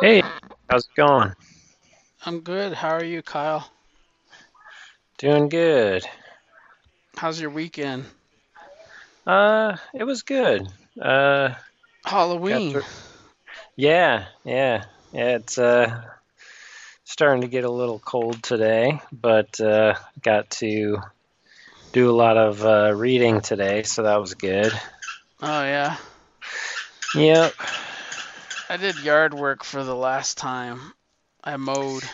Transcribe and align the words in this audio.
Hey, 0.00 0.22
how's 0.70 0.84
it 0.84 0.94
going? 0.96 1.32
I'm 2.24 2.40
good. 2.40 2.72
How 2.72 2.90
are 2.90 3.02
you, 3.02 3.20
Kyle? 3.20 3.68
Doing 5.18 5.48
good. 5.48 6.06
How's 7.16 7.40
your 7.40 7.50
weekend? 7.50 8.04
Uh, 9.26 9.76
it 9.92 10.04
was 10.04 10.22
good. 10.22 10.68
Uh, 11.00 11.54
Halloween. 12.04 12.70
through. 12.70 12.82
Yeah, 13.74 14.26
yeah, 14.44 14.84
yeah. 15.12 15.36
It's 15.36 15.58
uh 15.58 16.02
starting 17.02 17.40
to 17.40 17.48
get 17.48 17.64
a 17.64 17.70
little 17.70 17.98
cold 17.98 18.40
today, 18.40 19.00
but 19.10 19.60
uh, 19.60 19.94
got 20.22 20.48
to 20.50 20.98
do 21.92 22.08
a 22.08 22.14
lot 22.14 22.36
of 22.36 22.64
uh, 22.64 22.92
reading 22.94 23.40
today, 23.40 23.82
so 23.82 24.04
that 24.04 24.20
was 24.20 24.34
good. 24.34 24.72
Oh 25.42 25.62
yeah. 25.64 25.96
Yep. 27.16 27.54
I 28.68 28.76
did 28.76 28.98
yard 28.98 29.34
work 29.34 29.64
for 29.64 29.82
the 29.84 29.94
last 29.94 30.38
time. 30.38 30.92
I 31.42 31.56
mowed. 31.56 32.04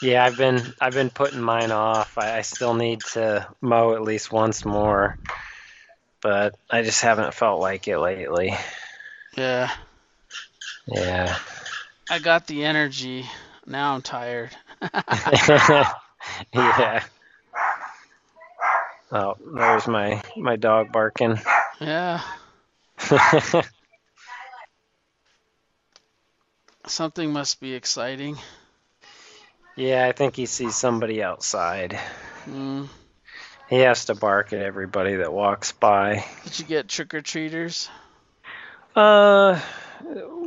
Yeah, 0.01 0.23
I've 0.23 0.37
been 0.37 0.61
I've 0.79 0.93
been 0.93 1.09
putting 1.09 1.41
mine 1.41 1.71
off. 1.71 2.17
I, 2.17 2.37
I 2.37 2.41
still 2.41 2.73
need 2.73 3.01
to 3.13 3.45
mow 3.61 3.93
at 3.95 4.01
least 4.01 4.31
once 4.31 4.63
more, 4.63 5.17
but 6.21 6.55
I 6.69 6.83
just 6.83 7.01
haven't 7.01 7.33
felt 7.33 7.59
like 7.59 7.87
it 7.87 7.99
lately. 7.99 8.53
Yeah. 9.35 9.69
Yeah. 10.87 11.37
I 12.09 12.19
got 12.19 12.47
the 12.47 12.63
energy. 12.63 13.25
Now 13.65 13.95
I'm 13.95 14.01
tired. 14.01 14.55
Yeah. 16.53 17.03
Oh, 19.11 19.35
there's 19.55 19.87
my 19.87 20.21
my 20.35 20.57
dog 20.57 20.91
barking. 20.91 21.39
Yeah. 21.79 22.21
Something 26.89 27.31
must 27.31 27.59
be 27.61 27.73
exciting. 27.73 28.37
Yeah, 29.75 30.05
I 30.07 30.11
think 30.11 30.35
he 30.35 30.45
sees 30.45 30.75
somebody 30.75 31.23
outside. 31.23 31.99
Mm. 32.49 32.89
He 33.69 33.77
has 33.77 34.05
to 34.05 34.15
bark 34.15 34.51
at 34.53 34.61
everybody 34.61 35.15
that 35.17 35.31
walks 35.31 35.71
by. 35.71 36.25
Did 36.43 36.59
you 36.59 36.65
get 36.65 36.87
trick 36.89 37.13
or 37.13 37.21
treaters? 37.21 37.89
Uh, 38.95 39.59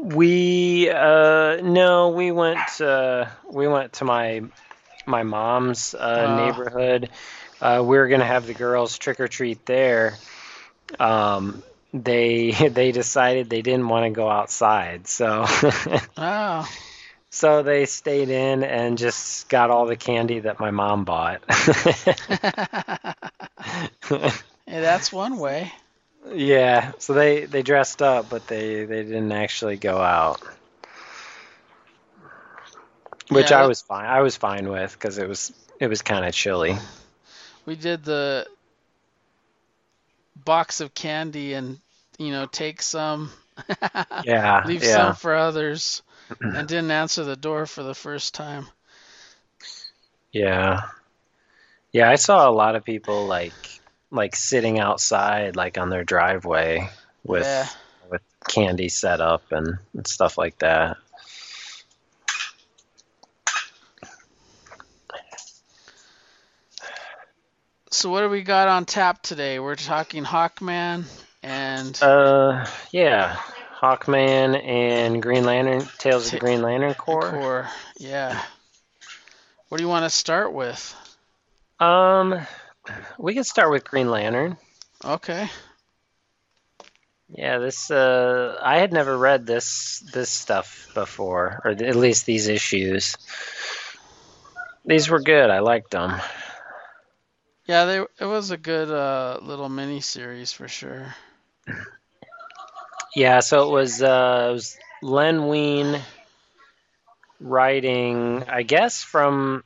we 0.01 0.91
uh 0.91 1.59
no, 1.63 2.09
we 2.11 2.33
went 2.33 2.81
uh 2.81 3.27
we 3.51 3.69
went 3.69 3.95
to 3.95 4.05
my 4.05 4.43
my 5.07 5.23
mom's 5.23 5.95
uh 5.95 6.27
Oh. 6.27 6.37
neighborhood. 6.37 7.11
Uh 7.61 7.83
we 7.85 7.97
were 7.97 8.09
gonna 8.09 8.25
have 8.27 8.47
the 8.47 8.55
girls 8.55 8.99
trick 8.99 9.21
or 9.21 9.29
treat 9.29 9.65
there. 9.67 10.19
Um 10.99 11.63
they 11.93 12.51
they 12.71 12.93
decided 12.93 13.49
they 13.51 13.63
didn't 13.63 13.89
want 13.89 14.05
to 14.05 14.11
go 14.11 14.29
outside, 14.29 15.07
so 15.07 15.45
Oh. 16.17 16.69
so 17.31 17.63
they 17.63 17.87
stayed 17.87 18.29
in 18.29 18.63
and 18.65 18.99
just 18.99 19.49
got 19.49 19.71
all 19.71 19.87
the 19.87 19.97
candy 19.97 20.41
that 20.41 20.61
my 20.61 20.71
mom 20.71 21.05
bought. 21.05 21.43
Hey, 24.67 24.81
that's 24.81 25.13
one 25.13 25.39
way. 25.39 25.73
Yeah, 26.33 26.93
so 26.99 27.13
they 27.15 27.47
they 27.47 27.63
dressed 27.63 28.03
up, 28.03 28.29
but 28.29 28.47
they 28.47 28.85
they 28.85 29.03
didn't 29.05 29.33
actually 29.33 29.77
go 29.77 29.99
out. 29.99 30.41
Which 33.29 33.51
Yeah, 33.51 33.63
I 33.63 33.67
was 33.67 33.83
fine. 33.83 34.07
I 34.07 34.21
was 34.21 34.37
fine 34.37 34.69
with 34.69 34.93
because 34.93 35.19
it 35.19 35.29
was 35.29 35.53
it 35.81 35.87
was 35.89 36.03
kind 36.03 36.25
of 36.25 36.33
chilly. 36.35 36.77
we 37.67 37.75
did 37.77 38.05
the 38.05 38.47
box 40.45 40.81
of 40.81 40.95
candy 40.95 41.55
and 41.55 41.79
you 42.19 42.31
know 42.31 42.47
take 42.47 42.83
some 42.83 43.31
Yeah, 44.25 44.63
leave 44.67 44.83
yeah. 44.83 45.13
some 45.13 45.15
for 45.15 45.35
others 45.35 46.03
and 46.41 46.69
didn't 46.69 46.91
answer 46.91 47.25
the 47.25 47.37
door 47.37 47.67
for 47.67 47.83
the 47.83 47.95
first 47.95 48.35
time 48.35 48.67
Yeah. 50.33 50.83
Yeah, 51.93 52.09
I 52.11 52.17
saw 52.17 52.49
a 52.49 52.53
lot 52.53 52.77
of 52.77 52.85
people 52.85 53.27
like 53.27 53.53
like 54.11 54.37
sitting 54.37 54.79
outside 54.79 55.57
like 55.57 55.79
on 55.79 55.91
their 55.91 56.05
driveway 56.05 56.89
with 57.25 57.43
yeah 57.45 57.69
with 58.11 58.23
candy 58.49 58.89
set 58.89 59.21
up 59.21 59.43
and, 59.53 59.79
and 59.95 60.07
stuff 60.07 60.39
like 60.39 60.59
that. 60.59 60.97
So 67.93 68.09
what 68.11 68.23
do 68.23 68.29
we 68.31 68.43
got 68.43 68.69
on 68.69 68.85
tap 68.87 69.23
today 69.23 69.59
we're 69.59 69.77
talking 69.77 70.25
hawkman 70.25 71.05
and 71.43 71.99
Uh 72.03 72.67
yeah. 72.91 73.37
Hawkman 73.81 74.65
and 74.65 75.21
Green 75.21 75.45
Lantern 75.45 75.83
Tales 75.99 76.27
of 76.27 76.33
the 76.33 76.39
Green 76.39 76.63
Lantern 76.63 76.95
Corps. 76.95 77.31
core 77.31 77.69
yeah 77.99 78.41
what 79.69 79.79
do 79.79 79.85
you 79.85 79.89
want 79.89 80.05
to 80.05 80.11
start 80.11 80.53
with 80.53 80.95
Um 81.81 82.41
we 83.19 83.35
can 83.35 83.45
start 83.45 83.71
with 83.71 83.85
Green 83.85 84.11
Lantern. 84.11 84.57
okay 85.05 85.49
Yeah, 87.29 87.59
this 87.59 87.91
uh 87.91 88.57
I 88.63 88.79
had 88.79 88.93
never 88.93 89.17
read 89.19 89.45
this 89.47 90.01
this 90.13 90.31
stuff 90.31 90.89
before, 90.95 91.61
or 91.65 91.71
at 91.73 91.97
least 91.97 92.25
these 92.25 92.49
issues. 92.49 93.17
These 94.85 95.11
were 95.11 95.21
good. 95.21 95.51
I 95.51 95.61
liked 95.61 95.91
them. 95.91 96.21
Yeah 97.67 97.85
they 97.85 97.99
it 98.21 98.27
was 98.27 98.51
a 98.51 98.57
good 98.57 98.91
uh 98.91 99.39
little 99.43 99.69
mini 99.69 100.01
series 100.01 100.53
for 100.53 100.69
sure 100.69 101.15
Yeah, 103.15 103.41
so 103.41 103.69
it 103.69 103.71
was 103.73 104.03
uh 104.03 104.47
it 104.51 104.53
was 104.53 104.77
Len 105.03 105.47
Wein 105.47 106.01
writing, 107.41 108.45
I 108.49 108.63
guess 108.63 109.03
from 109.03 109.65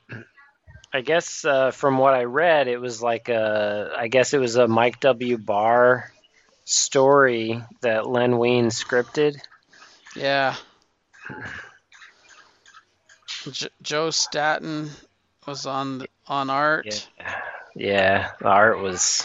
I 0.92 1.00
guess 1.02 1.44
uh, 1.44 1.70
from 1.72 1.98
what 1.98 2.14
I 2.14 2.24
read, 2.24 2.68
it 2.68 2.80
was 2.80 3.02
like 3.02 3.28
a 3.28 3.92
I 3.96 4.08
guess 4.08 4.32
it 4.34 4.38
was 4.38 4.56
a 4.56 4.66
Mike 4.68 5.00
W. 5.00 5.38
Barr 5.38 6.10
story 6.64 7.62
that 7.82 8.06
Len 8.08 8.38
Wein 8.38 8.66
scripted. 8.68 9.36
yeah 10.14 10.56
J- 13.50 13.68
joe 13.82 14.10
staton 14.10 14.90
was 15.46 15.66
on 15.66 15.98
the, 15.98 16.08
on 16.26 16.50
art 16.50 17.08
Yeah. 17.18 17.42
Yeah, 17.76 18.30
the 18.40 18.48
art 18.48 18.78
was 18.80 19.22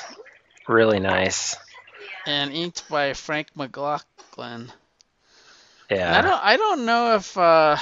really 0.68 1.00
nice. 1.00 1.56
and 2.26 2.52
inked 2.52 2.88
by 2.90 3.14
Frank 3.14 3.48
McLaughlin. 3.56 4.72
And 5.90 6.02
I 6.02 6.22
don't 6.22 6.44
I 6.44 6.58
don't 6.58 6.86
know 6.86 7.16
if 7.16 7.38
uh, 7.38 7.78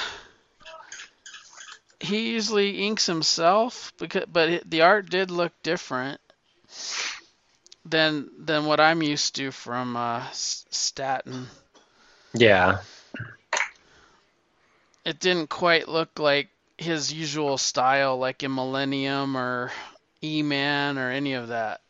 he 1.98 2.30
usually 2.32 2.86
inks 2.86 3.06
himself 3.06 3.92
because 3.98 4.24
but 4.32 4.48
it, 4.48 4.70
the 4.70 4.82
art 4.82 5.10
did 5.10 5.30
look 5.30 5.52
different 5.62 6.20
than 7.84 8.30
than 8.38 8.64
what 8.64 8.78
I'm 8.80 9.02
used 9.02 9.34
to 9.36 9.50
from 9.50 9.96
uh, 9.96 10.24
Staton. 10.32 11.48
Yeah. 12.32 12.78
It 15.04 15.18
didn't 15.18 15.50
quite 15.50 15.88
look 15.88 16.18
like 16.18 16.48
his 16.78 17.12
usual 17.12 17.58
style 17.58 18.18
like 18.18 18.42
in 18.42 18.54
Millennium 18.54 19.36
or 19.36 19.72
E-Man 20.22 20.98
or 20.98 21.10
any 21.10 21.34
of 21.34 21.48
that. 21.48 21.80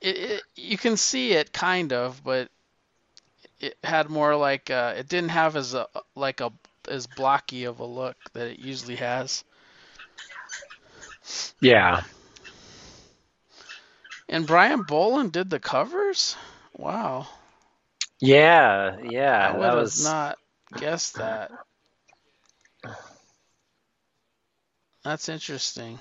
It, 0.00 0.16
it 0.16 0.42
you 0.54 0.78
can 0.78 0.96
see 0.96 1.32
it 1.32 1.52
kind 1.52 1.92
of, 1.92 2.22
but 2.22 2.48
it 3.60 3.76
had 3.82 4.08
more 4.08 4.36
like 4.36 4.70
uh, 4.70 4.94
it 4.96 5.08
didn't 5.08 5.30
have 5.30 5.56
as 5.56 5.74
a 5.74 5.88
like 6.14 6.40
a 6.40 6.52
as 6.88 7.06
blocky 7.06 7.64
of 7.64 7.80
a 7.80 7.84
look 7.84 8.16
that 8.32 8.46
it 8.48 8.58
usually 8.58 8.96
has. 8.96 9.44
Yeah. 11.60 12.02
And 14.28 14.46
Brian 14.46 14.82
Bolland 14.82 15.32
did 15.32 15.50
the 15.50 15.58
covers. 15.58 16.36
Wow, 16.76 17.26
Yeah, 18.20 18.96
yeah, 19.02 19.48
I 19.48 19.52
would 19.52 19.62
that 19.62 19.76
was 19.76 20.04
not 20.04 20.38
guessed 20.76 21.14
that. 21.14 21.50
That's 25.04 25.28
interesting. 25.28 25.98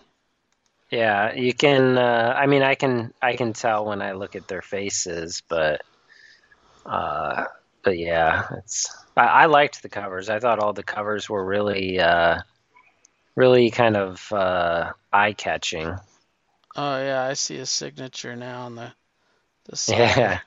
Yeah, 0.89 1.33
you 1.33 1.53
can 1.53 1.97
uh 1.97 2.33
I 2.37 2.45
mean 2.47 2.63
I 2.63 2.75
can 2.75 3.13
I 3.21 3.35
can 3.35 3.53
tell 3.53 3.85
when 3.85 4.01
I 4.01 4.13
look 4.13 4.35
at 4.35 4.47
their 4.47 4.61
faces, 4.61 5.43
but 5.47 5.81
uh 6.85 7.45
but 7.83 7.97
yeah, 7.97 8.47
it's 8.57 8.93
I, 9.15 9.25
I 9.25 9.45
liked 9.47 9.81
the 9.81 9.89
covers. 9.89 10.29
I 10.29 10.39
thought 10.39 10.59
all 10.59 10.73
the 10.73 10.83
covers 10.83 11.29
were 11.29 11.45
really 11.45 11.99
uh 11.99 12.39
really 13.35 13.69
kind 13.71 13.97
of 13.97 14.31
uh 14.31 14.93
eye-catching. 15.11 15.95
Oh 16.75 16.97
yeah, 16.99 17.23
I 17.23 17.33
see 17.33 17.57
his 17.57 17.69
signature 17.69 18.35
now 18.35 18.65
on 18.65 18.75
the 18.75 18.93
the 19.65 19.75
side. 19.75 19.97
Yeah. 19.97 20.39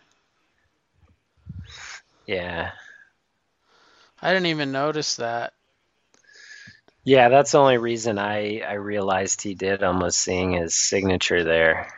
Yeah. 2.27 2.73
I 4.23 4.33
didn't 4.33 4.47
even 4.47 4.73
notice 4.73 5.17
that. 5.17 5.53
Yeah, 7.05 7.29
that's 7.29 7.53
the 7.53 7.59
only 7.59 7.79
reason 7.79 8.19
I 8.19 8.61
I 8.61 8.75
realized 8.75 9.43
he 9.43 9.55
did 9.55 9.83
almost 9.83 10.19
seeing 10.19 10.53
his 10.53 10.75
signature 10.75 11.45
there. 11.45 11.93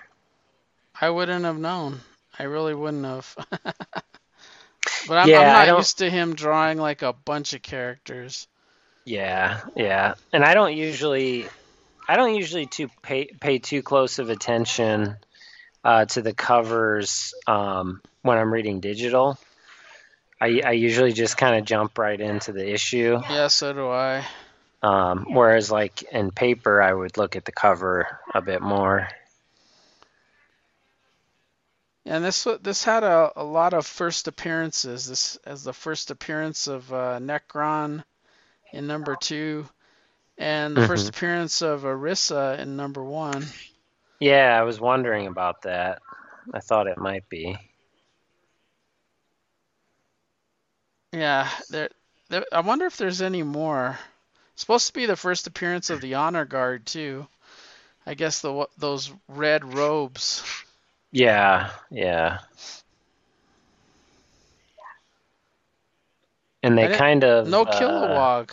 I 1.00 1.10
wouldn't 1.10 1.44
have 1.44 1.58
known. 1.58 2.00
I 2.38 2.44
really 2.44 2.74
wouldn't 2.74 3.04
have. 3.04 3.36
But 5.06 5.18
I'm, 5.18 5.28
Yeah, 5.28 5.40
I'm 5.40 5.68
not 5.68 5.78
used 5.78 5.98
to 5.98 6.10
him 6.10 6.34
drawing 6.34 6.78
like 6.78 7.02
a 7.02 7.12
bunch 7.12 7.54
of 7.54 7.62
characters. 7.62 8.46
Yeah, 9.04 9.60
yeah. 9.74 10.14
And 10.32 10.44
I 10.44 10.54
don't 10.54 10.76
usually 10.76 11.48
I 12.08 12.16
don't 12.16 12.34
usually 12.34 12.66
too 12.66 12.88
pay 13.02 13.26
pay 13.26 13.58
too 13.58 13.82
close 13.82 14.18
of 14.18 14.30
attention 14.30 15.16
uh, 15.84 16.04
to 16.06 16.22
the 16.22 16.32
covers 16.32 17.34
um, 17.46 18.00
when 18.22 18.38
I'm 18.38 18.52
reading 18.52 18.80
digital. 18.80 19.38
I, 20.40 20.60
I 20.64 20.72
usually 20.72 21.12
just 21.12 21.36
kind 21.36 21.56
of 21.56 21.64
jump 21.64 21.98
right 21.98 22.20
into 22.20 22.52
the 22.52 22.68
issue. 22.72 23.20
Yeah, 23.30 23.48
so 23.48 23.72
do 23.72 23.88
I. 23.88 24.24
Um, 24.82 25.26
whereas 25.30 25.70
like 25.70 26.02
in 26.12 26.30
paper, 26.32 26.82
I 26.82 26.92
would 26.92 27.16
look 27.16 27.36
at 27.36 27.44
the 27.44 27.52
cover 27.52 28.18
a 28.34 28.42
bit 28.42 28.60
more. 28.62 29.08
And 32.04 32.24
this 32.24 32.44
this 32.62 32.84
had 32.84 33.04
a, 33.04 33.32
a 33.36 33.44
lot 33.44 33.74
of 33.74 33.86
first 33.86 34.26
appearances. 34.28 35.06
This 35.06 35.36
as 35.46 35.62
the 35.64 35.72
first 35.72 36.10
appearance 36.10 36.66
of 36.66 36.92
uh, 36.92 37.18
Nekron 37.20 38.04
in 38.72 38.86
number 38.86 39.14
two, 39.16 39.68
and 40.38 40.76
the 40.76 40.80
first 40.80 41.06
Mhm. 41.06 41.10
appearance 41.10 41.62
of 41.62 41.84
Arisia 41.84 42.56
in 42.60 42.76
number 42.76 43.02
one. 43.04 43.54
Yeah, 44.20 44.58
I 44.58 44.62
was 44.62 44.80
wondering 44.80 45.26
about 45.26 45.62
that. 45.62 46.00
I 46.52 46.60
thought 46.60 46.86
it 46.88 46.98
might 46.98 47.28
be. 47.28 47.58
Yeah, 51.12 51.48
there, 51.70 51.90
there. 52.28 52.44
I 52.52 52.60
wonder 52.60 52.86
if 52.86 52.96
there's 52.96 53.22
any 53.22 53.42
more. 53.42 53.98
Supposed 54.62 54.86
to 54.86 54.92
be 54.92 55.06
the 55.06 55.16
first 55.16 55.46
appearance 55.46 55.90
of 55.90 56.00
the 56.00 56.14
honor 56.14 56.44
guard 56.44 56.86
too. 56.86 57.26
I 58.06 58.14
guess 58.14 58.40
the 58.40 58.66
those 58.78 59.12
red 59.28 59.74
robes. 59.74 60.42
Yeah, 61.10 61.70
yeah. 61.90 62.38
And 66.62 66.78
they 66.78 66.96
kind 66.96 67.24
of 67.24 67.48
No 67.48 67.64
uh, 67.64 67.80
Kilowog. 67.80 68.50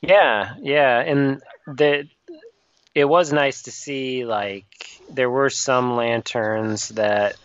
Yeah, 0.00 0.54
yeah, 0.60 1.00
and 1.00 1.42
the 1.66 2.08
it 2.94 3.04
was 3.04 3.32
nice 3.32 3.62
to 3.62 3.72
see 3.72 4.24
like 4.24 4.66
there 5.10 5.28
were 5.28 5.50
some 5.50 5.96
lanterns 5.96 6.88
that 6.90 7.36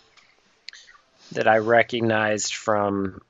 that 1.33 1.47
I 1.47 1.57
recognized 1.57 2.53
from 2.53 3.21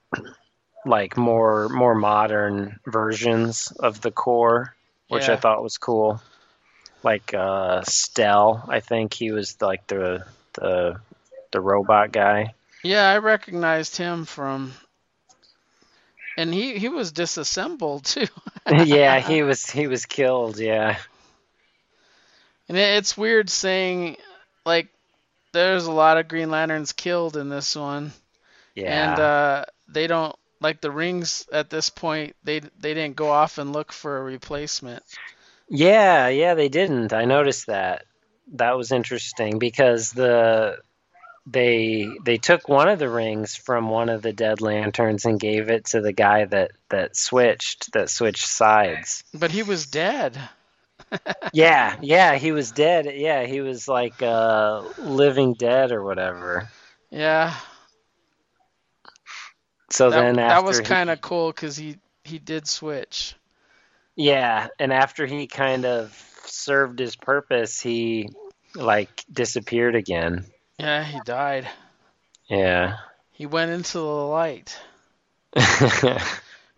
like 0.85 1.17
more 1.17 1.69
more 1.69 1.95
modern 1.95 2.79
versions 2.85 3.71
of 3.71 4.01
the 4.01 4.11
Corps, 4.11 4.75
which 5.09 5.29
I 5.29 5.35
thought 5.35 5.63
was 5.63 5.77
cool. 5.77 6.21
Like 7.03 7.33
uh 7.33 7.81
Stel, 7.83 8.65
I 8.67 8.79
think 8.79 9.13
he 9.13 9.31
was 9.31 9.61
like 9.61 9.87
the 9.87 10.25
the 10.53 10.99
the 11.51 11.61
robot 11.61 12.11
guy. 12.11 12.53
Yeah, 12.83 13.09
I 13.09 13.17
recognized 13.19 13.97
him 13.97 14.25
from. 14.25 14.73
And 16.37 16.53
he, 16.53 16.79
he 16.79 16.87
was 16.87 17.11
disassembled 17.11 18.05
too. 18.05 18.27
yeah, 18.71 19.19
he 19.19 19.43
was 19.43 19.69
he 19.69 19.87
was 19.87 20.05
killed, 20.05 20.57
yeah. 20.57 20.97
And 22.69 22.77
it's 22.77 23.17
weird 23.17 23.49
saying, 23.49 24.15
like, 24.65 24.87
there's 25.51 25.85
a 25.85 25.91
lot 25.91 26.17
of 26.17 26.29
Green 26.29 26.49
Lanterns 26.49 26.93
killed 26.93 27.35
in 27.35 27.49
this 27.49 27.75
one, 27.75 28.13
Yeah. 28.75 29.11
and 29.11 29.19
uh, 29.19 29.65
they 29.89 30.07
don't 30.07 30.33
like 30.61 30.79
the 30.79 30.91
rings 30.91 31.45
at 31.51 31.69
this 31.69 31.89
point. 31.89 32.35
They 32.43 32.59
they 32.59 32.93
didn't 32.93 33.17
go 33.17 33.29
off 33.29 33.57
and 33.57 33.73
look 33.73 33.91
for 33.91 34.17
a 34.17 34.23
replacement. 34.23 35.03
Yeah, 35.67 36.27
yeah, 36.29 36.53
they 36.53 36.69
didn't. 36.69 37.13
I 37.13 37.25
noticed 37.25 37.67
that. 37.67 38.05
That 38.53 38.77
was 38.77 38.91
interesting 38.91 39.59
because 39.59 40.11
the 40.11 40.77
they 41.47 42.07
they 42.23 42.37
took 42.37 42.69
one 42.69 42.87
of 42.87 42.99
the 42.99 43.09
rings 43.09 43.55
from 43.55 43.89
one 43.89 44.09
of 44.09 44.21
the 44.21 44.33
dead 44.33 44.61
lanterns 44.61 45.25
and 45.25 45.39
gave 45.39 45.69
it 45.69 45.85
to 45.85 46.01
the 46.01 46.13
guy 46.13 46.45
that 46.45 46.71
that 46.89 47.15
switched 47.17 47.93
that 47.93 48.09
switched 48.09 48.47
sides. 48.47 49.23
But 49.33 49.51
he 49.51 49.63
was 49.63 49.87
dead. 49.87 50.37
Yeah, 51.53 51.97
yeah, 52.01 52.35
he 52.35 52.53
was 52.53 52.71
dead. 52.71 53.05
Yeah, 53.13 53.45
he 53.45 53.59
was 53.59 53.85
like 53.85 54.21
uh 54.21 54.83
living 54.97 55.55
dead 55.55 55.91
or 55.91 56.01
whatever. 56.03 56.69
Yeah, 57.09 57.53
So 59.91 60.09
that, 60.09 60.21
then 60.21 60.35
that 60.37 60.63
was 60.63 60.79
kind 60.81 61.09
of 61.09 61.21
cool 61.21 61.51
because 61.51 61.75
he 61.77 61.97
he 62.23 62.39
did 62.39 62.67
switch. 62.67 63.35
Yeah, 64.15 64.67
and 64.79 64.91
after 64.93 65.25
he 65.25 65.47
kind 65.47 65.85
of 65.85 66.11
served 66.45 66.99
his 66.99 67.15
purpose, 67.15 67.79
he 67.79 68.29
like 68.75 69.23
disappeared 69.31 69.95
again. 69.95 70.45
Yeah, 70.79 71.03
he 71.03 71.19
died. 71.25 71.67
Yeah. 72.47 72.97
He 73.33 73.45
went 73.45 73.71
into 73.71 73.97
the 73.97 74.03
light, 74.03 74.77
and 75.55 76.19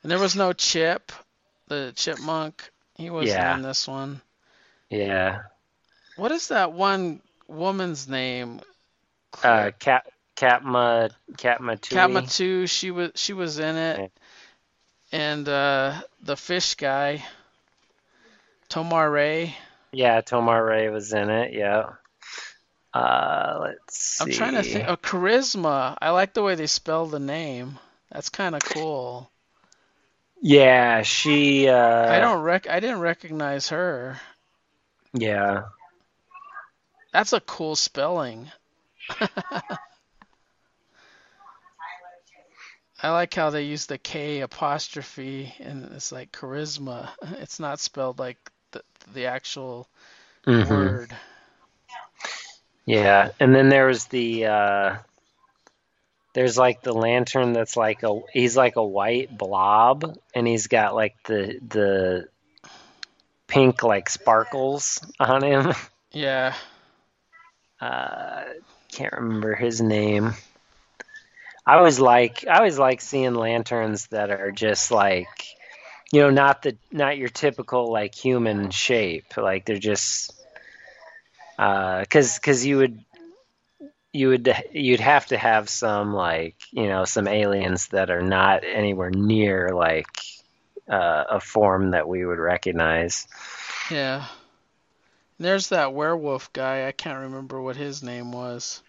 there 0.03 0.19
was 0.19 0.35
no 0.35 0.53
Ch'p, 0.53 1.11
the 1.67 1.91
chipmunk. 1.95 2.69
He 2.95 3.09
wasn't 3.09 3.39
Yeah. 3.39 3.55
in 3.55 3.61
this 3.63 3.87
one. 3.87 4.21
yeah. 4.89 5.41
What 6.15 6.31
is 6.31 6.49
that 6.49 6.71
one 6.73 7.21
woman's 7.47 8.07
name? 8.07 8.61
Uh, 9.43 9.71
Cat 9.79 10.05
Katma 10.43 11.09
Katma 11.37 11.79
Tui. 11.79 11.97
Katma 11.97 12.35
Tui, 12.35 12.67
she 12.67 12.91
was 12.91 13.11
she 13.15 13.33
was 13.33 13.59
in 13.59 13.75
it, 13.75 13.99
Yeah. 15.11 15.19
and 15.19 15.47
uh, 15.47 16.01
the 16.21 16.35
fish 16.35 16.75
guy, 16.75 17.23
Tomar-Re. 18.69 19.55
Yeah, 19.91 20.21
Tomar-Re 20.21 20.89
was 20.89 21.13
in 21.13 21.29
it. 21.29 21.53
Yeah. 21.53 21.91
Uh, 22.93 23.59
let's 23.61 23.97
see. 23.97 24.23
I'm 24.23 24.31
trying 24.31 24.55
to 24.55 24.63
think. 24.63 24.85
Oh, 24.87 24.97
K'ryssma. 24.97 25.97
I 26.01 26.09
like 26.09 26.33
the 26.33 26.43
way 26.43 26.55
they 26.55 26.67
spell 26.67 27.05
the 27.05 27.19
name. 27.19 27.79
That's 28.11 28.29
kind 28.29 28.53
of 28.53 28.63
cool. 28.63 29.31
Yeah, 30.41 31.03
she. 31.03 31.69
Uh, 31.69 32.11
I 32.11 32.19
don't 32.19 32.41
rec. 32.41 32.69
I 32.69 32.79
didn't 32.81 32.99
recognize 32.99 33.69
her. 33.69 34.19
Yeah. 35.13 35.63
That's 37.13 37.33
a 37.33 37.39
cool 37.39 37.75
spelling. 37.75 38.51
I 43.03 43.11
like 43.11 43.35
how 43.35 43.51
they 43.51 43.63
use 43.65 43.85
the 43.85 43.99
K 43.99 44.39
apostrophe 44.41 45.53
and 45.59 45.91
it's 45.93 46.11
like 46.11 46.31
charisma. 46.31 47.11
It's 47.39 47.59
not 47.59 47.79
spelled 47.79 48.17
like 48.17 48.39
the 48.71 48.83
the 49.13 49.25
actual 49.27 49.87
Mhm. 50.47 50.99
word. 50.99 51.15
Yeah, 52.85 53.31
and 53.39 53.53
then 53.55 53.69
there 53.69 53.87
was 53.87 54.05
the. 54.07 54.45
Uh, 54.45 54.95
there's 56.33 56.57
like 56.57 56.81
the 56.81 56.93
lantern 56.93 57.53
that's 57.53 57.77
like 57.77 58.03
a. 58.03 58.19
He's 58.31 58.57
like 58.57 58.75
a 58.75 58.83
white 58.85 59.35
blob, 59.35 60.17
and 60.35 60.47
he's 60.47 60.67
got 60.67 60.95
like 60.95 61.15
the 61.25 61.59
the 61.67 62.27
pink 63.47 63.83
like 63.83 64.09
sparkles 64.09 64.99
on 65.19 65.43
him. 65.43 65.73
Yeah. 66.11 66.53
uh, 67.81 68.43
can't 68.91 69.13
remember 69.13 69.55
his 69.55 69.81
name. 69.81 70.33
I 71.65 71.75
always 71.75 71.99
like 71.99 72.45
I 72.47 72.57
always 72.57 72.77
like 72.77 73.01
seeing 73.01 73.35
lanterns 73.35 74.07
that 74.07 74.31
are 74.31 74.51
just 74.51 74.91
like 74.91 75.27
you 76.11 76.21
know 76.21 76.29
not 76.29 76.61
the 76.63 76.77
not 76.91 77.17
your 77.17 77.29
typical 77.29 77.91
like 77.91 78.13
human 78.13 78.69
shape 78.69 79.37
like 79.37 79.65
they're 79.65 79.77
just 79.77 80.33
uh 81.57 82.03
cuz 82.09 82.39
cuz 82.39 82.65
you 82.65 82.77
would 82.77 83.03
you 84.11 84.29
would 84.29 84.53
you'd 84.71 84.99
have 84.99 85.25
to 85.27 85.37
have 85.37 85.69
some 85.69 86.13
like 86.13 86.55
you 86.71 86.87
know 86.87 87.05
some 87.05 87.27
aliens 87.27 87.87
that 87.89 88.09
are 88.11 88.21
not 88.21 88.63
anywhere 88.63 89.09
near 89.09 89.69
like 89.69 90.07
uh, 90.89 91.23
a 91.29 91.39
form 91.39 91.91
that 91.91 92.07
we 92.07 92.25
would 92.25 92.39
recognize. 92.39 93.27
Yeah. 93.89 94.25
There's 95.39 95.69
that 95.69 95.93
werewolf 95.93 96.53
guy. 96.53 96.87
I 96.87 96.91
can't 96.91 97.23
remember 97.23 97.61
what 97.61 97.75
his 97.75 98.03
name 98.03 98.31
was. 98.31 98.81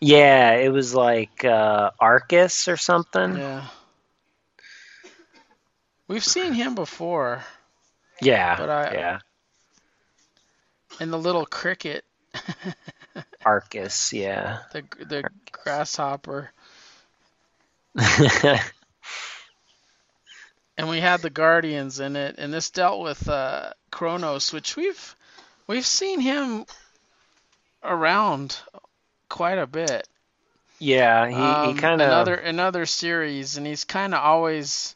Yeah, 0.00 0.52
it 0.52 0.68
was 0.70 0.94
like 0.94 1.44
uh, 1.44 1.90
Arcus 1.98 2.68
or 2.68 2.76
something. 2.76 3.36
Yeah. 3.36 3.66
We've 6.06 6.24
seen 6.24 6.52
him 6.52 6.74
before. 6.74 7.44
Yeah, 8.20 8.56
But 8.56 8.68
I- 8.70 8.92
yeah, 8.94 9.18
And 11.00 11.12
the 11.12 11.18
little 11.18 11.46
cricket, 11.46 12.04
Arcus. 13.44 14.12
Yeah. 14.12 14.58
the 14.72 14.82
the 15.04 15.24
grasshopper, 15.52 16.50
and 20.76 20.88
we 20.88 21.00
had 21.00 21.20
the 21.22 21.30
guardians 21.30 22.00
in 22.00 22.16
it. 22.16 22.36
And 22.38 22.52
this 22.52 22.70
dealt 22.70 23.02
with 23.02 23.28
uh, 23.28 23.72
Kronos, 23.90 24.52
which 24.52 24.76
we've 24.76 25.14
we've 25.66 25.86
seen 25.86 26.20
him 26.20 26.64
around 27.82 28.56
quite 29.28 29.58
a 29.58 29.66
bit. 29.66 30.08
yeah, 30.78 31.28
he 31.28 31.34
Um, 31.34 31.74
he 31.74 31.80
kind 31.80 32.00
of 32.00 32.08
another 32.08 32.34
another 32.34 32.86
series, 32.86 33.56
and 33.56 33.66
he's 33.66 33.84
kind 33.84 34.14
of 34.14 34.20
always 34.22 34.94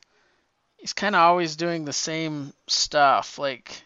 he's 0.79 0.93
kind 0.93 1.15
of 1.15 1.21
always 1.23 1.57
doing 1.57 1.85
the 1.85 1.93
same 1.93 2.53
stuff. 2.67 3.39
Like 3.39 3.83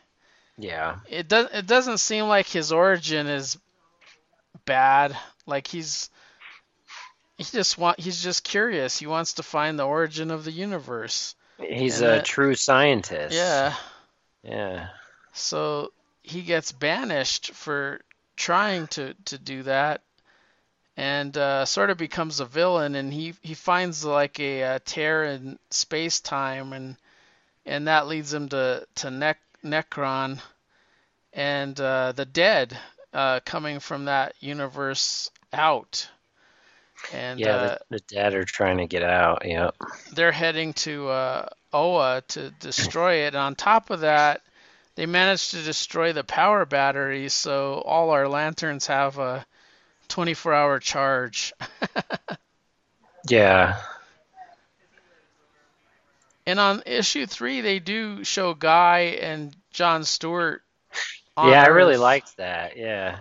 yeah. 0.59 0.97
it 1.09 1.29
does 1.29 1.49
it 1.53 1.67
doesn't 1.67 1.99
seem 1.99 2.27
like 2.27 2.47
his 2.47 2.73
origin 2.73 3.27
is 3.27 3.59
bad. 4.65 5.17
Like 5.47 5.67
he's 5.67 6.11
he 7.39 7.45
just 7.45 7.77
want 7.79 8.01
he's 8.01 8.23
just 8.23 8.45
curious. 8.45 8.99
He 8.99 9.07
wants 9.07 9.35
to 9.35 9.43
find 9.43 9.79
the 9.79 9.87
origin 9.87 10.31
of 10.31 10.45
the 10.45 10.53
universe. 10.53 11.35
He's 11.59 12.01
And 12.01 12.07
a 12.07 12.15
that- 12.17 12.25
true 12.25 12.55
scientist. 12.55 13.35
Yeah. 13.35 13.75
Yeah. 14.43 14.89
So 15.33 15.93
he 16.23 16.43
gets 16.43 16.73
banished 16.73 17.53
for 17.53 18.01
trying 18.37 18.87
to, 18.89 19.15
to 19.27 19.39
do 19.39 19.63
that 19.65 20.03
and 20.97 21.37
uh, 21.37 21.65
sort 21.65 21.91
of 21.91 21.99
becomes 21.99 22.41
a 22.41 22.47
villain 22.47 22.95
and 22.95 23.13
he, 23.13 23.35
he 23.43 23.55
finds 23.55 24.05
like 24.05 24.41
a, 24.41 24.63
uh 24.63 24.79
tear 24.85 25.25
in 25.25 25.59
space 25.71 26.21
time 26.21 26.73
and 26.73 26.97
and 27.67 27.89
that 27.89 28.07
leads 28.07 28.33
him 28.33 28.49
to, 28.51 28.87
to 28.97 29.11
Nec- 29.11 29.41
Nekron 29.65 30.41
and 31.33 31.79
uh, 31.81 32.13
the 32.13 32.25
dead 32.25 32.79
uh, 33.13 33.41
coming 33.45 33.81
from 33.81 34.07
that 34.07 34.35
universe 34.41 35.31
out. 35.53 36.09
And 37.13 37.39
yeah, 37.39 37.57
uh, 37.57 37.79
the, 37.91 37.99
the 37.99 38.15
dead 38.15 38.35
are 38.35 38.45
trying 38.45 38.79
to 38.79 38.87
get 38.87 39.03
out. 39.03 39.43
Yep. 39.45 39.75
they're 40.13 40.33
heading 40.33 40.73
to 40.75 41.09
uh, 41.09 41.49
Oa 41.73 42.23
to 42.29 42.51
destroy 42.53 43.27
it. 43.27 43.29
And 43.29 43.37
on 43.37 43.55
top 43.55 43.91
of 43.91 44.01
that, 44.01 44.41
they 44.95 45.07
managed 45.07 45.51
to 45.51 45.63
destroy 45.63 46.13
the 46.13 46.25
power 46.25 46.65
battery, 46.65 47.29
so 47.29 47.83
all 47.85 48.11
our 48.11 48.29
lanterns 48.29 48.87
have 48.87 49.19
a 49.19 49.45
24-hour 50.09 50.81
charge. 50.81 51.53
Yeah. 53.29 53.81
And 56.47 56.59
on 56.61 56.83
issue 56.87 57.27
three, 57.27 57.61
they 57.61 57.79
do 57.79 58.25
show 58.25 58.55
Guy 58.55 59.19
and 59.21 59.55
John 59.71 60.05
Stewart. 60.05 60.63
on 61.37 61.49
Yeah, 61.51 61.63
I 61.63 61.69
really 61.69 61.97
liked 61.97 62.37
that. 62.37 62.77
Yeah. 62.77 63.21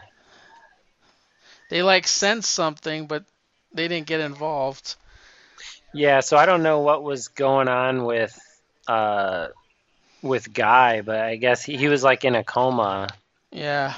They 1.69 1.81
like 1.83 2.07
sense 2.07 2.47
something, 2.47 3.07
but 3.07 3.25
they 3.73 3.87
didn't 3.87 4.07
get 4.07 4.19
involved. 4.21 4.95
Yeah, 5.93 6.19
so 6.21 6.37
I 6.37 6.45
don't 6.45 6.63
know 6.63 6.79
what 6.79 7.03
was 7.03 7.29
going 7.29 7.67
on 7.67 8.05
with 8.05 8.37
uh 8.87 9.47
with 10.21 10.51
Guy, 10.53 11.01
but 11.01 11.19
I 11.19 11.35
guess 11.35 11.63
he, 11.63 11.77
he 11.77 11.87
was 11.87 12.03
like 12.03 12.25
in 12.25 12.35
a 12.35 12.43
coma 12.43 13.07
Yeah, 13.51 13.95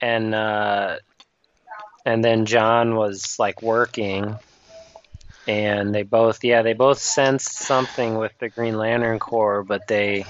and 0.00 0.34
uh 0.34 0.96
and 2.04 2.24
then 2.24 2.46
John 2.46 2.96
was 2.96 3.38
like 3.38 3.62
working 3.62 4.36
and 5.46 5.94
they 5.94 6.02
both 6.02 6.44
yeah, 6.44 6.62
they 6.62 6.72
both 6.72 6.98
sensed 6.98 7.52
something 7.58 8.16
with 8.16 8.32
the 8.38 8.48
Green 8.48 8.76
Lantern 8.76 9.18
Corps, 9.18 9.62
but 9.62 9.86
they 9.88 10.24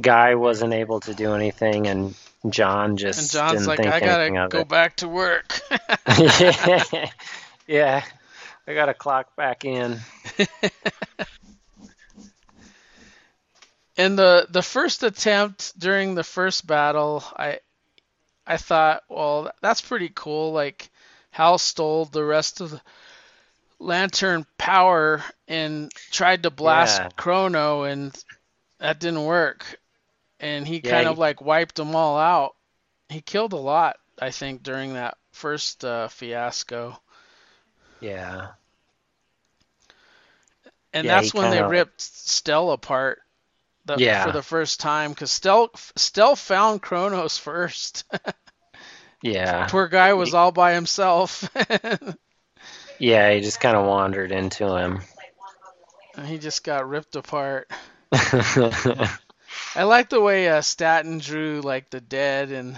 Guy 0.00 0.34
wasn't 0.34 0.74
able 0.74 1.00
to 1.00 1.14
do 1.14 1.34
anything 1.34 1.86
and 1.86 2.14
John 2.48 2.96
just 2.96 3.20
and 3.20 3.30
John's 3.30 3.66
like, 3.66 3.80
I 3.80 4.00
gotta 4.00 4.48
go 4.48 4.60
it. 4.60 4.68
back 4.68 4.96
to 4.96 5.08
work. 5.08 5.60
yeah. 6.18 7.10
yeah. 7.66 8.04
I 8.66 8.74
gotta 8.74 8.94
clock 8.94 9.34
back 9.36 9.64
in. 9.64 9.98
In 13.96 14.14
the 14.14 14.46
the 14.48 14.62
first 14.62 15.02
attempt 15.02 15.76
during 15.76 16.14
the 16.14 16.22
first 16.22 16.66
battle, 16.66 17.24
I 17.36 17.58
I 18.48 18.58
thought, 18.58 19.04
well, 19.10 19.52
that's 19.62 19.82
pretty 19.82 20.10
cool. 20.14 20.52
Like 20.52 20.90
Hal 21.30 21.58
stole 21.58 22.06
the 22.06 22.24
rest 22.24 22.60
of 22.62 22.72
the 22.72 22.82
lantern 23.80 24.46
power 24.58 25.24
and 25.48 25.92
tried 26.12 26.44
to 26.44 26.50
blast 26.50 27.02
Yeah. 27.02 27.10
Krona, 27.16 27.90
and 27.90 28.16
that 28.78 29.00
didn't 29.00 29.24
work. 29.24 29.78
And 30.40 30.66
he 30.66 30.82
Yeah, 30.82 30.90
kind 30.90 31.08
he- 31.08 31.08
of 31.08 31.18
like 31.18 31.40
wiped 31.42 31.76
them 31.76 31.94
all 31.96 32.18
out. 32.18 32.56
He 33.10 33.20
killed 33.22 33.52
a 33.54 33.56
lot, 33.58 33.98
I 34.20 34.30
think, 34.30 34.62
during 34.62 34.94
that 34.94 35.18
first 35.32 35.84
uh, 35.84 36.08
fiasco. 36.08 37.00
Yeah. 38.00 38.52
And 40.94 41.08
Yeah, 41.08 41.10
that's 41.10 41.34
when 41.34 41.50
they 41.50 41.62
ripped 41.62 42.00
Stel 42.00 42.70
apart 42.72 43.22
the, 43.88 44.02
Yeah. 44.04 44.24
for 44.26 44.32
the 44.32 44.42
first 44.42 44.80
time 44.80 45.10
because 45.12 45.32
Stel, 45.32 45.70
Stel 45.96 46.36
found 46.36 46.80
Kronos 46.82 47.36
first. 47.48 48.04
Yeah. 49.22 49.66
Poor 49.68 49.88
guy 49.88 50.12
was 50.14 50.34
all 50.34 50.52
by 50.52 50.74
himself. 50.74 51.48
Yeah, 53.00 53.32
he 53.32 53.40
just 53.42 53.60
kind 53.60 53.76
of 53.76 53.86
wandered 53.86 54.32
into 54.32 54.74
him. 54.76 55.02
and 56.16 56.26
he 56.26 56.38
just 56.38 56.64
got 56.64 56.88
ripped 56.88 57.14
apart. 57.14 57.70
I 58.12 59.84
like 59.84 60.08
the 60.08 60.20
way 60.20 60.48
uh, 60.48 60.60
Staton 60.62 61.18
drew 61.18 61.60
like 61.60 61.90
the 61.90 62.00
dead 62.00 62.50
and 62.50 62.74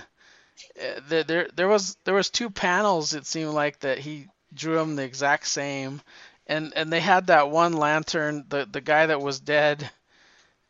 uh, 0.78 1.00
there, 1.08 1.24
there 1.24 1.48
there 1.56 1.68
was 1.68 1.96
there 2.04 2.14
was 2.14 2.28
two 2.30 2.50
panels 2.50 3.14
it 3.14 3.26
seemed 3.26 3.52
like 3.54 3.80
that 3.80 3.98
he 3.98 4.26
drew 4.52 4.74
them 4.74 4.96
the 4.96 5.04
exact 5.04 5.46
same 5.46 6.02
and 6.46 6.72
and 6.76 6.92
they 6.92 7.00
had 7.00 7.28
that 7.28 7.50
one 7.50 7.72
lantern 7.72 8.44
the 8.48 8.68
the 8.70 8.80
guy 8.82 9.06
that 9.06 9.22
was 9.22 9.40
dead 9.40 9.88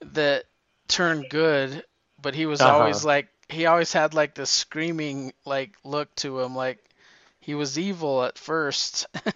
that 0.03 0.45
turned 0.89 1.29
good 1.29 1.85
but 2.21 2.35
he 2.35 2.47
was 2.47 2.65
Uh-huh. 2.65 2.65
always 2.67 3.05
like 3.05 3.29
he 3.49 3.67
always 3.67 3.93
had 3.93 4.15
like 4.15 4.35
this 4.35 4.51
screaming 4.51 5.33
like 5.47 5.75
look 5.85 6.15
to 6.17 6.41
him 6.41 6.55
like 6.57 6.79
he 7.41 7.55
was 7.55 7.79
evil 7.79 8.25
at 8.25 8.39
first 8.39 9.07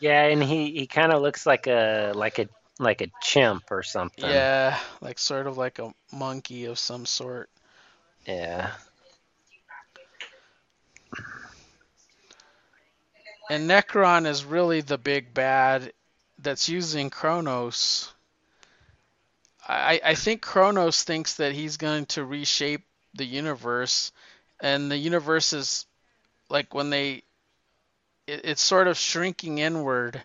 yeah, 0.00 0.24
and 0.26 0.42
he, 0.42 0.72
he 0.72 0.86
kind 0.88 1.12
of 1.12 1.22
looks 1.22 1.46
like 1.46 1.66
a 1.68 2.12
like 2.14 2.38
a 2.38 2.48
like 2.80 3.02
a 3.02 3.08
chimp 3.22 3.64
or 3.70 3.82
something. 3.82 4.48
yeah 4.48 4.78
like 5.02 5.18
sort 5.18 5.46
of 5.46 5.58
like 5.58 5.78
a 5.78 5.92
monkey 6.12 6.66
of 6.66 6.78
some 6.78 7.06
sort 7.06 7.50
Yeah. 8.26 8.72
And 13.50 13.70
Nekron 13.70 14.26
is 14.26 14.44
really 14.46 14.80
the 14.80 14.98
big 14.98 15.34
bad 15.34 15.92
that's 16.38 16.70
using 16.70 17.10
Kronos. 17.10 18.13
I, 19.68 20.00
I 20.04 20.14
think 20.14 20.42
Kronos 20.42 21.02
thinks 21.04 21.34
that 21.34 21.52
he's 21.52 21.76
going 21.76 22.06
to 22.06 22.24
reshape 22.24 22.84
the 23.14 23.24
universe, 23.24 24.12
and 24.60 24.90
the 24.90 24.96
universe 24.98 25.52
is 25.52 25.86
like 26.50 26.74
when 26.74 26.90
they, 26.90 27.22
it, 28.26 28.40
it's 28.44 28.62
sort 28.62 28.88
of 28.88 28.96
shrinking 28.98 29.58
inward. 29.58 30.22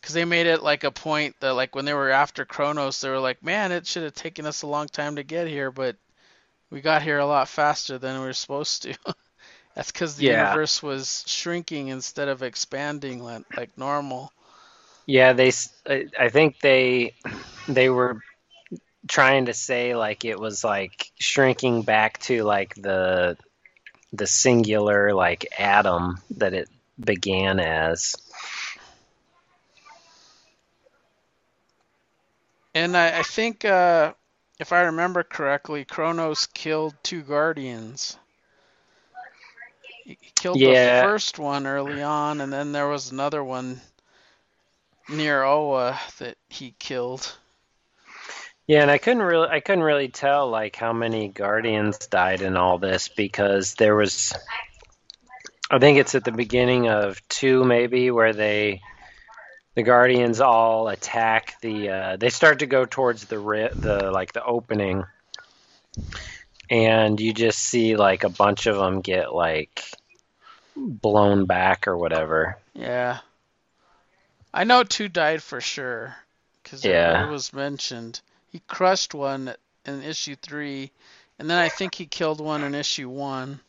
Because 0.00 0.14
they 0.14 0.24
made 0.24 0.46
it 0.46 0.62
like 0.62 0.84
a 0.84 0.90
point 0.92 1.36
that, 1.40 1.54
like, 1.54 1.74
when 1.74 1.84
they 1.84 1.94
were 1.94 2.10
after 2.10 2.44
Kronos, 2.44 3.00
they 3.00 3.10
were 3.10 3.18
like, 3.20 3.42
man, 3.42 3.72
it 3.72 3.86
should 3.86 4.04
have 4.04 4.14
taken 4.14 4.46
us 4.46 4.62
a 4.62 4.66
long 4.68 4.88
time 4.88 5.16
to 5.16 5.22
get 5.24 5.46
here, 5.48 5.70
but 5.70 5.96
we 6.70 6.80
got 6.80 7.02
here 7.02 7.18
a 7.18 7.26
lot 7.26 7.48
faster 7.48 7.98
than 7.98 8.20
we 8.20 8.26
were 8.26 8.32
supposed 8.32 8.82
to. 8.82 8.94
That's 9.74 9.92
because 9.92 10.16
the 10.16 10.24
Yeah. 10.24 10.26
universe 10.26 10.82
was 10.82 11.24
shrinking 11.26 11.88
instead 11.88 12.28
of 12.28 12.42
expanding 12.42 13.22
like, 13.22 13.44
like 13.56 13.76
normal. 13.78 14.32
Yeah, 15.06 15.32
they 15.32 15.50
I 16.18 16.28
think 16.28 16.60
they 16.60 17.14
they 17.68 17.88
were 17.88 18.20
trying 19.08 19.46
to 19.46 19.54
say 19.54 19.94
like 19.94 20.24
it 20.24 20.38
was 20.38 20.64
like 20.64 21.10
shrinking 21.18 21.82
back 21.82 22.18
to 22.20 22.42
like 22.44 22.74
the 22.74 23.36
the 24.12 24.26
singular 24.26 25.12
like 25.14 25.46
atom 25.58 26.18
that 26.36 26.54
it 26.54 26.68
began 26.98 27.60
as. 27.60 28.16
And 32.74 32.96
I, 32.96 33.20
I 33.20 33.22
think, 33.22 33.64
uh, 33.64 34.14
if 34.58 34.72
I 34.72 34.82
remember 34.82 35.22
correctly, 35.22 35.84
Kronos 35.84 36.46
killed 36.46 36.94
two 37.02 37.22
Guardians. 37.22 38.16
He 40.04 40.16
killed 40.34 40.58
Yeah. 40.58 40.64
the 40.64 41.00
first 41.00 41.38
one 41.38 41.66
early 41.66 42.02
on, 42.02 42.40
and 42.40 42.52
then 42.52 42.72
there 42.72 42.88
was 42.88 43.10
another 43.10 43.42
one 43.44 43.80
near 45.08 45.42
Oa 45.42 46.00
that 46.18 46.38
he 46.48 46.72
killed. 46.78 47.38
Yeah, 48.70 48.82
and 48.82 48.90
I 48.92 48.98
couldn't 48.98 49.24
really 49.24 49.48
I 49.48 49.58
couldn't 49.58 49.82
really 49.82 50.06
tell 50.06 50.48
like 50.48 50.76
how 50.76 50.92
many 50.92 51.26
guardians 51.26 51.98
died 52.06 52.40
in 52.40 52.56
all 52.56 52.78
this 52.78 53.08
because 53.08 53.74
there 53.74 53.96
was 53.96 54.32
I 55.68 55.80
think 55.80 55.98
it's 55.98 56.14
at 56.14 56.22
the 56.22 56.30
beginning 56.30 56.88
of 56.88 57.20
2 57.30 57.64
maybe 57.64 58.12
where 58.12 58.32
they 58.32 58.80
the 59.74 59.82
guardians 59.82 60.40
all 60.40 60.86
attack 60.86 61.60
the 61.62 61.88
uh 61.88 62.16
they 62.16 62.30
start 62.30 62.60
to 62.60 62.66
go 62.66 62.84
towards 62.84 63.24
the 63.24 63.40
ri- 63.40 63.74
the 63.74 64.12
like 64.12 64.32
the 64.32 64.44
opening 64.44 65.02
and 66.70 67.18
you 67.18 67.34
just 67.34 67.58
see 67.58 67.96
like 67.96 68.22
a 68.22 68.28
bunch 68.28 68.68
of 68.68 68.76
them 68.76 69.00
get 69.00 69.34
like 69.34 69.82
blown 70.76 71.46
back 71.46 71.88
or 71.88 71.98
whatever. 71.98 72.56
Yeah. 72.74 73.18
I 74.54 74.62
know 74.62 74.84
two 74.84 75.08
died 75.08 75.42
for 75.42 75.60
sure, 75.60 76.14
because 76.62 76.84
Yeah. 76.84 77.26
it 77.26 77.30
was 77.32 77.52
mentioned. 77.52 78.20
He 78.50 78.60
crushed 78.68 79.14
one 79.14 79.54
in 79.86 80.02
issue 80.02 80.36
three, 80.36 80.92
and 81.38 81.48
then 81.50 81.58
I 81.58 81.68
think 81.68 81.94
he 81.94 82.06
killed 82.06 82.40
one 82.40 82.62
in 82.62 82.74
issue 82.74 83.08
one. 83.08 83.60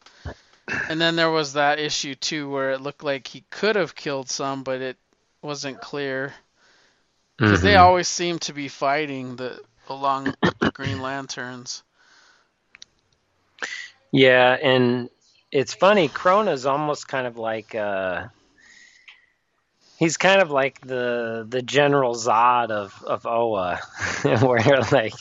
And 0.90 1.00
then 1.00 1.16
there 1.16 1.32
was 1.32 1.54
that 1.54 1.80
issue 1.80 2.16
two 2.16 2.50
where 2.50 2.72
it 2.72 2.82
looked 2.82 3.04
like 3.04 3.28
he 3.28 3.42
could 3.50 3.76
have 3.76 3.96
killed 3.96 4.30
some, 4.30 4.64
but 4.64 4.82
it 4.82 4.98
wasn't 5.42 5.82
clear. 5.82 6.34
Because 7.38 7.62
they 7.62 7.76
Mhm. 7.76 7.78
always 7.78 8.08
seem 8.08 8.40
to 8.40 8.54
be 8.54 8.68
fighting 8.68 9.36
the 9.38 9.60
along 9.88 10.36
the 10.60 10.70
Green 10.72 11.02
Lanterns. 11.02 11.84
Yeah, 14.12 14.58
and 14.62 15.10
it's 15.52 15.74
funny. 15.74 16.10
Krona's 16.10 16.66
almost 16.66 17.08
kind 17.08 17.28
of 17.28 17.38
like 17.38 17.76
uh, 17.76 18.28
he's 20.02 20.18
kind 20.18 20.42
of 20.42 20.50
like 20.50 20.82
the 20.82 21.46
the 21.48 21.62
General 21.62 22.16
Zod 22.16 22.72
of 22.72 23.02
of 23.06 23.26
Oa, 23.28 23.80
where 24.42 24.82
like 24.92 25.14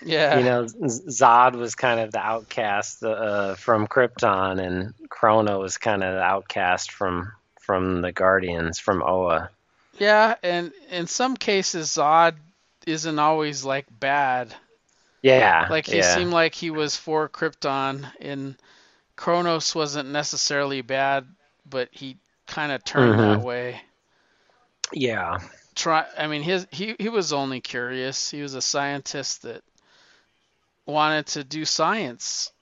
Yeah. 0.00 0.38
you 0.38 0.44
know 0.44 0.64
Zod 0.64 1.56
was 1.56 1.74
kind 1.74 1.98
of 2.00 2.12
the 2.12 2.20
outcast 2.20 3.02
uh, 3.02 3.56
from 3.56 3.88
Krypton, 3.88 4.64
and 4.64 4.94
Krona 5.08 5.58
was 5.60 5.76
kind 5.76 6.02
of 6.04 6.14
the 6.14 6.22
outcast 6.22 6.92
from 6.92 7.32
from 7.60 8.00
the 8.00 8.12
Guardians 8.12 8.78
from 8.78 9.02
Oa. 9.02 9.50
Yeah, 9.98 10.36
and 10.44 10.72
in 10.90 11.08
some 11.08 11.36
cases 11.36 11.88
Zod 11.88 12.34
isn't 12.86 13.18
always 13.18 13.64
like 13.64 13.86
bad. 13.90 14.54
Yeah, 15.20 15.66
Like 15.68 15.86
he 15.86 15.98
yeah. 15.98 16.14
seemed 16.14 16.32
like 16.32 16.54
he 16.54 16.70
was 16.70 16.94
for 16.96 17.28
Krypton 17.28 18.06
and 18.20 18.54
Kronos 19.16 19.74
wasn't 19.74 20.10
necessarily 20.10 20.80
bad, 20.82 21.26
but 21.68 21.88
he 21.90 22.16
kind 22.46 22.70
of 22.70 22.84
turned 22.84 23.18
that 23.18 23.40
Mhm. 23.40 23.42
way. 23.42 23.80
Yeah, 24.92 25.38
Try 25.74 26.06
I 26.16 26.26
mean 26.26 26.42
his 26.42 26.66
he 26.70 26.94
he 26.98 27.08
was 27.08 27.32
only 27.32 27.60
curious. 27.60 28.30
He 28.30 28.42
was 28.42 28.54
a 28.54 28.62
scientist 28.62 29.42
that 29.42 29.62
wanted 30.86 31.26
to 31.28 31.44
do 31.44 31.64
science. 31.64 32.52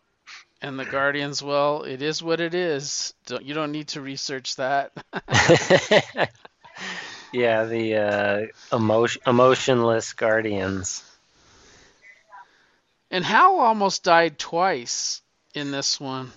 And 0.62 0.78
the 0.78 0.84
Guardians, 0.86 1.42
well, 1.42 1.82
it 1.82 2.02
is 2.02 2.22
what 2.22 2.40
it 2.40 2.54
is. 2.54 3.12
Don't, 3.26 3.44
you 3.44 3.54
don't 3.54 3.72
need 3.72 3.88
to 3.88 4.00
research 4.00 4.56
that. 4.56 4.92
yeah. 7.32 7.64
The 7.64 7.94
uh, 7.96 8.76
emotion 8.76 9.22
emotionless 9.26 10.12
Guardians. 10.14 11.04
And 13.10 13.24
Hal 13.24 13.58
almost 13.58 14.02
died 14.04 14.38
twice 14.38 15.22
in 15.54 15.70
this 15.70 16.00
one. 16.00 16.32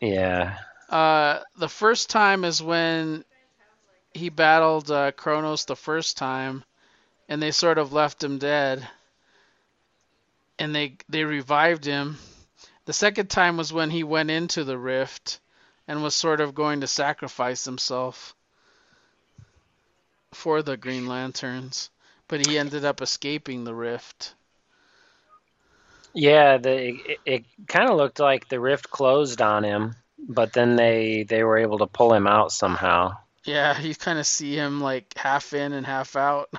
Yeah, 0.00 0.58
Uh, 0.88 1.40
the 1.56 1.68
first 1.68 2.10
time 2.10 2.44
is 2.44 2.62
when 2.62 3.24
he 4.14 4.28
battled 4.30 4.90
uh, 4.90 5.12
Kronos 5.12 5.64
the 5.64 5.76
first 5.76 6.16
time, 6.16 6.64
and 7.28 7.42
they 7.42 7.50
sort 7.52 7.78
of 7.78 7.92
left 7.92 8.22
him 8.22 8.38
dead. 8.38 8.88
And 10.58 10.74
they 10.74 10.96
they 11.08 11.24
revived 11.24 11.84
him. 11.84 12.18
The 12.86 12.92
second 12.92 13.28
time 13.30 13.56
was 13.56 13.72
when 13.72 13.90
he 13.90 14.04
went 14.04 14.30
into 14.30 14.64
the 14.64 14.78
rift 14.78 15.40
and 15.88 16.02
was 16.02 16.14
sort 16.14 16.40
of 16.40 16.54
going 16.54 16.80
to 16.80 16.86
sacrifice 16.86 17.64
himself 17.64 18.34
for 20.32 20.62
the 20.62 20.76
Green 20.76 21.06
Lanterns, 21.06 21.90
but 22.28 22.46
he 22.46 22.58
ended 22.58 22.84
up 22.84 23.00
escaping 23.02 23.64
the 23.64 23.74
rift. 23.74 24.34
yeah. 26.14 26.58
The 26.58 26.96
it, 27.04 27.20
it 27.26 27.44
kind 27.68 27.90
of 27.90 27.96
looked 27.96 28.20
like 28.20 28.48
the 28.48 28.60
rift 28.60 28.90
closed 28.90 29.40
on 29.42 29.64
him, 29.64 29.96
but 30.18 30.52
then 30.52 30.76
they 30.76 31.24
they 31.24 31.42
were 31.44 31.58
able 31.58 31.78
to 31.78 31.86
pull 31.86 32.12
him 32.14 32.26
out 32.26 32.52
somehow. 32.52 33.16
Yeah, 33.44 33.80
you 33.80 33.94
kind 33.94 34.18
of 34.18 34.26
see 34.26 34.54
him 34.56 34.80
like 34.80 35.12
half 35.16 35.52
in 35.52 35.72
and 35.72 35.86
half 35.86 36.16
out, 36.16 36.50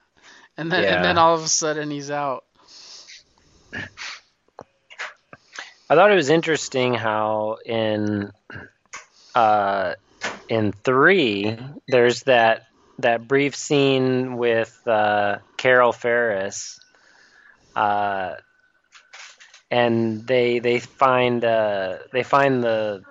and 0.56 0.70
then 0.70 0.84
Yeah. 0.84 0.94
and 0.96 1.04
then 1.04 1.18
all 1.18 1.34
of 1.34 1.42
a 1.42 1.48
sudden 1.48 1.90
he's 1.90 2.10
out. 2.10 2.44
I 5.88 5.94
thought 5.94 6.10
it 6.10 6.16
was 6.16 6.30
interesting 6.30 6.94
how 6.94 7.58
in 7.64 8.30
uh, 9.34 9.94
in 10.48 10.72
three 10.72 11.56
there's 11.88 12.22
that 12.22 12.62
that 12.98 13.28
brief 13.28 13.54
scene 13.56 14.36
with 14.36 14.74
uh, 14.86 15.38
Carol 15.56 15.92
Ferris, 15.92 16.78
uh, 17.76 18.34
and 19.70 20.26
they 20.26 20.58
they 20.60 20.80
find 20.80 21.44
uh, 21.44 21.98
they 22.12 22.22
find 22.22 22.62
the 22.62 23.02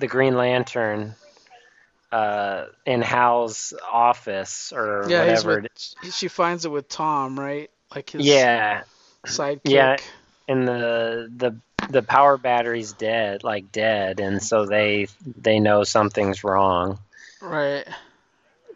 the 0.00 0.06
Green 0.06 0.36
Lantern 0.36 1.14
uh, 2.12 2.66
in 2.86 3.02
Hal's 3.02 3.72
office 3.90 4.72
or 4.72 5.06
Yeah, 5.08 5.20
whatever. 5.20 5.62
with, 6.02 6.14
she 6.14 6.28
finds 6.28 6.64
it 6.64 6.70
with 6.70 6.88
Tom, 6.88 7.38
right? 7.40 7.70
Like 7.94 8.10
his 8.10 8.24
yeah, 8.24 8.82
sidekick. 9.26 9.60
Yeah. 9.64 9.96
and 10.48 10.68
the 10.68 11.30
the 11.36 11.56
the 11.90 12.02
power 12.02 12.36
battery's 12.38 12.92
dead, 12.92 13.42
like 13.44 13.72
dead, 13.72 14.20
and 14.20 14.42
so 14.42 14.66
they 14.66 15.08
they 15.24 15.58
know 15.58 15.84
something's 15.84 16.44
wrong. 16.44 16.98
Right. 17.40 17.84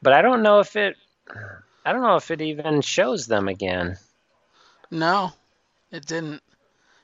But 0.02 0.12
I 0.12 0.22
don't 0.22 0.42
know 0.42 0.60
if 0.60 0.76
it 0.76 0.96
I 1.84 1.92
don't 1.92 2.02
know 2.02 2.16
if 2.16 2.30
it 2.30 2.40
even 2.40 2.80
shows 2.80 3.26
them 3.26 3.48
again. 3.48 3.96
No, 4.90 5.32
it 5.90 6.06
didn't. 6.06 6.42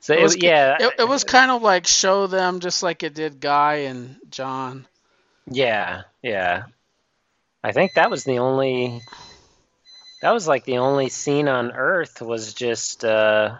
So 0.01 0.15
It 0.15 0.35
it, 0.37 0.43
yeah, 0.43 0.77
It, 0.81 0.95
it 1.01 1.09
was 1.09 1.25
kind 1.25 1.51
of 1.51 1.63
like 1.63 1.87
show 1.87 2.27
them 2.27 2.61
just 2.61 2.83
like 2.83 3.03
it 3.03 3.15
did 3.15 3.41
Guy 3.41 3.75
and 3.89 4.17
John. 4.31 4.87
Yeah, 5.51 6.03
yeah. 6.23 6.65
I 7.65 7.73
think 7.73 7.95
that 7.95 8.11
was 8.11 8.25
the 8.25 8.39
only 8.39 9.01
that 10.21 10.33
was 10.33 10.47
like 10.49 10.65
the 10.65 10.79
only 10.79 11.09
scene 11.09 11.49
on 11.49 11.73
Earth 11.73 12.21
was 12.21 12.55
just 12.55 13.05
uh 13.05 13.57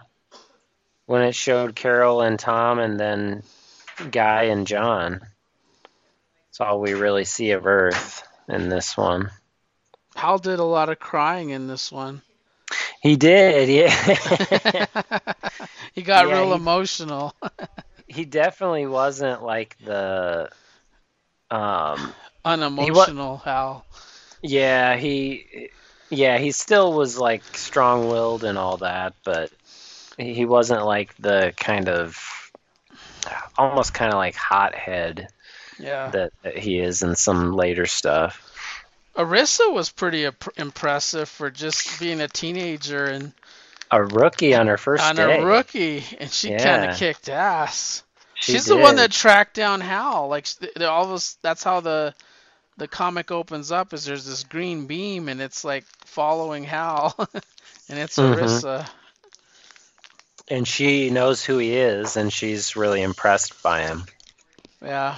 when 1.05 1.21
it 1.23 1.35
showed 1.35 1.75
Carol 1.75 2.21
and 2.21 2.39
Tom 2.39 2.79
and 2.79 2.99
then 2.99 3.43
Guy 4.11 4.43
and 4.43 4.67
John. 4.67 5.21
It's 6.49 6.61
all 6.61 6.79
we 6.79 6.93
really 6.93 7.25
see 7.25 7.51
of 7.51 7.65
Earth 7.65 8.23
in 8.47 8.69
this 8.69 8.95
one. 8.95 9.31
Hal 10.15 10.37
did 10.37 10.59
a 10.59 10.63
lot 10.63 10.89
of 10.89 10.99
crying 10.99 11.49
in 11.49 11.67
this 11.67 11.91
one. 11.91 12.21
He 13.01 13.15
did, 13.15 13.67
yeah. 13.69 13.89
he 15.93 16.03
got 16.03 16.27
Yeah, 16.27 16.33
real 16.35 16.49
he- 16.49 16.55
emotional. 16.55 17.33
he 18.07 18.25
definitely 18.25 18.85
wasn't 18.85 19.43
like 19.43 19.77
the 19.83 20.49
um 21.53 22.13
Unemotional 22.45 23.37
Hal. 23.37 23.85
yeah, 24.41 24.95
he 24.97 25.69
yeah, 26.09 26.37
he 26.37 26.51
still 26.51 26.93
was 26.93 27.17
like 27.17 27.43
strong-willed 27.55 28.43
and 28.43 28.57
all 28.57 28.77
that, 28.77 29.13
but 29.23 29.51
he 30.17 30.45
wasn't 30.45 30.85
like 30.85 31.15
the 31.17 31.53
kind 31.57 31.89
of 31.89 32.17
almost 33.57 33.93
kind 33.93 34.11
of 34.11 34.17
like 34.17 34.35
hothead 34.35 35.27
Yeah. 35.79 36.09
that, 36.11 36.33
that 36.43 36.57
he 36.57 36.79
is 36.79 37.01
in 37.03 37.15
some 37.15 37.53
later 37.53 37.85
stuff. 37.85 38.51
Arisia 39.15 39.69
was 39.69 39.89
pretty 39.91 40.25
imp- 40.25 40.57
impressive 40.57 41.29
for 41.29 41.49
just 41.49 41.99
being 41.99 42.19
a 42.21 42.27
teenager 42.27 43.05
and 43.05 43.31
A 43.91 44.03
rookie 44.03 44.53
on 44.55 44.67
her 44.67 44.77
first 44.77 45.03
on 45.03 45.15
day. 45.15 45.39
a 45.39 45.45
rookie, 45.45 46.03
and 46.19 46.29
she 46.31 46.49
kind 46.57 46.91
of 46.91 46.97
kicked 46.97 47.29
ass. 47.29 48.03
She 48.43 48.51
She's 48.53 48.65
the 48.65 48.75
one 48.75 48.97
that 48.97 49.11
tracked 49.11 49.55
down 49.55 49.79
Hal. 49.79 50.27
Like 50.27 50.47
all 50.81 51.07
those. 51.07 51.37
that's 51.41 51.63
how 51.63 51.79
the 51.79 52.13
the 52.75 52.89
comic 52.89 53.31
opens 53.31 53.71
up. 53.71 53.93
Is 53.93 54.03
there's 54.03 54.25
this 54.25 54.43
green 54.43 54.85
beam 54.85 55.29
and 55.29 55.41
it's 55.41 55.63
like 55.63 55.85
following 56.03 56.65
Hal, 56.65 57.15
and 57.89 57.97
it's 57.99 58.17
Mhm. 58.17 58.35
Arisia. 58.37 58.85
and 60.49 60.67
she 60.67 61.09
knows 61.09 61.41
who 61.45 61.57
he 61.57 61.73
is 61.77 62.17
and 62.17 62.33
she's 62.33 62.75
really 62.75 63.01
impressed 63.01 63.63
by 63.63 63.83
him. 63.83 64.03
Yeah. 64.81 65.17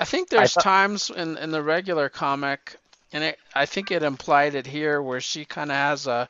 I 0.00 0.04
think 0.04 0.30
there's 0.30 0.54
thought- 0.54 0.64
times 0.64 1.10
in 1.10 1.36
in 1.38 1.50
the 1.52 1.62
regular 1.62 2.08
comic, 2.08 2.76
and 3.12 3.22
it, 3.22 3.38
I 3.54 3.66
think 3.66 3.92
it 3.92 4.02
implied 4.02 4.56
it 4.56 4.66
here, 4.66 5.00
where 5.00 5.20
she 5.20 5.44
kind 5.44 5.70
of 5.70 5.76
has 5.76 6.06
a 6.08 6.28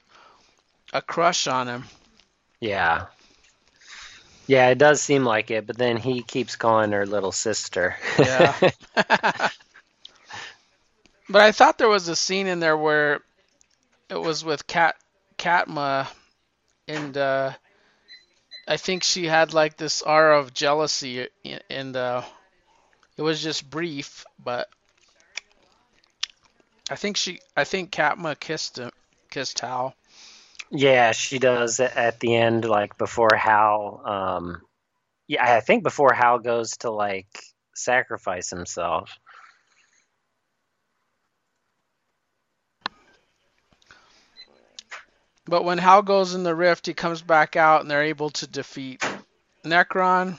a 0.93 1.01
crush 1.01 1.47
on 1.47 1.69
him. 1.69 1.85
Yeah. 2.61 3.07
Yeah, 4.49 4.69
it 4.71 4.79
does 4.79 5.01
seem 5.01 5.25
like 5.25 5.51
it, 5.51 5.67
but 5.67 5.77
then 5.79 5.97
he 5.97 6.23
keeps 6.23 6.57
calling 6.57 6.91
her 6.93 7.07
little 7.07 7.33
sister. 7.33 7.97
Yeah. 8.19 8.55
But 11.29 11.43
I 11.43 11.53
thought 11.53 11.77
there 11.77 11.89
was 11.89 12.09
a 12.09 12.17
scene 12.17 12.47
in 12.47 12.61
there 12.61 12.77
where 12.77 13.21
it 14.09 14.17
was 14.17 14.45
with 14.45 14.67
Kat 14.67 14.97
Katma, 15.37 16.09
and 16.87 17.17
uh, 17.17 17.53
I 18.67 18.77
think 18.79 19.05
she 19.05 19.27
had 19.27 19.53
like 19.53 19.77
this 19.77 20.01
aura 20.01 20.39
of 20.39 20.55
jealousy, 20.55 21.29
and 21.69 21.95
uh, 21.95 22.23
it 23.19 23.23
was 23.23 23.43
just 23.43 23.69
brief, 23.69 24.25
but 24.43 24.71
I 26.91 26.97
think 26.97 27.19
she, 27.19 27.41
I 27.55 27.65
think 27.65 27.91
Katma 27.91 28.41
kissed 28.41 28.79
him, 28.79 28.91
kissed 29.29 29.61
Hal. 29.61 29.95
Yeah, 30.71 31.13
she 31.13 31.39
does 31.39 31.81
at 31.81 32.21
the 32.21 32.35
end, 32.37 32.65
like 32.65 32.99
before 32.99 33.35
Hal. 33.35 34.03
Um, 34.05 34.63
yeah, 35.29 35.57
I 35.57 35.61
think 35.61 35.83
before 35.85 36.13
Hal 36.15 36.39
goes 36.41 36.73
to 36.79 36.91
like 36.91 37.29
sacrifice 37.75 38.51
himself. 38.51 39.19
But 45.47 45.65
when 45.65 45.79
Hal 45.79 46.03
goes 46.03 46.35
in 46.35 46.45
the 46.45 46.55
rift, 46.55 46.87
he 46.87 46.95
comes 46.95 47.23
back 47.23 47.57
out, 47.57 47.81
and 47.81 47.91
they're 47.91 48.05
able 48.05 48.31
to 48.31 48.47
defeat 48.47 49.03
Nekron, 49.65 50.39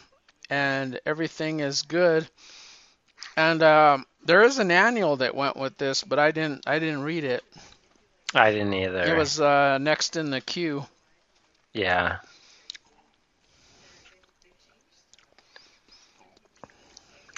and 0.49 0.99
everything 1.05 1.59
is 1.61 1.83
good. 1.83 2.29
And 3.35 3.63
um, 3.63 4.05
there 4.25 4.43
is 4.43 4.59
an 4.59 4.71
annual 4.71 5.17
that 5.17 5.33
went 5.35 5.55
with 5.57 5.77
this, 5.77 6.03
but 6.03 6.19
I 6.19 6.31
didn't. 6.31 6.63
I 6.67 6.79
didn't 6.79 7.03
read 7.03 7.23
it. 7.23 7.43
I 8.33 8.51
didn't 8.51 8.73
either. 8.73 9.03
It 9.03 9.13
was 9.13 9.39
uh, 9.39 9.77
next 9.79 10.15
in 10.15 10.29
the 10.31 10.41
queue. 10.41 10.85
yeah. 11.73 12.19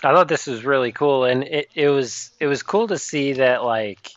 I 0.04 0.12
thought 0.14 0.28
this 0.28 0.48
was 0.48 0.64
really 0.66 0.92
cool, 0.92 1.26
and 1.26 1.44
it, 1.44 1.70
it 1.76 1.90
was 1.90 2.32
it 2.40 2.48
was 2.48 2.64
cool 2.64 2.88
to 2.88 2.98
see 2.98 3.34
that 3.34 3.64
like 3.64 4.12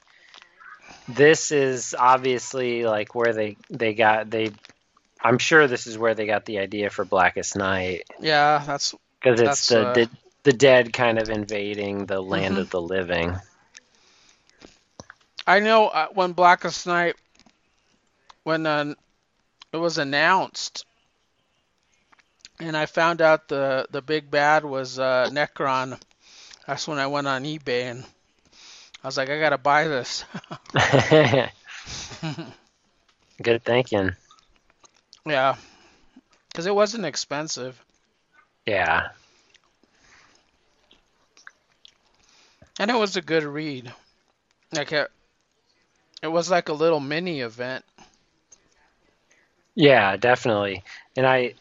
this 1.08 1.50
is 1.52 1.94
obviously 1.98 2.84
like 2.84 3.14
where 3.14 3.32
they 3.32 3.56
they 3.70 3.94
got 3.94 4.30
they. 4.30 4.50
I'm 5.22 5.38
sure 5.38 5.66
this 5.66 5.86
is 5.86 5.98
where 5.98 6.14
they 6.14 6.26
got 6.26 6.44
the 6.44 6.58
idea 6.58 6.90
for 6.90 7.04
Blackest 7.04 7.56
Night 7.56 8.04
Yeah, 8.20 8.62
that's 8.66 8.94
because 9.20 9.40
it's 9.40 9.68
the, 9.68 9.84
uh, 9.84 9.92
the 9.92 10.08
the 10.44 10.52
dead 10.52 10.92
kind 10.92 11.18
of 11.18 11.30
invading 11.30 12.06
the 12.06 12.20
land 12.20 12.56
Mhm. 12.56 12.62
of 12.62 12.70
the 12.70 12.80
living. 12.80 13.36
I 15.46 15.60
know 15.60 15.88
uh, 15.88 16.08
when 16.08 16.32
Blackest 16.32 16.86
Night, 16.86 17.16
when 18.44 18.66
uh, 18.66 18.94
it 19.72 19.76
was 19.76 19.98
announced, 19.98 20.84
and 22.60 22.76
I 22.76 22.86
found 22.86 23.20
out 23.20 23.48
the 23.48 23.86
the 23.90 24.02
big 24.02 24.30
bad 24.30 24.64
was 24.64 24.98
uh, 24.98 25.28
Nekron. 25.30 26.00
That's 26.66 26.86
when 26.88 26.98
I 26.98 27.06
went 27.06 27.26
on 27.26 27.44
eBay 27.44 27.90
and 27.90 28.04
I 29.02 29.08
was 29.08 29.16
like, 29.16 29.30
I 29.30 29.38
gotta 29.40 29.58
buy 29.58 29.88
this. 29.88 30.24
Good 33.42 33.64
thinking. 33.64 34.16
yeah, 35.26 35.56
because 36.48 36.66
it 36.66 36.74
wasn't 36.74 37.04
expensive, 37.04 37.82
Yeah. 38.66 39.08
and 42.78 42.90
it 42.90 42.94
was 42.96 43.16
a 43.16 43.22
good 43.22 43.44
read. 43.44 43.92
Like 44.72 44.92
it, 44.92 45.10
it 46.24 46.32
was 46.32 46.50
like 46.50 46.70
a 46.70 46.72
little 46.72 47.00
mini 47.00 47.40
event. 47.40 47.84
Yeah, 49.74 50.16
definitely. 50.16 50.82
And 51.16 51.26
I 51.26 51.54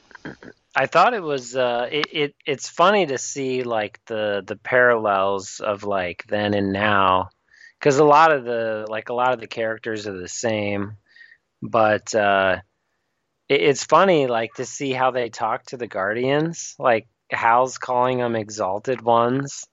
I 0.73 0.85
thought 0.85 1.13
it 1.13 1.21
was 1.21 1.55
uh 1.55 1.89
it, 1.91 2.07
it 2.13 2.35
it's 2.45 2.69
funny 2.69 3.05
to 3.07 3.17
see 3.17 3.63
like 3.63 3.99
the 4.05 4.41
the 4.45 4.55
parallels 4.55 5.59
of 5.59 5.83
like 5.83 6.23
then 6.29 6.53
and 6.53 6.71
now 6.71 7.29
cuz 7.81 7.97
a 7.97 8.05
lot 8.05 8.31
of 8.31 8.45
the 8.45 8.85
like 8.87 9.09
a 9.09 9.13
lot 9.13 9.33
of 9.33 9.41
the 9.41 9.47
characters 9.47 10.07
are 10.07 10.17
the 10.17 10.29
same 10.29 10.95
but 11.61 12.15
uh 12.15 12.55
it, 13.49 13.61
it's 13.61 13.83
funny 13.83 14.27
like 14.27 14.53
to 14.53 14.65
see 14.65 14.93
how 14.93 15.11
they 15.11 15.29
talk 15.29 15.63
to 15.65 15.77
the 15.77 15.87
guardians 15.87 16.75
like 16.79 17.07
Hal's 17.29 17.77
calling 17.77 18.19
them 18.19 18.37
exalted 18.37 19.01
ones 19.01 19.65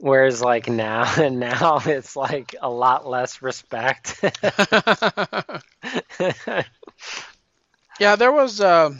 whereas 0.00 0.42
like 0.42 0.68
now 0.68 1.04
and 1.20 1.40
now 1.40 1.80
it's 1.86 2.16
like 2.16 2.56
a 2.60 2.70
lot 2.70 3.06
less 3.06 3.42
respect 3.42 4.22
yeah, 7.98 8.16
there 8.16 8.32
was 8.32 8.60
uh, 8.60 8.90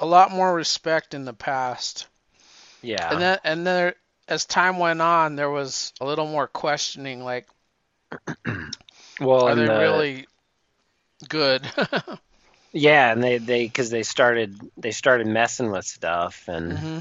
a 0.00 0.06
lot 0.06 0.30
more 0.30 0.54
respect 0.54 1.14
in 1.14 1.24
the 1.24 1.32
past. 1.34 2.08
yeah 2.82 3.10
And 3.10 3.20
then, 3.20 3.38
and 3.44 3.66
then, 3.66 3.94
as 4.28 4.44
time 4.46 4.78
went 4.78 5.00
on, 5.02 5.36
there 5.36 5.50
was 5.50 5.92
a 6.00 6.06
little 6.06 6.26
more 6.26 6.48
questioning. 6.48 7.24
Like, 7.24 7.48
well 9.20 9.46
are 9.46 9.56
they 9.56 9.68
the- 9.68 9.68
really 9.68 10.26
good? 11.28 11.70
Yeah, 12.72 13.12
and 13.12 13.22
they 13.22 13.38
they 13.38 13.64
because 13.66 13.90
they 13.90 14.02
started 14.02 14.60
they 14.76 14.90
started 14.92 15.26
messing 15.26 15.70
with 15.70 15.84
stuff 15.86 16.44
and 16.48 16.84
hmm 16.84 17.00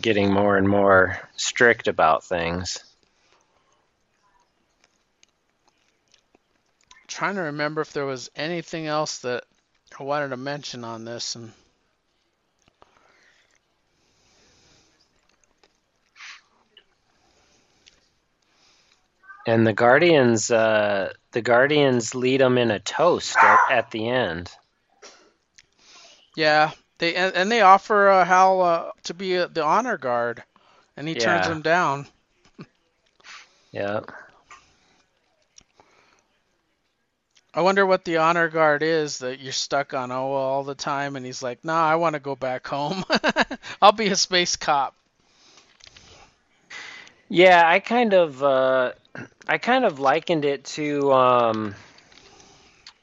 getting 0.00 0.32
more 0.32 0.56
and 0.56 0.68
more 0.68 1.18
strict 1.36 1.88
about 1.88 2.24
things. 2.24 2.82
Trying 7.06 7.34
to 7.34 7.42
remember 7.42 7.82
if 7.82 7.92
there 7.92 8.06
was 8.06 8.30
anything 8.34 8.86
else 8.86 9.18
that 9.18 9.44
I 9.98 10.02
wanted 10.02 10.28
to 10.28 10.36
mention 10.36 10.84
on 10.84 11.04
this, 11.04 11.34
and 11.34 11.52
And 19.46 19.66
the 19.66 19.72
Guardians, 19.72 20.50
uh, 20.50 21.12
the 21.32 21.42
Guardians 21.42 22.14
lead 22.14 22.40
them 22.40 22.58
in 22.58 22.70
a 22.70 22.78
toast 22.78 23.36
at, 23.36 23.58
at 23.70 23.90
the 23.90 24.08
end. 24.08 24.50
yeah, 26.36 26.70
they 27.02 27.16
and, 27.16 27.34
and 27.34 27.50
they 27.50 27.60
offer 27.62 28.08
uh, 28.08 28.24
Hal 28.24 28.62
uh, 28.62 28.90
to 29.04 29.14
be 29.14 29.36
uh, 29.36 29.48
the 29.48 29.64
honor 29.64 29.98
guard, 29.98 30.44
and 30.96 31.08
he 31.08 31.16
turns 31.16 31.46
him 31.48 31.60
down. 31.62 32.06
Yeah, 33.72 34.00
I 37.54 37.62
wonder 37.62 37.84
what 37.86 38.04
the 38.04 38.18
honor 38.18 38.48
guard 38.48 38.82
is 38.82 39.18
that 39.18 39.40
you're 39.40 39.52
stuck 39.52 39.94
on 39.94 40.12
Oa 40.12 40.36
all 40.36 40.64
the 40.64 40.74
time, 40.74 41.16
and 41.16 41.24
he's 41.26 41.42
like, 41.42 41.64
"Nah, 41.64 41.84
I 41.88 41.96
want 41.96 42.14
to 42.14 42.20
go 42.20 42.36
back 42.36 42.66
home. 42.66 43.04
I'll 43.82 43.92
be 43.92 44.08
a 44.08 44.16
space 44.16 44.56
cop." 44.56 44.94
yeah. 47.28 47.62
I 47.66 47.80
kind 47.80 48.14
of 48.14 48.42
uh, 48.42 48.92
I 49.46 49.58
kind 49.58 49.84
of 49.84 49.98
likened 49.98 50.44
it 50.44 50.64
to 50.76 51.12
um, 51.12 51.74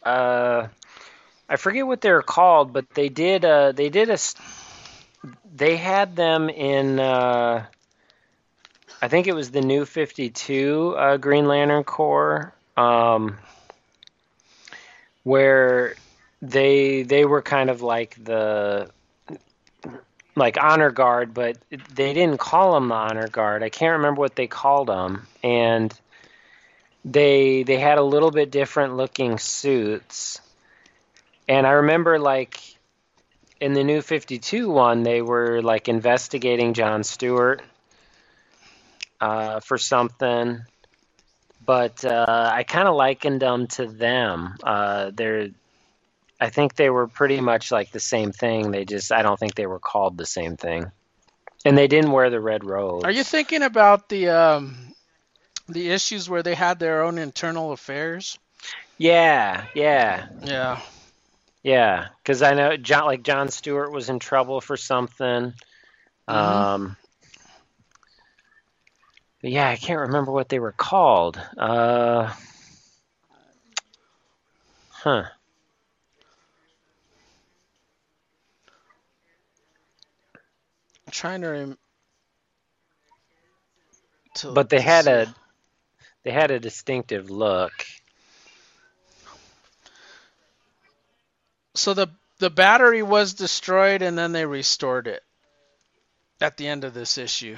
uh, 0.04 0.68
I 1.50 1.56
forget 1.56 1.88
what 1.88 2.02
they're 2.02 2.22
called, 2.22 2.72
but 2.72 2.90
they 2.92 3.10
did 3.10 3.44
uh, 3.44 3.72
they 3.72 3.90
did 3.90 4.10
a 4.10 4.18
they 5.56 5.78
had 5.78 6.16
them 6.16 6.50
in. 6.50 7.00
Uh, 7.00 7.66
I 9.02 9.08
think 9.08 9.28
it 9.28 9.34
was 9.34 9.50
the 9.50 9.62
new 9.62 9.86
52 9.86 10.96
uh, 10.98 11.18
Green 11.18 11.48
Lantern 11.48 11.84
Corps, 11.84 12.54
um, 12.78 13.38
where 15.24 15.96
they 16.42 17.02
they 17.04 17.26
were 17.26 17.42
kind 17.42 17.70
of 17.70 17.82
like 17.82 18.24
the 18.24 18.90
like 20.36 20.58
honor 20.62 20.92
guard, 20.92 21.34
but 21.34 21.58
they 21.70 22.14
didn't 22.14 22.40
call 22.40 22.74
them 22.74 22.90
the 22.90 22.96
honor 22.96 23.28
guard. 23.28 23.64
I 23.64 23.70
can't 23.70 23.98
remember 23.98 24.20
what 24.20 24.36
they 24.36 24.48
called 24.48 24.88
them, 24.88 25.28
and 25.44 25.94
they 27.04 27.64
they 27.64 27.78
had 27.78 27.98
a 27.98 28.04
little 28.04 28.32
bit 28.32 28.52
different 28.52 28.96
looking 28.96 29.40
suits. 29.40 30.42
And 31.50 31.66
I 31.66 31.72
remember 31.72 32.20
like 32.20 32.62
in 33.60 33.74
the 33.74 33.84
new 33.84 34.02
52 34.02 34.70
one, 34.70 35.02
they 35.02 35.22
were 35.24 35.62
like 35.64 35.90
investigating 35.90 36.76
John 36.76 37.04
Stewart 37.04 37.64
uh, 39.20 39.60
for 39.60 39.80
something, 39.80 40.62
but 41.66 42.06
uh, 42.06 42.52
I 42.54 42.64
kind 42.64 42.88
of 42.88 42.96
likened 42.96 43.42
them 43.42 43.66
to 43.68 43.88
them. 43.88 44.58
Uh, 44.64 45.10
they're, 45.14 45.50
I 46.40 46.52
think 46.52 46.76
they 46.76 46.92
were 46.92 47.08
pretty 47.08 47.42
much 47.42 47.72
like 47.72 47.92
the 47.92 48.00
same 48.00 48.32
thing. 48.32 48.70
They 48.70 48.86
just, 48.86 49.12
I 49.12 49.24
don't 49.24 49.38
think 49.40 49.56
they 49.56 49.66
were 49.66 49.80
called 49.80 50.18
the 50.18 50.28
same 50.28 50.56
thing, 50.56 50.92
and 51.66 51.76
they 51.76 51.88
didn't 51.88 52.12
wear 52.12 52.30
the 52.30 52.40
red 52.40 52.64
robes. 52.64 53.06
Are 53.06 53.12
you 53.12 53.24
thinking 53.24 53.64
about 53.64 54.08
the 54.08 54.30
um, 54.30 54.94
the 55.68 55.90
issues 55.90 56.30
where 56.30 56.44
they 56.44 56.56
had 56.56 56.80
their 56.80 57.02
own 57.02 57.18
internal 57.18 57.72
affairs? 57.72 58.38
Yeah, 58.98 59.66
yeah, 59.74 60.28
Yeah. 60.44 60.80
Yeah. 61.64 62.08
Because 62.24 62.42
I 62.42 62.54
know 62.54 62.78
John, 62.78 63.06
like 63.06 63.24
John 63.24 63.50
Stewart, 63.50 63.92
was 63.92 64.10
in 64.10 64.20
trouble 64.20 64.62
for 64.62 64.78
something. 64.78 65.54
Um, 66.28 66.98
but 69.42 69.52
yeah, 69.52 69.70
I 69.70 69.76
can't 69.76 70.02
remember 70.02 70.32
what 70.32 70.50
they 70.50 70.60
were 70.60 70.72
called. 70.74 71.40
Uh, 71.58 72.34
huh. 74.90 75.24
I'm 81.08 81.12
trying 81.12 81.42
to. 81.42 81.48
Rem- 81.48 81.78
to 84.36 84.52
But 84.52 84.70
they 84.70 84.82
had 84.82 85.06
see. 85.06 85.12
a 85.12 85.36
they 86.24 86.32
had 86.32 86.52
a 86.52 86.60
distinctive 86.60 87.30
look. 87.30 87.72
So 91.80 91.94
the 91.94 92.08
the 92.40 92.50
battery 92.50 93.04
was 93.04 93.34
destroyed 93.34 94.02
and 94.02 94.18
then 94.18 94.32
they 94.32 94.46
restored 94.46 95.08
it 95.08 95.24
at 96.42 96.58
the 96.58 96.68
end 96.68 96.84
of 96.84 96.94
this 96.94 97.18
issue. 97.18 97.58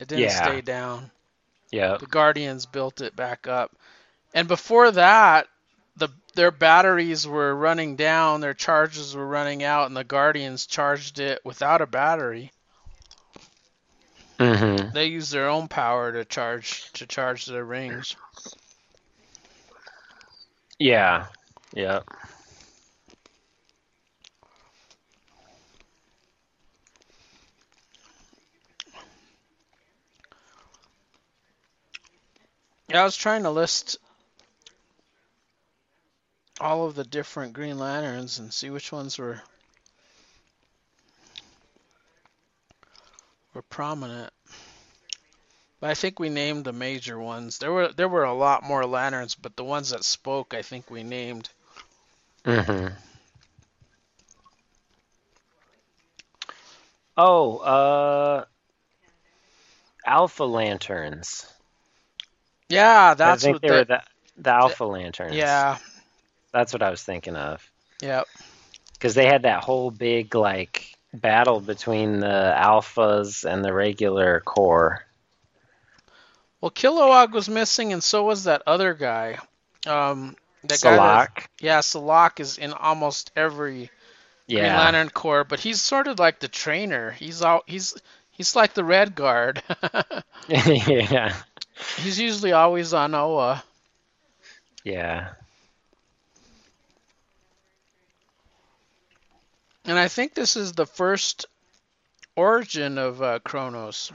It 0.00 0.08
didn't 0.08 0.24
Yeah. 0.24 0.44
stay 0.44 0.60
down. 0.60 1.10
Yeah. 1.70 1.96
The 1.96 2.06
Guardians 2.06 2.66
built 2.66 3.00
it 3.00 3.16
back 3.16 3.46
up. 3.46 3.72
And 4.34 4.48
before 4.48 4.90
that, 4.92 5.48
the 5.96 6.08
their 6.34 6.50
batteries 6.50 7.26
were 7.26 7.54
running 7.54 7.96
down, 7.96 8.40
their 8.40 8.54
charges 8.54 9.14
were 9.14 9.26
running 9.26 9.62
out, 9.62 9.86
and 9.86 9.96
the 9.96 10.04
Guardians 10.04 10.66
charged 10.66 11.18
it 11.18 11.40
without 11.44 11.82
a 11.82 11.86
battery. 11.86 12.52
Mm-hmm. 14.38 14.92
They 14.94 15.06
used 15.06 15.32
their 15.32 15.48
own 15.48 15.68
power 15.68 16.10
to 16.12 16.24
charge 16.24 16.90
to 16.94 17.06
charge 17.06 17.46
their 17.46 17.64
rings. 17.64 18.16
Yeah. 20.78 21.26
Yeah. 21.74 22.00
Yeah, 32.92 33.00
I 33.00 33.04
was 33.04 33.16
trying 33.16 33.44
to 33.44 33.50
list 33.50 33.96
all 36.60 36.84
of 36.86 36.94
the 36.94 37.04
different 37.04 37.54
Green 37.54 37.78
Lanterns 37.78 38.38
and 38.38 38.52
see 38.52 38.68
which 38.68 38.92
ones 38.92 39.16
were 39.16 39.40
were 43.54 43.62
prominent. 43.62 44.30
But 45.80 45.88
I 45.88 45.94
think 45.94 46.18
we 46.18 46.28
named 46.28 46.66
the 46.66 46.74
major 46.74 47.18
ones. 47.18 47.56
There 47.56 47.72
were 47.72 47.88
there 47.94 48.10
were 48.10 48.24
a 48.24 48.34
lot 48.34 48.62
more 48.62 48.84
lanterns, 48.84 49.34
but 49.36 49.56
the 49.56 49.64
ones 49.64 49.88
that 49.88 50.04
spoke, 50.04 50.52
I 50.52 50.60
think 50.60 50.90
we 50.90 51.02
named. 51.02 51.48
hmm 52.44 52.88
Oh, 57.16 57.56
uh, 57.56 58.44
Alpha 60.04 60.44
Lanterns. 60.44 61.51
Yeah, 62.72 63.14
that's 63.14 63.44
I 63.44 63.46
think 63.46 63.54
what 63.56 63.62
they 63.62 63.68
the, 63.68 63.74
were 63.74 63.84
the 63.84 64.02
the 64.38 64.50
Alpha 64.50 64.84
Lanterns. 64.84 65.34
yeah, 65.34 65.76
That's 66.52 66.72
what 66.72 66.82
I 66.82 66.90
was 66.90 67.02
thinking 67.02 67.36
of. 67.36 67.70
yeah. 68.00 68.22
Because 68.94 69.14
they 69.14 69.26
had 69.26 69.42
that 69.42 69.64
whole 69.64 69.90
big 69.90 70.34
like 70.34 70.96
battle 71.12 71.60
between 71.60 72.20
the 72.20 72.54
alphas 72.56 73.44
and 73.44 73.64
the 73.64 73.72
regular 73.72 74.40
Corps. 74.40 75.04
Well, 76.60 76.70
Kilowog 76.70 77.32
was 77.32 77.48
missing, 77.48 77.92
and 77.92 78.02
so 78.02 78.24
was 78.24 78.44
that 78.44 78.62
other 78.66 78.94
guy. 78.94 79.38
Um, 79.86 80.36
that 80.64 80.80
guy 80.80 80.96
that, 80.96 80.96
Salaak. 80.96 81.50
yeah, 81.60 81.80
Salaak 81.80 82.38
is 82.38 82.56
in 82.56 82.72
almost 82.72 83.32
every 83.34 83.90
Green 84.48 84.62
Lantern 84.62 85.10
Corps, 85.10 85.44
but 85.44 85.58
he's 85.60 85.82
sort 85.82 86.06
of 86.06 86.18
like 86.20 86.38
the 86.38 86.48
trainer. 86.48 87.10
He's 87.10 87.42
all 87.42 87.64
he's 87.66 87.96
he's 88.30 88.54
like 88.54 88.74
the 88.74 88.84
Red 88.84 89.14
Guard. 89.16 89.62
yeah. 90.48 91.34
He's 91.98 92.18
usually 92.18 92.52
always 92.52 92.94
on 92.94 93.14
Oa. 93.14 93.62
Yeah. 94.84 95.30
And 99.84 99.98
I 99.98 100.08
think 100.08 100.34
this 100.34 100.56
is 100.56 100.72
the 100.72 100.86
first 100.86 101.46
origin 102.36 102.98
of 102.98 103.22
uh, 103.22 103.38
Kronos. 103.40 104.12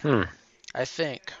Hmm. 0.00 0.22
I 0.74 0.84
think. 0.84 1.32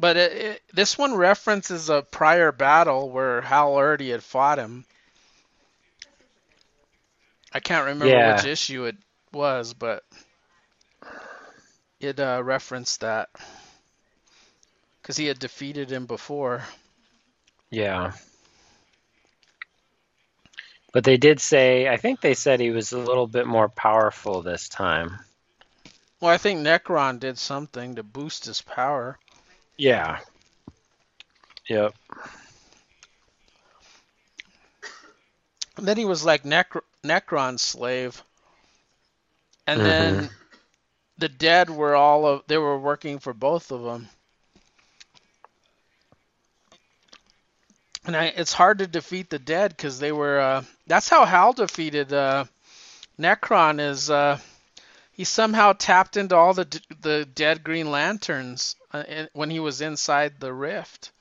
But 0.00 0.16
it, 0.16 0.32
it, 0.32 0.62
this 0.72 0.96
one 0.98 1.14
references 1.14 1.90
a 1.90 2.02
prior 2.02 2.52
battle 2.52 3.10
where 3.10 3.42
Hal 3.42 3.74
already 3.74 4.10
had 4.10 4.24
fought 4.24 4.58
him. 4.58 4.86
I 7.52 7.60
can't 7.60 7.86
remember 7.86 8.06
Yeah. 8.08 8.34
which 8.34 8.44
issue 8.46 8.84
it 8.86 8.96
was, 9.32 9.74
but 9.74 10.04
it 12.00 12.18
uh, 12.18 12.42
referenced 12.42 13.00
that 13.00 13.28
because 15.02 15.16
he 15.16 15.26
had 15.26 15.38
defeated 15.38 15.90
him 15.92 16.06
before. 16.06 16.64
Yeah. 17.70 18.12
But 20.92 21.04
they 21.04 21.16
did 21.18 21.40
say, 21.40 21.88
I 21.88 21.96
think 21.98 22.20
they 22.20 22.34
said 22.34 22.60
he 22.60 22.70
was 22.70 22.92
a 22.92 22.98
little 22.98 23.26
bit 23.26 23.46
more 23.46 23.68
powerful 23.68 24.42
this 24.42 24.68
time. 24.68 25.20
Well, 26.20 26.32
I 26.32 26.38
think 26.38 26.60
Nekron 26.60 27.20
did 27.20 27.38
something 27.38 27.96
to 27.96 28.02
boost 28.02 28.46
his 28.46 28.62
power. 28.62 29.18
Yeah. 29.80 30.20
Yep. 31.68 31.94
And 35.76 35.86
then 35.88 35.96
he 35.96 36.04
was 36.04 36.24
like 36.24 36.44
Necr- 36.44 36.82
Nekron's 37.02 37.62
slave. 37.62 38.22
And 39.66 39.84
then 39.84 40.30
the 41.18 41.28
dead 41.28 41.70
were 41.70 41.94
all 41.94 42.26
of 42.26 42.44
they 42.46 42.58
were 42.58 42.78
working 42.78 43.18
for 43.18 43.32
both 43.32 43.70
of 43.70 43.82
them. 43.82 44.08
And 48.04 48.16
I, 48.16 48.26
it's 48.26 48.52
hard 48.52 48.78
to 48.78 48.86
defeat 48.86 49.30
the 49.30 49.38
dead 49.38 49.76
because 49.76 49.98
they 49.98 50.12
were. 50.12 50.40
Uh, 50.40 50.64
that's 50.86 51.08
how 51.08 51.24
Hal 51.24 51.52
defeated 51.52 52.12
uh, 52.12 52.44
Nekron. 53.18 53.80
Is 53.80 54.10
uh, 54.10 54.38
he 55.20 55.24
somehow 55.24 55.74
tapped 55.74 56.16
into 56.16 56.34
all 56.34 56.54
the 56.54 56.64
d- 56.64 56.80
the 57.02 57.26
dead 57.26 57.62
Green 57.62 57.90
Lanterns 57.90 58.74
uh, 58.90 59.04
in, 59.06 59.28
when 59.34 59.50
he 59.50 59.60
was 59.60 59.82
inside 59.82 60.40
the 60.40 60.50
rift. 60.50 61.12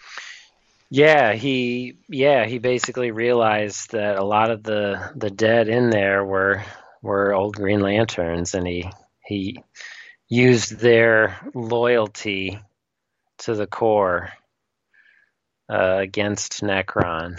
Yeah, 0.90 1.34
he 1.34 1.98
yeah, 2.08 2.46
he 2.46 2.60
basically 2.60 3.12
realized 3.12 3.92
that 3.92 4.18
a 4.18 4.24
lot 4.24 4.52
of 4.52 4.64
the 4.64 5.12
the 5.18 5.30
dead 5.30 5.68
in 5.68 5.90
there 5.90 6.24
were 6.24 6.64
were 7.02 7.34
old 7.34 7.58
Green 7.58 7.82
Lanterns 7.82 8.54
and 8.54 8.66
he 8.66 8.90
he 9.26 9.62
used 10.30 10.80
their 10.80 11.38
loyalty 11.54 12.58
to 13.40 13.54
the 13.54 13.68
Corps 13.68 14.32
uh, 15.70 15.98
against 15.98 16.62
Nekron. 16.64 17.38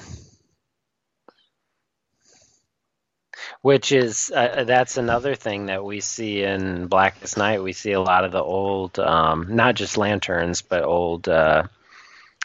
Which 3.62 3.92
is 3.92 4.32
uh, 4.34 4.64
that's 4.64 4.96
another 4.96 5.34
thing 5.34 5.66
that 5.66 5.84
we 5.84 6.00
see 6.00 6.42
in 6.42 6.86
Blackest 6.86 7.36
Night. 7.36 7.62
We 7.62 7.74
see 7.74 7.92
a 7.92 8.00
lot 8.00 8.24
of 8.24 8.32
the 8.32 8.42
old, 8.42 8.98
um, 8.98 9.54
not 9.54 9.74
just 9.74 9.98
lanterns, 9.98 10.62
but 10.62 10.82
old, 10.82 11.28
uh, 11.28 11.64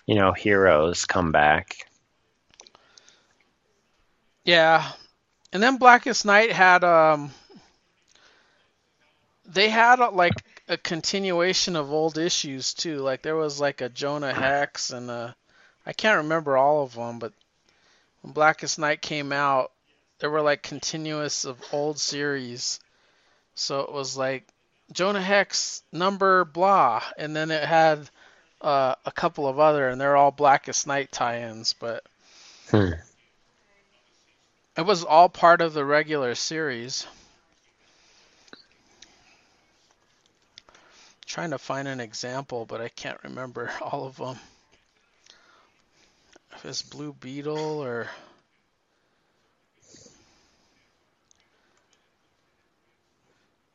you 0.05 0.15
know, 0.15 0.33
heroes 0.33 1.05
come 1.05 1.31
back. 1.31 1.87
Yeah, 4.43 4.91
and 5.53 5.63
then 5.63 5.77
Blackest 5.77 6.25
Night 6.25 6.51
had 6.51 6.83
um, 6.83 7.31
they 9.45 9.69
had 9.69 9.99
uh, 9.99 10.11
like 10.11 10.33
a 10.67 10.77
continuation 10.77 11.75
of 11.75 11.91
old 11.91 12.17
issues 12.17 12.73
too. 12.73 12.97
Like 12.97 13.21
there 13.21 13.35
was 13.35 13.59
like 13.59 13.81
a 13.81 13.89
Jonah 13.89 14.33
Hex 14.33 14.89
and 14.89 15.09
a, 15.09 15.35
I 15.85 15.93
can't 15.93 16.23
remember 16.23 16.57
all 16.57 16.83
of 16.83 16.95
them, 16.95 17.19
but 17.19 17.33
when 18.21 18.33
Blackest 18.33 18.79
Night 18.79 19.01
came 19.01 19.31
out, 19.31 19.71
there 20.19 20.29
were 20.29 20.41
like 20.41 20.63
continuous 20.63 21.45
of 21.45 21.61
old 21.71 21.99
series. 21.99 22.79
So 23.55 23.81
it 23.81 23.91
was 23.91 24.17
like 24.17 24.47
Jonah 24.91 25.21
Hex 25.21 25.81
number 25.91 26.45
blah, 26.45 27.03
and 27.17 27.35
then 27.35 27.51
it 27.51 27.63
had 27.63 28.09
uh, 28.61 28.95
a 29.05 29.11
couple 29.11 29.47
of 29.47 29.59
other, 29.59 29.87
and 29.89 29.99
they're 29.99 30.17
all 30.17 30.31
Blackest 30.31 30.87
Night 30.87 31.11
tie-ins, 31.11 31.73
but. 31.73 32.03
Hmm. 32.69 32.91
It 34.77 34.85
was 34.85 35.05
all 35.05 35.29
part 35.29 35.61
of 35.61 35.73
the 35.73 35.85
regular 35.85 36.35
series. 36.35 37.07
Trying 41.25 41.51
to 41.51 41.57
find 41.57 41.87
an 41.87 42.01
example, 42.01 42.65
but 42.65 42.81
I 42.81 42.89
can't 42.89 43.19
remember 43.23 43.71
all 43.81 44.05
of 44.05 44.17
them. 44.17 44.37
If 46.55 46.65
it's 46.65 46.81
Blue 46.81 47.13
Beetle 47.13 47.57
or. 47.57 48.07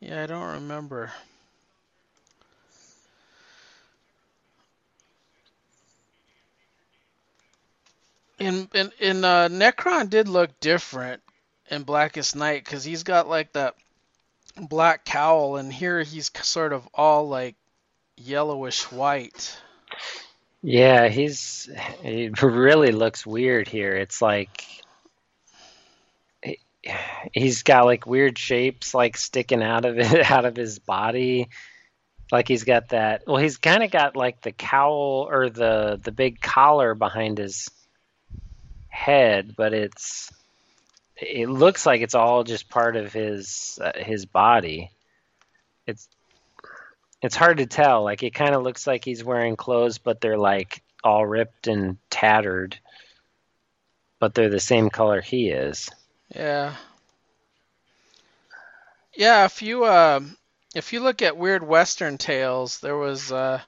Yeah, 0.01 0.23
I 0.23 0.25
don't 0.25 0.53
remember. 0.55 1.11
In 8.39 8.67
in 8.73 8.91
in 8.99 9.23
uh, 9.23 9.47
Nekron 9.49 10.09
did 10.09 10.27
look 10.27 10.59
different 10.59 11.21
in 11.69 11.83
Blackest 11.83 12.35
Night 12.35 12.65
because 12.65 12.83
he's 12.83 13.03
got 13.03 13.29
like 13.29 13.53
that 13.53 13.75
black 14.57 15.05
cowl, 15.05 15.57
and 15.57 15.71
here 15.71 16.01
he's 16.01 16.31
sort 16.41 16.73
of 16.73 16.89
all 16.95 17.29
like 17.29 17.55
yellowish 18.17 18.91
white. 18.91 19.55
Yeah, 20.63 21.09
he's 21.09 21.69
he 22.01 22.29
really 22.41 22.91
looks 22.91 23.23
weird 23.23 23.67
here. 23.67 23.95
It's 23.95 24.19
like 24.19 24.65
he's 27.33 27.63
got 27.63 27.85
like 27.85 28.05
weird 28.05 28.37
shapes 28.37 28.93
like 28.93 29.17
sticking 29.17 29.61
out 29.63 29.85
of 29.85 29.99
it 29.99 30.31
out 30.31 30.45
of 30.45 30.55
his 30.55 30.79
body. 30.79 31.49
Like 32.31 32.47
he's 32.47 32.63
got 32.63 32.89
that. 32.89 33.23
Well, 33.27 33.37
he's 33.37 33.57
kind 33.57 33.83
of 33.83 33.91
got 33.91 34.15
like 34.15 34.41
the 34.41 34.53
cowl 34.53 35.27
or 35.29 35.49
the 35.49 35.99
the 36.01 36.11
big 36.11 36.39
collar 36.41 36.95
behind 36.95 37.37
his 37.37 37.69
head, 38.87 39.53
but 39.55 39.73
it's 39.73 40.31
it 41.17 41.49
looks 41.49 41.85
like 41.85 42.01
it's 42.01 42.15
all 42.15 42.43
just 42.43 42.69
part 42.69 42.95
of 42.95 43.11
his 43.11 43.77
uh, 43.81 43.91
his 43.95 44.25
body. 44.25 44.91
It's 45.85 46.07
it's 47.21 47.35
hard 47.35 47.57
to 47.57 47.65
tell. 47.65 48.03
Like 48.03 48.23
it 48.23 48.33
kind 48.33 48.55
of 48.55 48.63
looks 48.63 48.87
like 48.87 49.03
he's 49.03 49.23
wearing 49.23 49.55
clothes, 49.55 49.97
but 49.97 50.21
they're 50.21 50.37
like 50.37 50.81
all 51.03 51.25
ripped 51.25 51.67
and 51.67 51.97
tattered, 52.09 52.79
but 54.19 54.33
they're 54.33 54.49
the 54.49 54.59
same 54.59 54.89
color 54.89 55.19
he 55.21 55.49
is. 55.49 55.89
Yeah. 56.35 56.75
Yeah, 59.15 59.45
if 59.45 59.61
you 59.61 59.85
um 59.85 60.37
if 60.73 60.93
you 60.93 61.01
look 61.01 61.21
at 61.21 61.37
Weird 61.37 61.63
Western 61.63 62.17
Tales, 62.17 62.79
there 62.79 62.97
was 62.97 63.31
uh 63.31 63.61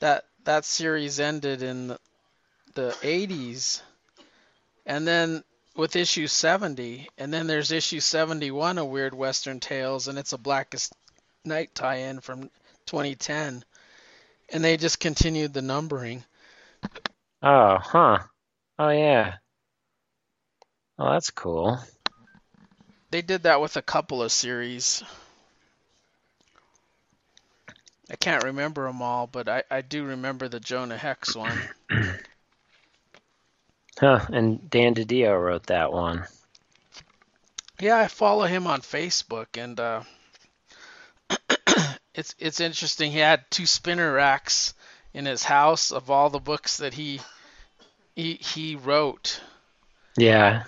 that 0.00 0.24
that 0.44 0.64
series 0.64 1.18
ended 1.18 1.62
in 1.62 1.88
the, 1.88 1.98
the 2.74 2.96
80s 3.02 3.82
and 4.86 5.06
then 5.06 5.42
with 5.74 5.96
issue 5.96 6.26
70 6.26 7.08
and 7.18 7.32
then 7.32 7.46
there's 7.46 7.72
issue 7.72 8.00
71 8.00 8.78
of 8.78 8.88
Weird 8.88 9.14
Western 9.14 9.60
Tales 9.60 10.08
and 10.08 10.18
it's 10.18 10.32
a 10.32 10.38
Blackest 10.38 10.92
Night 11.44 11.74
tie-in 11.74 12.20
from 12.20 12.50
2010 12.86 13.64
and 14.50 14.64
they 14.64 14.76
just 14.76 15.00
continued 15.00 15.52
the 15.52 15.62
numbering. 15.62 16.24
Oh, 17.42 17.78
huh. 17.80 18.18
Oh 18.78 18.90
yeah. 18.90 19.36
Oh, 20.98 21.10
that's 21.12 21.30
cool. 21.30 21.78
They 23.16 23.22
did 23.22 23.44
that 23.44 23.62
with 23.62 23.78
a 23.78 23.82
couple 23.82 24.22
of 24.22 24.30
series. 24.30 25.02
I 28.10 28.16
can't 28.16 28.44
remember 28.44 28.86
them 28.86 29.00
all, 29.00 29.26
but 29.26 29.48
I, 29.48 29.62
I 29.70 29.80
do 29.80 30.04
remember 30.04 30.48
the 30.48 30.60
Jonah 30.60 30.98
Hex 30.98 31.34
one. 31.34 31.58
Huh. 33.98 34.20
And 34.28 34.68
Dan 34.68 34.94
DiDio 34.94 35.42
wrote 35.42 35.68
that 35.68 35.90
one. 35.90 36.26
Yeah, 37.80 37.96
I 37.96 38.08
follow 38.08 38.44
him 38.44 38.66
on 38.66 38.82
Facebook, 38.82 39.56
and 39.56 39.80
uh, 39.80 40.02
it's 42.14 42.34
it's 42.38 42.60
interesting. 42.60 43.10
He 43.10 43.20
had 43.20 43.50
two 43.50 43.64
spinner 43.64 44.12
racks 44.12 44.74
in 45.14 45.24
his 45.24 45.42
house 45.42 45.90
of 45.92 46.10
all 46.10 46.28
the 46.28 46.38
books 46.38 46.76
that 46.76 46.92
he 46.92 47.22
he 48.14 48.34
he 48.34 48.76
wrote. 48.76 49.40
Yeah. 50.18 50.64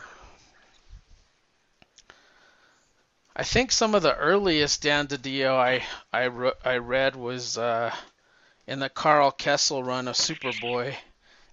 I 3.38 3.44
think 3.44 3.72
some 3.72 3.94
of 3.94 4.02
the 4.02 4.14
earliest 4.16 4.82
Dan 4.82 5.06
DiDio 5.08 5.56
I 5.56 5.86
I, 6.12 6.24
re- 6.24 6.52
I 6.64 6.76
read 6.76 7.16
was 7.16 7.56
uh, 7.56 7.96
in 8.66 8.80
the 8.80 8.90
Karl 8.90 9.32
Kesel 9.32 9.84
run 9.84 10.08
of 10.08 10.16
Superboy. 10.16 10.96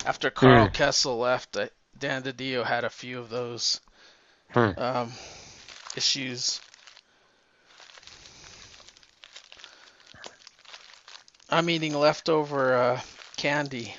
After 0.03 0.29
Karl 0.29 0.67
Hmm. 0.67 0.69
Kesel 0.69 1.19
left, 1.19 1.57
I, 1.57 1.69
Dan 1.97 2.23
DiDio 2.23 2.65
had 2.65 2.83
a 2.83 2.89
few 2.89 3.19
of 3.19 3.29
those 3.29 3.81
Hmm. 4.53 4.71
um, 4.77 5.13
issues. 5.95 6.61
I'm 11.49 11.69
eating 11.69 11.93
leftover 11.93 12.75
uh, 12.75 13.01
candy. 13.37 13.95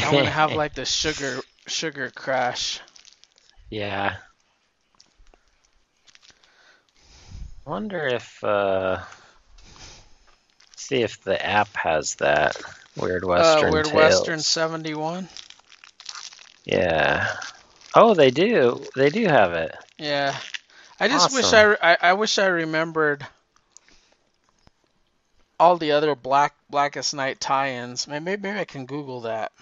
I'm 0.00 0.14
gonna 0.14 0.30
have 0.30 0.52
like 0.54 0.74
the 0.74 0.84
sugar 0.84 1.44
sugar 1.66 2.10
crash. 2.10 2.80
Yeah. 3.70 4.16
Wonder 7.66 8.06
if 8.06 8.44
uh 8.44 9.00
see 10.76 11.02
if 11.02 11.22
the 11.24 11.44
app 11.44 11.74
has 11.74 12.16
that 12.16 12.56
Weird 12.96 13.24
Western 13.24 13.68
uh, 13.68 13.72
Weird 13.72 13.86
Tales. 13.86 13.94
Western 13.94 14.40
71. 14.40 15.28
Yeah. 16.64 17.34
Oh, 17.94 18.14
they 18.14 18.30
do. 18.30 18.84
They 18.96 19.10
do 19.10 19.26
have 19.26 19.52
it. 19.52 19.74
Yeah, 19.98 20.36
I 20.98 21.08
just 21.08 21.32
wish 21.32 21.52
I, 21.52 21.62
re- 21.62 21.76
I 21.80 21.96
I 22.00 22.12
wish 22.14 22.38
I 22.38 22.46
remembered 22.46 23.24
all 25.58 25.76
the 25.76 25.92
other 25.92 26.14
Black 26.14 26.54
Blackest 26.68 27.14
Night 27.14 27.40
tie-ins. 27.40 28.08
Maybe, 28.08 28.24
maybe 28.24 28.50
I 28.50 28.64
can 28.64 28.86
Google 28.86 29.22
that. 29.22 29.52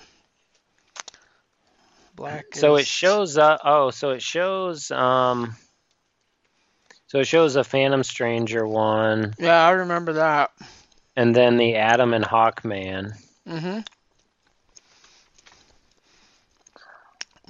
Black. 2.14 2.46
So 2.54 2.76
it 2.76 2.86
shows 2.86 3.36
up. 3.36 3.60
Oh, 3.64 3.90
so 3.90 4.10
it 4.10 4.22
shows. 4.22 4.90
Um. 4.90 5.54
So 7.12 7.18
it 7.18 7.26
shows 7.26 7.56
a 7.56 7.62
Phantom 7.62 8.02
Stranger 8.02 8.66
one, 8.66 9.34
Yeah, 9.38 9.66
I 9.66 9.72
remember 9.72 10.14
that. 10.14 10.50
and 11.14 11.36
then 11.36 11.58
the 11.58 11.76
Atom 11.76 12.14
and 12.14 12.24
Hawkman. 12.24 13.12
Mm-hmm. 13.46 13.80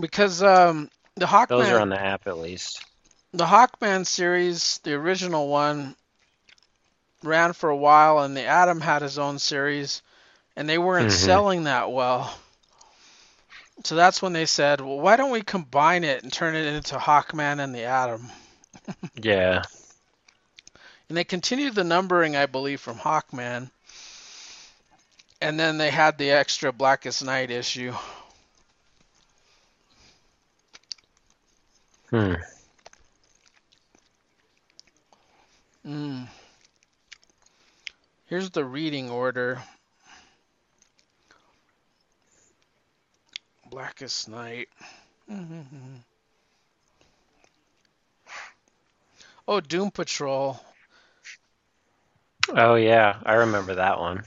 Because 0.01 0.42
um, 0.42 0.90
the 1.14 1.27
Hawkman, 1.27 1.46
Those 1.46 1.68
are 1.68 1.79
on 1.79 1.90
the 1.90 2.01
app 2.01 2.27
at 2.27 2.38
least. 2.38 2.85
the 3.33 3.46
Hawkman 3.46 4.05
series, 4.05 4.79
the 4.83 4.94
original 4.94 5.46
one, 5.46 5.94
ran 7.22 7.53
for 7.53 7.70
a 7.70 7.77
while, 7.77 8.18
and 8.18 8.37
the 8.37 8.44
Atom 8.44 8.81
had 8.81 9.03
his 9.03 9.16
own 9.16 9.38
series, 9.38 10.03
and 10.57 10.68
they 10.68 10.79
weren't 10.79 11.12
Mhm. 11.12 11.25
selling 11.25 11.64
that 11.64 11.92
well. 11.92 12.35
So 13.85 13.94
that's 13.94 14.20
when 14.20 14.33
they 14.33 14.46
said, 14.46 14.81
"Well, 14.81 14.98
why 14.98 15.14
don't 15.14 15.31
we 15.31 15.42
combine 15.42 16.03
it 16.03 16.25
and 16.25 16.33
turn 16.33 16.57
it 16.57 16.66
into 16.66 16.98
Hawkman 16.98 17.61
and 17.62 17.72
the 17.72 17.85
Atom?" 17.85 18.29
Yeah. 19.21 19.62
And 21.09 21.18
they 21.18 21.25
continued 21.25 21.75
the 21.75 21.85
numbering, 21.85 22.37
I 22.37 22.47
believe, 22.47 22.81
from 22.81 22.97
Hawkman. 22.97 23.71
And 25.42 25.61
then 25.61 25.77
they 25.77 25.90
had 25.90 26.16
the 26.16 26.31
extra 26.31 26.73
Blackest 26.73 27.23
Night 27.23 27.51
issue. 27.51 27.92
Hmm. 32.09 32.35
Mm. 35.87 36.29
Here's 38.25 38.49
the 38.49 38.64
reading 38.64 39.11
order. 39.11 39.62
Blackest 43.68 44.31
Night. 44.31 44.71
Oh, 49.48 49.61
Doom 49.61 49.90
Patrol. 49.90 50.61
Oh 52.48 52.74
yeah, 52.74 53.16
I 53.24 53.35
remember 53.35 53.76
that 53.76 53.98
one. 53.98 54.24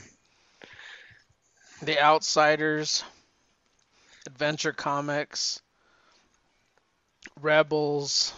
The 1.82 2.02
Outsiders. 2.02 3.04
Adventure 4.26 4.74
Comics. 4.74 5.62
Rebels. 7.42 8.34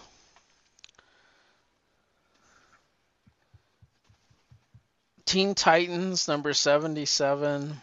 Teen 5.26 5.56
Titans 5.56 6.28
number 6.28 6.54
77. 6.54 7.82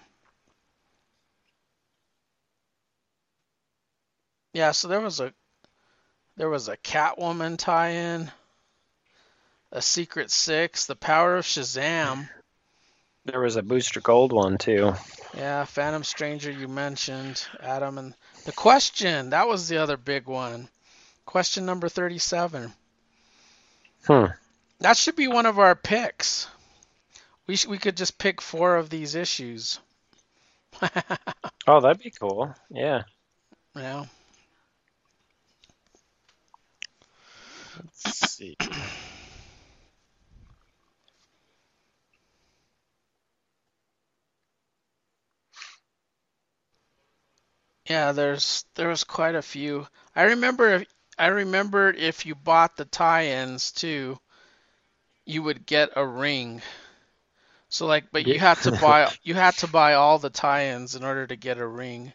Yeah, 4.55 4.71
so 4.71 4.89
there 4.89 5.01
was 5.01 5.21
a 5.21 5.35
there 6.37 6.49
was 6.49 6.69
a 6.69 6.77
Catwoman 6.77 7.59
tie-in, 7.59 8.31
a 9.75 9.83
Secret 9.83 10.31
Six, 10.31 10.87
The 10.87 10.95
Power 10.95 11.37
of 11.37 11.45
Shazam. 11.45 12.29
There 13.25 13.41
was 13.41 13.57
a 13.57 13.63
Booster 13.63 14.01
Gold 14.01 14.33
one 14.33 14.57
too. 14.57 14.95
Yeah, 15.37 15.65
Phantom 15.65 16.05
Stranger 16.05 16.51
you 16.53 16.69
mentioned, 16.69 17.45
Atom 17.61 17.99
and 17.99 18.15
the 18.45 18.53
question, 18.53 19.31
that 19.31 19.49
was 19.49 19.69
the 19.69 19.79
other 19.79 19.97
big 19.97 20.27
one. 20.27 20.69
Question 21.27 21.67
number 21.67 21.89
37. 21.89 22.73
Hmm. 24.07 24.27
That 24.79 24.97
should 24.97 25.17
be 25.17 25.27
one 25.27 25.47
of 25.47 25.59
our 25.59 25.75
picks. 25.75 26.47
We 27.47 27.57
sh- 27.57 27.67
we 27.67 27.79
could 27.79 27.97
just 27.97 28.17
pick 28.17 28.41
four 28.41 28.77
of 28.77 28.89
these 28.89 29.15
issues. 29.15 29.81
Oh, 31.67 31.81
that'd 31.81 32.03
be 32.03 32.11
cool. 32.11 32.55
Yeah. 32.69 33.05
yeah. 33.75 34.05
Let's 37.79 38.31
see. 38.31 38.55
Yeah, 47.89 48.13
there's 48.13 48.65
there 48.75 48.89
was 48.89 49.05
quite 49.05 49.35
a 49.35 49.43
few. 49.43 49.89
I 50.15 50.25
remember 50.25 50.69
if, 50.75 50.89
I 51.19 51.27
remembered 51.29 51.97
if 51.97 52.27
you 52.27 52.35
bought 52.35 52.77
the 52.77 52.85
tie-ins 52.85 53.73
too, 53.73 54.19
you 55.27 55.43
would 55.43 55.67
get 55.67 55.91
a 55.97 56.07
ring. 56.07 56.63
So 57.69 57.87
like, 57.87 58.11
but 58.11 58.25
you 58.25 58.39
Yeah. 58.39 58.41
had 58.41 58.63
to 58.63 58.73
buy 58.73 59.13
you 59.23 59.35
had 59.35 59.59
to 59.59 59.67
buy 59.67 59.95
all 59.95 60.19
the 60.19 60.31
tie-ins 60.31 60.95
in 60.95 61.05
order 61.05 61.27
to 61.27 61.37
get 61.37 61.59
a 61.59 61.67
ring. 61.67 62.15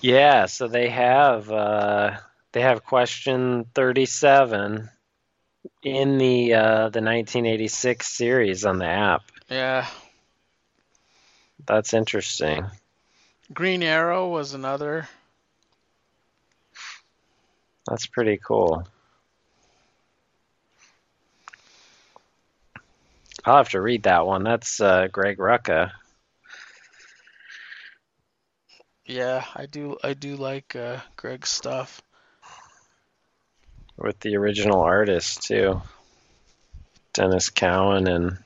Yeah, 0.00 0.46
so 0.46 0.68
they 0.68 0.88
have 0.90 1.50
uh 1.50 2.18
they 2.52 2.60
have 2.60 2.84
question 2.84 3.64
37 3.74 4.88
in 5.82 6.18
the 6.18 6.54
uh 6.54 6.88
the 6.90 7.00
1986 7.00 8.06
series 8.08 8.64
on 8.64 8.78
the 8.78 8.86
app. 8.86 9.22
Yeah. 9.48 9.86
That's 11.66 11.94
interesting. 11.94 12.66
Green 13.52 13.82
Arrow 13.82 14.28
was 14.28 14.54
another. 14.54 15.08
That's 17.86 18.06
pretty 18.06 18.38
cool. 18.38 18.86
I'll 23.44 23.58
have 23.58 23.68
to 23.70 23.80
read 23.80 24.04
that 24.04 24.26
one. 24.26 24.42
That's 24.42 24.80
uh 24.80 25.08
Greg 25.12 25.36
Rucka. 25.38 25.90
Yeah, 29.04 29.44
I 29.54 29.66
do 29.66 29.98
I 30.02 30.14
do 30.14 30.36
like 30.36 30.74
uh, 30.74 31.00
Greg's 31.16 31.50
stuff. 31.50 32.00
with 33.98 34.18
the 34.20 34.36
original 34.36 34.80
artist 34.80 35.42
too. 35.42 35.82
Denys 37.12 37.54
Cowan 37.54 38.08
and 38.08 38.38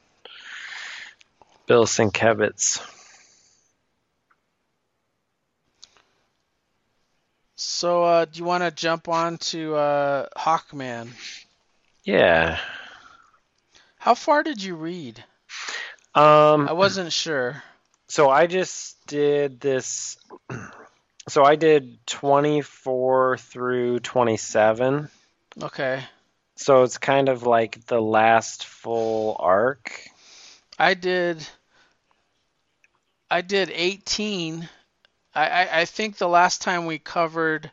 Bill 1.66 1.86
Sienkiewicz. 1.86 2.80
So, 7.60 8.04
uh, 8.04 8.24
do 8.24 8.38
you 8.38 8.44
want 8.44 8.62
to 8.62 8.70
jump 8.70 9.08
on 9.08 9.36
to 9.38 9.74
uh, 9.74 10.26
Hawkman? 10.36 11.08
Yeah. 12.04 12.60
How 13.98 14.14
far 14.14 14.44
did 14.44 14.62
you 14.62 14.76
read? 14.76 15.24
Um, 16.14 16.68
I 16.68 16.72
wasn't 16.72 17.12
sure. 17.12 17.60
so 18.06 18.30
I 18.30 18.46
just 18.46 19.04
did 19.06 19.60
this. 19.60 20.16
So 21.28 21.44
I 21.44 21.56
did 21.56 21.98
24 22.06 23.36
through 23.36 23.98
27. 24.00 25.10
Okay. 25.62 26.02
So 26.56 26.84
it's 26.84 26.96
kind 26.96 27.28
of 27.28 27.42
like 27.42 27.84
the 27.84 28.00
last 28.00 28.64
full 28.64 29.36
arc. 29.38 30.08
I 30.78 30.94
did. 30.94 31.46
I 33.30 33.42
did 33.42 33.70
18. 33.70 34.70
I, 35.34 35.48
I, 35.48 35.80
I 35.80 35.84
think 35.86 36.16
the 36.16 36.28
last 36.28 36.62
time 36.62 36.86
we 36.86 36.98
covered 36.98 37.70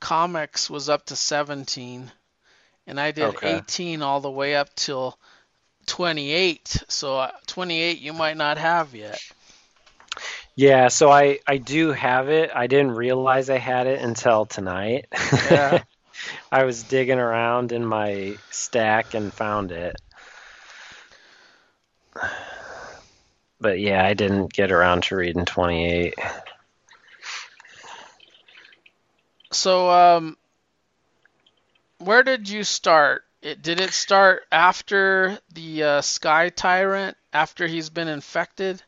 comics 0.00 0.70
was 0.70 0.88
up 0.88 1.06
to 1.06 1.16
17, 1.16 2.12
and 2.86 3.00
I 3.00 3.12
did 3.12 3.36
Okay. 3.36 3.40
18 3.42 4.02
all 4.02 4.20
the 4.20 4.30
way 4.30 4.56
up 4.56 4.74
till 4.74 5.18
28. 5.86 6.84
So 6.88 7.18
uh, 7.18 7.32
28 7.46 7.98
you 8.00 8.12
might 8.12 8.36
not 8.36 8.58
have 8.58 8.94
yet. 8.94 9.22
Yeah, 10.56 10.88
so 10.88 11.10
I 11.10 11.38
I 11.46 11.58
do 11.58 11.92
have 11.92 12.28
it. 12.28 12.50
I 12.54 12.66
didn't 12.66 12.92
realize 12.92 13.50
I 13.50 13.58
had 13.58 13.86
it 13.86 14.00
until 14.00 14.46
tonight. 14.46 15.06
Yeah. 15.40 15.82
I 16.52 16.64
was 16.64 16.84
digging 16.84 17.18
around 17.18 17.72
in 17.72 17.84
my 17.84 18.38
stack 18.50 19.14
and 19.14 19.32
found 19.34 19.72
it. 19.72 19.96
But 23.60 23.80
yeah, 23.80 24.04
I 24.04 24.14
didn't 24.14 24.52
get 24.52 24.70
around 24.72 25.04
to 25.04 25.16
reading 25.16 25.44
28. 25.44 26.14
So 29.54 29.90
um, 29.90 30.36
where 31.98 32.22
did 32.22 32.48
you 32.48 32.64
start? 32.64 33.24
It, 33.42 33.62
did 33.62 33.80
it 33.80 33.92
start 33.92 34.42
after 34.52 35.38
the 35.52 35.82
uh, 35.82 36.00
Sky 36.02 36.50
Tyrant? 36.50 37.16
After 37.32 37.66
he's 37.66 37.90
been 37.90 38.08
infected? 38.08 38.82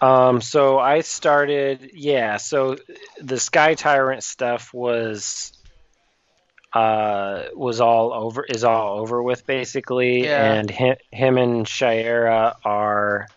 Um, 0.00 0.40
so 0.40 0.78
I 0.78 1.00
started, 1.00 1.90
yeah, 1.94 2.36
so 2.36 2.76
the 3.20 3.38
Sky 3.38 3.74
Tyrant 3.74 4.22
stuff 4.22 4.72
was 4.72 5.52
uh 6.72 7.44
was 7.54 7.80
all 7.80 8.12
over 8.12 8.44
is 8.44 8.62
all 8.64 8.98
over 9.00 9.22
with 9.22 9.46
basically 9.46 10.30
Yeah. 10.30 10.36
and 10.36 10.70
him, 10.70 10.96
him 11.10 11.38
and 11.38 11.66
Shiera 11.66 12.54
are 12.62 13.30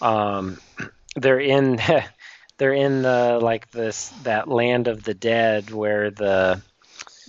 um 0.00 0.60
they're 1.16 1.40
in 1.40 1.78
they're 2.58 2.72
in 2.72 3.02
the 3.02 3.38
like 3.42 3.70
this 3.70 4.08
that 4.22 4.48
land 4.48 4.88
of 4.88 5.02
the 5.02 5.14
dead 5.14 5.70
where 5.70 6.10
the 6.10 6.60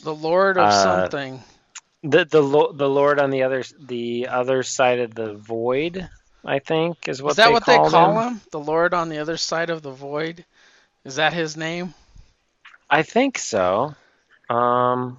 The 0.04 0.14
Lord 0.16 0.58
of 0.58 0.72
Uh, 0.72 0.72
something. 0.74 1.44
the 2.04 2.26
the 2.26 2.42
the 2.74 2.90
lord 2.90 3.20
on 3.20 3.32
the 3.32 3.44
other 3.44 3.64
the 3.80 4.28
other 4.28 4.64
side 4.64 5.00
of 5.00 5.14
the 5.16 5.34
void 5.34 6.08
I 6.46 6.60
think 6.60 7.08
is 7.08 7.22
what 7.22 7.32
Is 7.32 7.36
that 7.38 7.50
they 7.50 7.54
what 7.54 7.64
call 7.64 7.86
they 7.86 7.92
call 7.92 8.20
him. 8.20 8.28
him? 8.30 8.42
The 8.52 8.60
Lord 8.60 8.94
on 8.94 9.10
the 9.10 9.18
other 9.20 9.38
side 9.38 9.70
of 9.70 9.82
the 9.82 9.92
void? 9.92 10.46
Is 11.04 11.16
that 11.16 11.34
his 11.34 11.58
name? 11.58 11.94
I 12.90 13.04
think 13.04 13.38
so. 13.38 13.96
Um, 14.50 15.18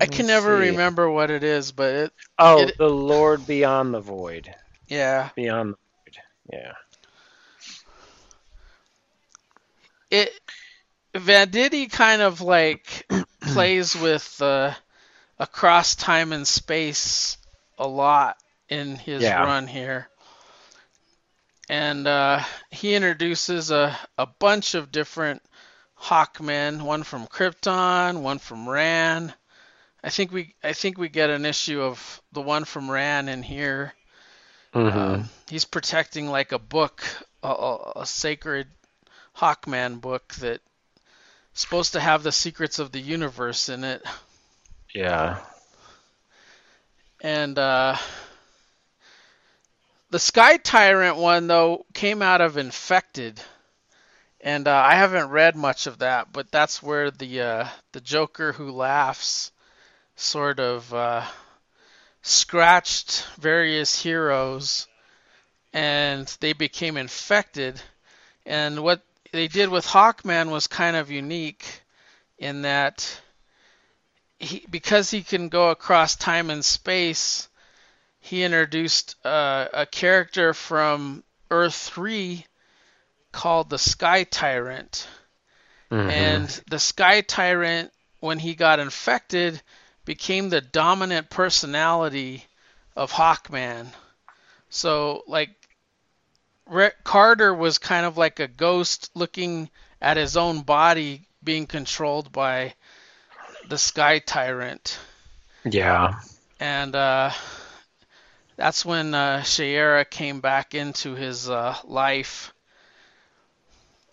I 0.00 0.06
can 0.06 0.26
never 0.26 0.56
see. 0.56 0.70
remember 0.70 1.08
what 1.10 1.30
it 1.30 1.44
is, 1.44 1.70
but 1.72 1.94
it 1.94 2.12
Oh, 2.38 2.62
it- 2.62 2.78
the 2.78 2.88
Lord 2.90 3.46
beyond 3.46 3.94
the 3.94 4.00
void. 4.00 4.52
yeah. 4.88 5.30
Beyond 5.36 5.74
the 5.74 5.76
void. 5.76 6.16
Yeah. 6.52 6.72
It 10.14 10.32
Venditti 11.14 11.90
kind 11.90 12.22
of 12.22 12.40
like 12.40 13.06
plays 13.40 13.94
with 13.96 14.40
uh, 14.42 14.74
across 15.38 15.94
time 15.96 16.32
and 16.32 16.46
space 16.46 17.38
a 17.78 17.86
lot 17.86 18.36
in 18.68 18.96
his 18.96 19.22
Yeah. 19.22 19.34
run 19.34 19.66
here. 19.66 20.08
And 21.68 22.06
uh, 22.06 22.42
he 22.70 22.94
introduces 22.94 23.70
a, 23.70 23.98
a 24.18 24.26
bunch 24.26 24.74
of 24.74 24.90
different 24.92 25.42
Hawkmen, 25.98 26.82
one 26.82 27.02
from 27.04 27.26
Krypton, 27.26 28.22
one 28.22 28.38
from 28.38 28.68
Rann. 28.68 29.34
I 30.02 30.10
think 30.10 30.32
we 30.32 30.54
I 30.62 30.72
think 30.72 30.98
we 30.98 31.08
get 31.08 31.30
an 31.30 31.44
issue 31.46 31.82
of 31.82 32.22
the 32.32 32.42
one 32.42 32.64
from 32.64 32.90
Rann 32.90 33.28
in 33.28 33.42
here. 33.42 33.94
Mhm. 34.74 35.24
Um, 35.24 35.30
he's 35.48 35.64
protecting 35.64 36.28
like 36.28 36.52
a 36.52 36.58
book, 36.58 37.04
a, 37.42 37.48
a, 37.48 37.92
a 38.02 38.06
sacred 38.06 38.68
Hawkman 39.36 40.00
book 40.00 40.34
that 40.36 40.60
supposed 41.52 41.92
to 41.92 42.00
have 42.00 42.22
the 42.22 42.32
secrets 42.32 42.78
of 42.78 42.92
the 42.92 43.00
universe 43.00 43.68
in 43.68 43.84
it. 43.84 44.02
yeah. 44.94 45.38
And 47.20 47.58
uh, 47.58 47.96
the 50.10 50.18
Sky 50.18 50.58
Tyrant 50.58 51.16
one 51.16 51.46
though 51.46 51.86
came 51.94 52.22
out 52.22 52.40
of 52.40 52.56
Infected, 52.56 53.40
and 54.40 54.68
uh, 54.68 54.74
I 54.74 54.94
haven't 54.94 55.30
read 55.30 55.56
much 55.56 55.86
of 55.86 55.98
that, 55.98 56.32
but 56.32 56.50
that's 56.52 56.82
where 56.82 57.10
the 57.10 57.40
uh, 57.40 57.68
the 57.92 58.00
Joker 58.00 58.52
who 58.52 58.70
laughs 58.70 59.52
sort 60.16 60.60
of 60.60 60.92
uh, 60.92 61.24
scratched 62.22 63.26
various 63.38 64.02
heroes, 64.02 64.86
and 65.72 66.26
they 66.40 66.52
became 66.52 66.96
infected. 66.96 67.80
And 68.44 68.82
what 68.82 69.02
they 69.34 69.48
did 69.48 69.68
with 69.68 69.84
Hawkman 69.84 70.50
was 70.50 70.68
kind 70.68 70.94
of 70.94 71.10
unique 71.10 71.64
in 72.38 72.62
that 72.62 73.20
he 74.38 74.64
because 74.70 75.10
he 75.10 75.24
can 75.24 75.48
go 75.48 75.70
across 75.70 76.14
time 76.14 76.50
and 76.50 76.64
space, 76.64 77.48
he 78.20 78.44
introduced 78.44 79.16
uh, 79.26 79.66
a 79.72 79.86
character 79.86 80.54
from 80.54 81.24
Earth 81.50 81.74
3 81.74 82.46
called 83.32 83.70
the 83.70 83.78
Sky 83.78 84.22
Tyrant. 84.22 85.08
Mhm. 85.90 86.10
And 86.10 86.48
the 86.70 86.78
Sky 86.78 87.20
Tyrant, 87.20 87.92
when 88.20 88.38
he 88.38 88.54
got 88.54 88.78
infected, 88.78 89.60
became 90.04 90.48
the 90.48 90.60
dominant 90.60 91.28
personality 91.28 92.44
of 92.94 93.10
Hawkman. 93.10 93.88
So, 94.70 95.24
like, 95.26 95.50
Rick 96.68 97.04
Carter 97.04 97.54
was 97.54 97.78
kind 97.78 98.06
of 98.06 98.16
like 98.16 98.40
a 98.40 98.48
ghost 98.48 99.10
looking 99.14 99.68
at 100.00 100.16
his 100.16 100.36
own 100.36 100.62
body 100.62 101.22
being 101.42 101.66
controlled 101.66 102.32
by 102.32 102.74
the 103.68 103.78
Sky 103.78 104.18
Tyrant. 104.18 104.98
yeah. 105.64 106.20
And 106.60 106.94
uh, 106.94 107.32
that's 108.56 108.84
when 108.84 109.14
uh, 109.14 109.40
Shiera 109.40 110.08
came 110.08 110.40
back 110.40 110.74
into 110.74 111.14
his 111.14 111.50
uh, 111.50 111.76
life. 111.84 112.52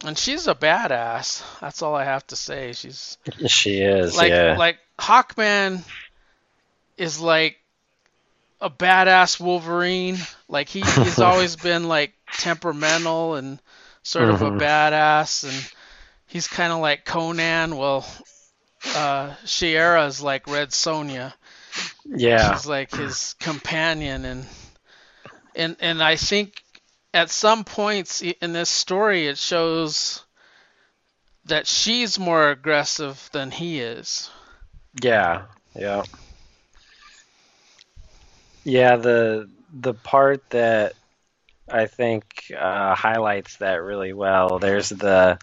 And 0.03 0.17
she's 0.17 0.47
a 0.47 0.55
badass. 0.55 1.43
That's 1.59 1.81
all 1.81 1.95
I 1.95 2.05
have 2.05 2.25
to 2.27 2.35
say. 2.35 2.73
She's 2.73 3.17
She 3.47 3.81
is. 3.81 4.17
like 4.17 4.31
yeah. 4.31 4.57
like 4.57 4.79
Hawkman 4.97 5.83
is 6.97 7.19
like 7.19 7.60
a 8.61 8.69
badass 8.69 9.39
Wolverine. 9.39 10.17
Like 10.47 10.69
he, 10.69 10.81
he's 11.03 11.19
always 11.19 11.55
been 11.57 11.87
like 11.87 12.13
temperamental 12.33 13.35
and 13.35 13.61
sort 14.03 14.29
of 14.29 14.41
a 14.41 14.51
Mhm. 14.51 14.59
badass, 14.59 15.43
and 15.43 15.71
he's 16.27 16.47
kind 16.47 16.71
of 16.73 16.79
like 16.79 17.05
Conan. 17.05 17.75
Well, 17.77 18.05
uh, 18.95 19.35
Shiera 19.45 20.07
is 20.07 20.21
like 20.21 20.47
Red 20.47 20.69
Sonja. 20.71 21.33
yeah. 22.05 22.53
She's 22.53 22.65
like 22.67 22.91
his 22.91 23.35
companion, 23.39 24.25
and 24.25 24.47
and 25.55 25.75
and 25.79 26.03
I 26.03 26.15
think 26.15 26.61
at 27.13 27.29
some 27.29 27.63
points 27.65 28.21
in 28.21 28.53
this 28.53 28.69
story 28.69 29.27
it 29.27 29.37
shows 29.37 30.23
that 31.45 31.67
she's 31.67 32.19
more 32.19 32.49
aggressive 32.51 33.29
than 33.33 33.51
he 33.51 33.79
is. 33.81 34.29
Yeah. 35.01 35.43
Yeah. 35.75 36.03
Yeah, 38.63 38.97
the 38.97 39.49
the 39.73 39.93
part 39.93 40.49
that 40.51 40.93
I 41.69 41.87
think 41.87 42.25
uh, 42.57 42.95
highlights 42.95 43.57
that 43.57 43.75
really 43.83 44.13
well. 44.13 44.59
There's 44.59 44.89
the 44.89 45.39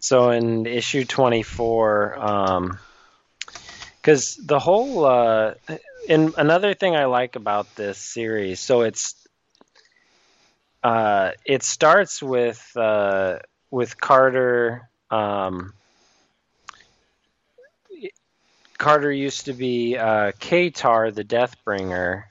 so 0.00 0.30
in 0.30 0.66
issue 0.66 1.04
24, 1.04 2.18
um, 2.18 2.80
because 4.02 4.36
the 4.36 4.58
whole 4.58 5.04
uh, 5.04 5.54
and 6.08 6.34
another 6.36 6.74
thing 6.74 6.96
I 6.96 7.06
like 7.06 7.36
about 7.36 7.74
this 7.76 7.98
series, 7.98 8.60
so 8.60 8.82
it's 8.82 9.14
uh, 10.82 11.32
it 11.44 11.62
starts 11.62 12.22
with 12.22 12.70
uh, 12.76 13.38
with 13.70 14.00
Carter. 14.00 14.88
Um, 15.10 15.74
Carter 18.78 19.10
used 19.12 19.46
to 19.46 19.52
be 19.52 19.98
uh, 19.98 20.32
Katar, 20.38 21.12
the 21.12 21.24
Deathbringer, 21.24 22.24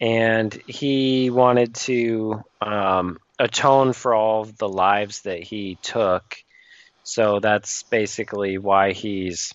and 0.00 0.52
he 0.66 1.30
wanted 1.30 1.74
to 1.74 2.42
um, 2.60 3.18
atone 3.38 3.92
for 3.92 4.14
all 4.14 4.44
the 4.44 4.68
lives 4.68 5.22
that 5.22 5.42
he 5.42 5.76
took. 5.82 6.36
So 7.02 7.40
that's 7.40 7.82
basically 7.84 8.56
why 8.56 8.92
he's 8.92 9.52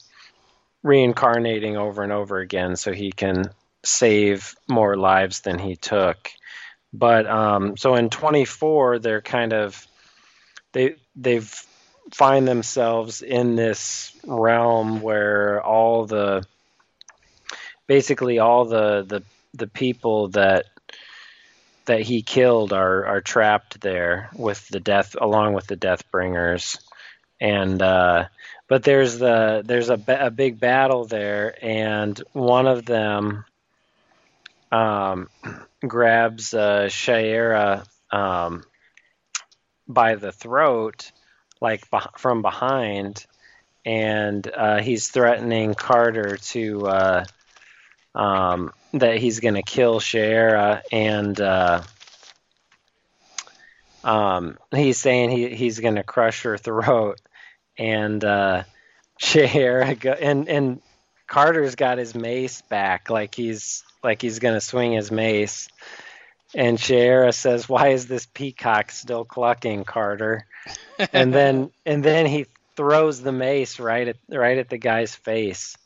reincarnating 0.84 1.78
over 1.78 2.03
and 2.03 2.11
over 2.11 2.39
again, 2.39 2.76
so 2.76 2.91
he 2.91 3.11
can 3.11 3.49
save 3.84 4.55
more 4.67 4.97
lives 4.97 5.41
than 5.41 5.57
he 5.57 5.76
took. 5.76 6.30
but 6.91 7.28
um, 7.28 7.78
so 7.78 7.95
in 7.95 8.09
24 8.09 8.99
they're 8.99 9.22
kind 9.22 9.53
of 9.53 9.88
they 10.74 10.95
they've 11.15 11.65
find 12.12 12.47
themselves 12.47 13.22
in 13.22 13.55
this 13.55 14.16
realm 14.26 15.01
where 15.01 15.62
all 15.62 16.05
the 16.05 16.45
basically 17.88 18.39
all 18.39 18.66
the 18.66 19.03
the 19.07 19.24
the 19.53 19.68
people 19.68 20.30
that 20.30 20.66
that 21.86 22.01
he 22.01 22.22
killed 22.22 22.72
are 22.72 23.05
are 23.05 23.22
trapped 23.22 23.82
there 23.82 24.30
with 24.36 24.68
the 24.70 24.80
death 24.80 25.16
along 25.20 25.53
with 25.53 25.68
the 25.68 25.76
death 25.76 26.10
bringers. 26.12 26.78
And 27.41 27.82
uh, 27.82 28.26
but 28.68 28.84
there's 28.84 29.18
the 29.18 29.64
there's 29.66 29.89
a, 29.89 29.99
a 30.07 30.30
big 30.30 30.60
battle 30.60 31.05
there 31.05 31.55
and 31.62 32.22
one 32.34 32.68
of 32.68 32.86
them 32.86 33.43
um, 34.72 35.30
grabs 35.82 36.53
uh, 36.53 36.88
Shiera 36.89 37.86
um, 38.12 38.64
by 39.88 40.16
the 40.16 40.32
throat 40.32 41.12
like 41.62 41.84
from 42.18 42.41
behind 42.41 43.26
and 43.86 44.49
uh, 44.55 44.80
he's 44.80 45.10
threatening 45.10 45.74
Carter 45.74 46.38
to 46.38 46.88
uh, 46.88 47.26
um, 48.14 48.72
that 48.93 49.18
he's 49.18 49.39
going 49.39 49.55
to 49.55 49.62
kill 49.62 49.99
Shiera, 49.99 50.82
and 50.91 51.39
uh, 51.39 51.82
um, 54.03 54.57
he's 54.72 54.97
saying 54.97 55.32
he, 55.32 55.55
he's 55.55 55.80
going 55.80 55.95
to 55.95 56.03
crush 56.03 56.43
her 56.43 56.57
throat, 56.57 57.20
and 57.78 58.24
uh, 58.24 58.64
Shiera 59.20 60.18
and 60.22 60.47
and 60.49 60.82
Carter's 61.28 61.76
got 61.76 61.97
his 61.97 62.16
mace 62.16 62.62
back, 62.64 63.10
like 63.10 63.36
he's 63.36 63.84
like 64.03 64.22
he's 64.22 64.39
going 64.39 64.55
to 64.55 64.62
swing 64.62 64.93
his 64.93 65.12
mace. 65.12 65.70
And 66.56 66.78
Shiera 66.78 67.34
says, 67.34 67.70
"Why 67.70 67.89
is 67.89 68.08
this 68.08 68.26
peacock 68.26 68.91
still 68.91 69.26
clucking, 69.26 69.84
Carter?" 69.84 70.45
and 71.14 71.34
then 71.34 71.72
and 71.86 72.04
then 72.04 72.26
he 72.26 72.47
throws 72.76 73.22
the 73.22 73.32
mace 73.32 73.80
right 73.80 74.08
at 74.08 74.18
right 74.30 74.58
at 74.58 74.70
the 74.70 74.78
guy's 74.78 75.14
face 75.14 75.78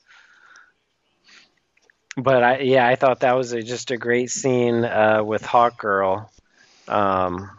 but 2.16 2.44
I 2.44 2.60
yeah, 2.60 2.88
I 2.88 2.96
thought 2.96 3.22
that 3.22 3.36
was 3.36 3.54
a, 3.54 3.62
just 3.62 3.92
a 3.92 3.98
great 3.98 4.30
scene 4.30 4.86
uh, 4.86 5.24
with 5.24 5.44
Hawk 5.44 5.78
Girl. 5.78 6.30
Um, 6.88 7.50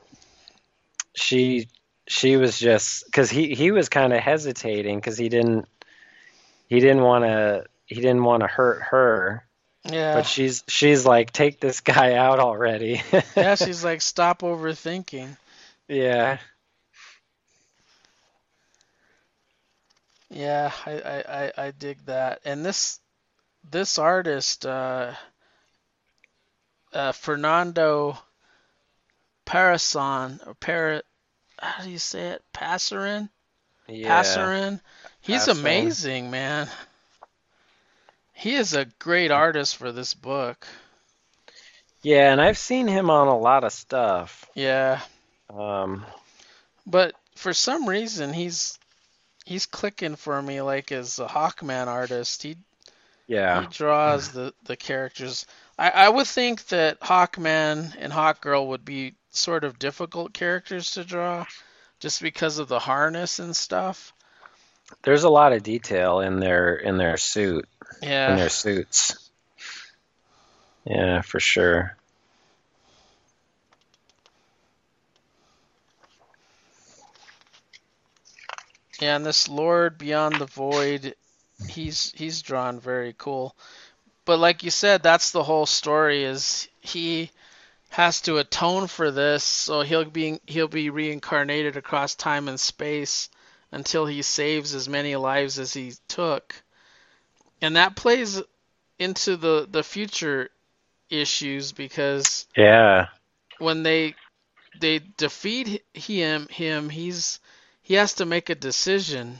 she 1.14 1.68
she 2.06 2.36
was 2.36 2.58
just 2.58 3.06
because 3.06 3.30
he 3.30 3.54
he 3.54 3.70
was 3.70 3.88
kind 3.88 4.12
of 4.12 4.20
hesitating 4.20 4.98
because 4.98 5.18
he 5.18 5.28
didn't 5.28 5.66
he 6.68 6.80
didn't 6.80 7.02
want 7.02 7.24
to 7.24 7.64
he 7.86 7.96
didn't 7.96 8.24
want 8.24 8.42
to 8.42 8.46
hurt 8.46 8.82
her. 8.82 9.43
Yeah. 9.90 10.14
But 10.14 10.26
she's 10.26 10.64
she's 10.66 11.04
like, 11.04 11.32
take 11.32 11.60
this 11.60 11.80
guy 11.80 12.14
out 12.14 12.40
already. 12.40 13.02
yeah, 13.36 13.54
she's 13.54 13.84
like, 13.84 14.00
stop 14.00 14.40
overthinking. 14.40 15.36
Yeah. 15.88 16.38
Yeah, 20.30 20.72
I, 20.86 20.92
I, 20.92 21.24
I, 21.28 21.52
I 21.66 21.70
dig 21.72 22.04
that. 22.06 22.40
And 22.44 22.64
this 22.64 22.98
this 23.70 23.98
artist, 23.98 24.66
uh, 24.66 25.12
uh, 26.92 27.12
Fernando 27.12 28.18
Parason, 29.46 30.44
or 30.46 30.54
Para, 30.54 31.02
how 31.58 31.84
do 31.84 31.90
you 31.90 31.98
say 31.98 32.28
it? 32.28 32.42
Pasarin? 32.54 33.28
Yeah. 33.86 34.22
Pasarin. 34.22 34.80
He's 35.20 35.48
amazing, 35.48 36.30
man. 36.30 36.68
He 38.34 38.54
is 38.54 38.74
a 38.74 38.86
great 38.98 39.30
artist 39.30 39.76
for 39.76 39.92
this 39.92 40.12
book. 40.12 40.66
Yeah, 42.02 42.30
and 42.30 42.40
I've 42.40 42.58
seen 42.58 42.86
him 42.86 43.08
on 43.08 43.28
a 43.28 43.38
lot 43.38 43.64
of 43.64 43.72
stuff. 43.72 44.44
Yeah. 44.54 45.00
Um, 45.48 46.04
but 46.86 47.14
for 47.36 47.54
some 47.54 47.88
reason 47.88 48.32
he's 48.32 48.78
he's 49.44 49.66
clicking 49.66 50.16
for 50.16 50.40
me 50.40 50.60
like 50.60 50.92
as 50.92 51.18
a 51.18 51.26
Hawkman 51.26 51.86
artist. 51.86 52.42
He 52.42 52.56
yeah. 53.26 53.62
He 53.62 53.68
draws 53.68 54.30
the, 54.32 54.52
the 54.64 54.76
characters. 54.76 55.46
I, 55.78 55.90
I 55.90 56.08
would 56.08 56.26
think 56.26 56.66
that 56.66 57.00
Hawkman 57.00 57.94
and 57.98 58.12
Hawkgirl 58.12 58.68
would 58.68 58.84
be 58.84 59.14
sort 59.30 59.64
of 59.64 59.78
difficult 59.78 60.34
characters 60.34 60.92
to 60.92 61.04
draw 61.04 61.46
just 62.00 62.20
because 62.20 62.58
of 62.58 62.68
the 62.68 62.78
harness 62.78 63.38
and 63.38 63.56
stuff. 63.56 64.12
There's 65.02 65.24
a 65.24 65.30
lot 65.30 65.52
of 65.52 65.62
detail 65.62 66.20
in 66.20 66.38
their 66.38 66.76
in 66.76 66.98
their 66.98 67.16
suit. 67.16 67.66
Yeah. 68.02 68.32
In 68.32 68.36
their 68.38 68.48
suits. 68.48 69.30
Yeah, 70.84 71.22
for 71.22 71.40
sure. 71.40 71.96
Yeah, 79.00 79.16
and 79.16 79.26
this 79.26 79.48
Lord 79.48 79.98
Beyond 79.98 80.36
the 80.36 80.46
Void 80.46 81.14
he's 81.68 82.12
he's 82.16 82.42
drawn 82.42 82.80
very 82.80 83.14
cool. 83.16 83.54
But 84.24 84.38
like 84.38 84.62
you 84.62 84.70
said, 84.70 85.02
that's 85.02 85.30
the 85.30 85.42
whole 85.42 85.66
story 85.66 86.24
is 86.24 86.68
he 86.80 87.30
has 87.90 88.20
to 88.22 88.38
atone 88.38 88.86
for 88.86 89.10
this, 89.10 89.44
so 89.44 89.82
he'll 89.82 90.04
be 90.04 90.40
he'll 90.46 90.68
be 90.68 90.90
reincarnated 90.90 91.76
across 91.76 92.14
time 92.14 92.48
and 92.48 92.58
space 92.58 93.28
until 93.70 94.06
he 94.06 94.22
saves 94.22 94.74
as 94.74 94.88
many 94.88 95.16
lives 95.16 95.58
as 95.58 95.72
he 95.72 95.92
took. 96.08 96.54
And 97.64 97.76
that 97.76 97.96
plays 97.96 98.42
into 98.98 99.38
the 99.38 99.66
the 99.70 99.82
future 99.82 100.50
issues 101.08 101.72
because 101.72 102.46
yeah, 102.54 103.06
when 103.58 103.82
they 103.82 104.14
they 104.80 105.00
defeat 105.16 105.82
him 105.94 106.46
him 106.48 106.90
he's 106.90 107.40
he 107.80 107.94
has 107.94 108.14
to 108.14 108.26
make 108.26 108.50
a 108.50 108.54
decision. 108.54 109.38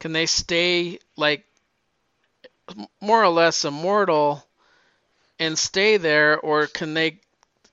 Can 0.00 0.12
they 0.12 0.26
stay 0.26 0.98
like 1.16 1.44
more 3.00 3.22
or 3.22 3.28
less 3.28 3.64
immortal 3.64 4.44
and 5.38 5.56
stay 5.56 5.98
there 5.98 6.40
or 6.40 6.66
can 6.66 6.94
they 6.94 7.20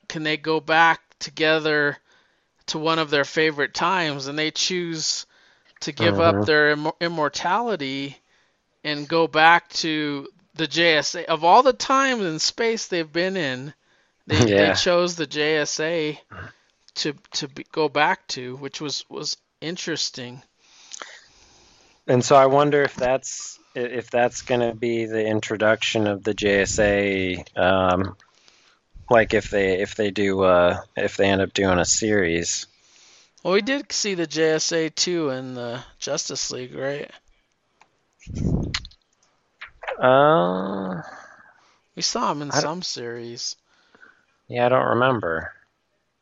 can 0.07 0.21
they 0.21 0.37
go 0.37 0.59
back 0.59 1.01
together 1.17 1.97
to 2.67 2.77
one 2.77 2.99
of 2.99 3.09
their 3.09 3.25
favorite 3.25 3.73
times 3.73 4.27
and 4.27 4.37
they 4.37 4.51
choose 4.51 5.25
to 5.79 5.91
give 5.91 6.19
up 6.19 6.35
mm-hmm. 6.35 6.43
their 6.43 6.69
Im- 6.69 6.91
immortality 7.01 8.19
and 8.83 9.07
go 9.07 9.27
back 9.27 9.69
to 9.69 10.27
the 10.55 10.67
JSA 10.67 11.25
of 11.25 11.43
all 11.43 11.63
the 11.63 11.73
times 11.73 12.23
in 12.23 12.39
space 12.39 12.87
they've 12.87 13.11
been 13.11 13.37
in 13.37 13.73
they, 14.27 14.37
yeah. 14.47 14.67
they 14.67 14.73
chose 14.73 15.15
the 15.15 15.27
JSA 15.27 16.17
to 16.95 17.13
to 17.31 17.47
be, 17.47 17.65
go 17.71 17.89
back 17.89 18.27
to 18.27 18.55
which 18.57 18.79
was 18.79 19.05
was 19.09 19.37
interesting 19.61 20.41
and 22.07 22.23
so 22.23 22.35
I 22.35 22.47
wonder 22.47 22.81
if 22.81 22.95
that's 22.95 23.59
if 23.75 24.11
that's 24.11 24.41
going 24.41 24.61
to 24.61 24.75
be 24.75 25.05
the 25.05 25.25
introduction 25.25 26.07
of 26.07 26.23
the 26.23 26.33
JSA, 26.33 27.57
um, 27.57 28.15
like 29.09 29.33
if 29.33 29.49
they 29.49 29.79
if 29.79 29.95
they 29.95 30.11
do 30.11 30.41
uh, 30.41 30.81
if 30.95 31.17
they 31.17 31.29
end 31.29 31.41
up 31.41 31.53
doing 31.53 31.79
a 31.79 31.85
series. 31.85 32.67
Well, 33.43 33.53
we 33.53 33.61
did 33.61 33.91
see 33.91 34.13
the 34.13 34.27
JSA 34.27 34.95
too 34.95 35.29
in 35.29 35.53
the 35.53 35.83
Justice 35.99 36.51
League, 36.51 36.75
right? 36.75 37.11
Uh, 39.99 41.01
we 41.95 42.01
saw 42.01 42.31
him 42.31 42.41
in 42.41 42.51
some 42.51 42.81
series. 42.81 43.55
Yeah, 44.47 44.65
I 44.65 44.69
don't 44.69 44.89
remember. 44.89 45.53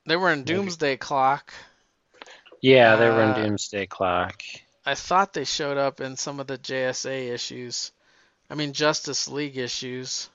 They 0.05 0.15
were 0.15 0.31
in 0.31 0.43
Doomsday 0.43 0.91
Maybe. 0.91 0.97
Clock. 0.97 1.53
Yeah, 2.61 2.95
they 2.95 3.09
were 3.09 3.21
in 3.21 3.29
uh, 3.29 3.43
Doomsday 3.43 3.87
Clock. 3.87 4.43
I 4.85 4.95
thought 4.95 5.33
they 5.33 5.45
showed 5.45 5.77
up 5.77 6.01
in 6.01 6.17
some 6.17 6.39
of 6.39 6.47
the 6.47 6.57
JSA 6.57 7.29
issues. 7.31 7.91
I 8.49 8.55
mean 8.55 8.73
Justice 8.73 9.27
League 9.27 9.57
issues. 9.57 10.29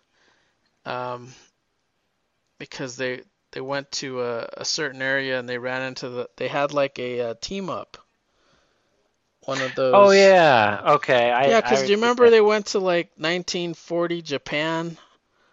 Um, 0.84 1.34
because 2.59 2.97
they 2.97 3.22
they 3.51 3.61
went 3.61 3.91
to 3.91 4.22
a, 4.22 4.49
a, 4.59 4.64
certain 4.64 5.03
area 5.03 5.39
and 5.39 5.49
they 5.49 5.59
ran 5.59 5.82
into 5.82 6.09
the 6.09 6.28
they 6.37 6.49
had 6.49 6.72
like 6.72 6.99
a, 6.99 7.20
a 7.20 7.34
team 7.34 7.70
up. 7.70 7.97
One 9.47 9.61
of 9.62 9.74
those. 9.74 9.94
Oh 9.94 10.11
yeah. 10.11 10.80
Okay. 10.97 11.30
I, 11.30 11.49
yeah, 11.49 11.61
because 11.61 11.84
do 11.84 11.92
you 11.92 11.97
remember 11.97 12.30
they 12.30 12.40
went 12.40 12.66
to 12.68 12.78
like 12.78 13.11
1940 13.16 14.22
Japan? 14.22 14.97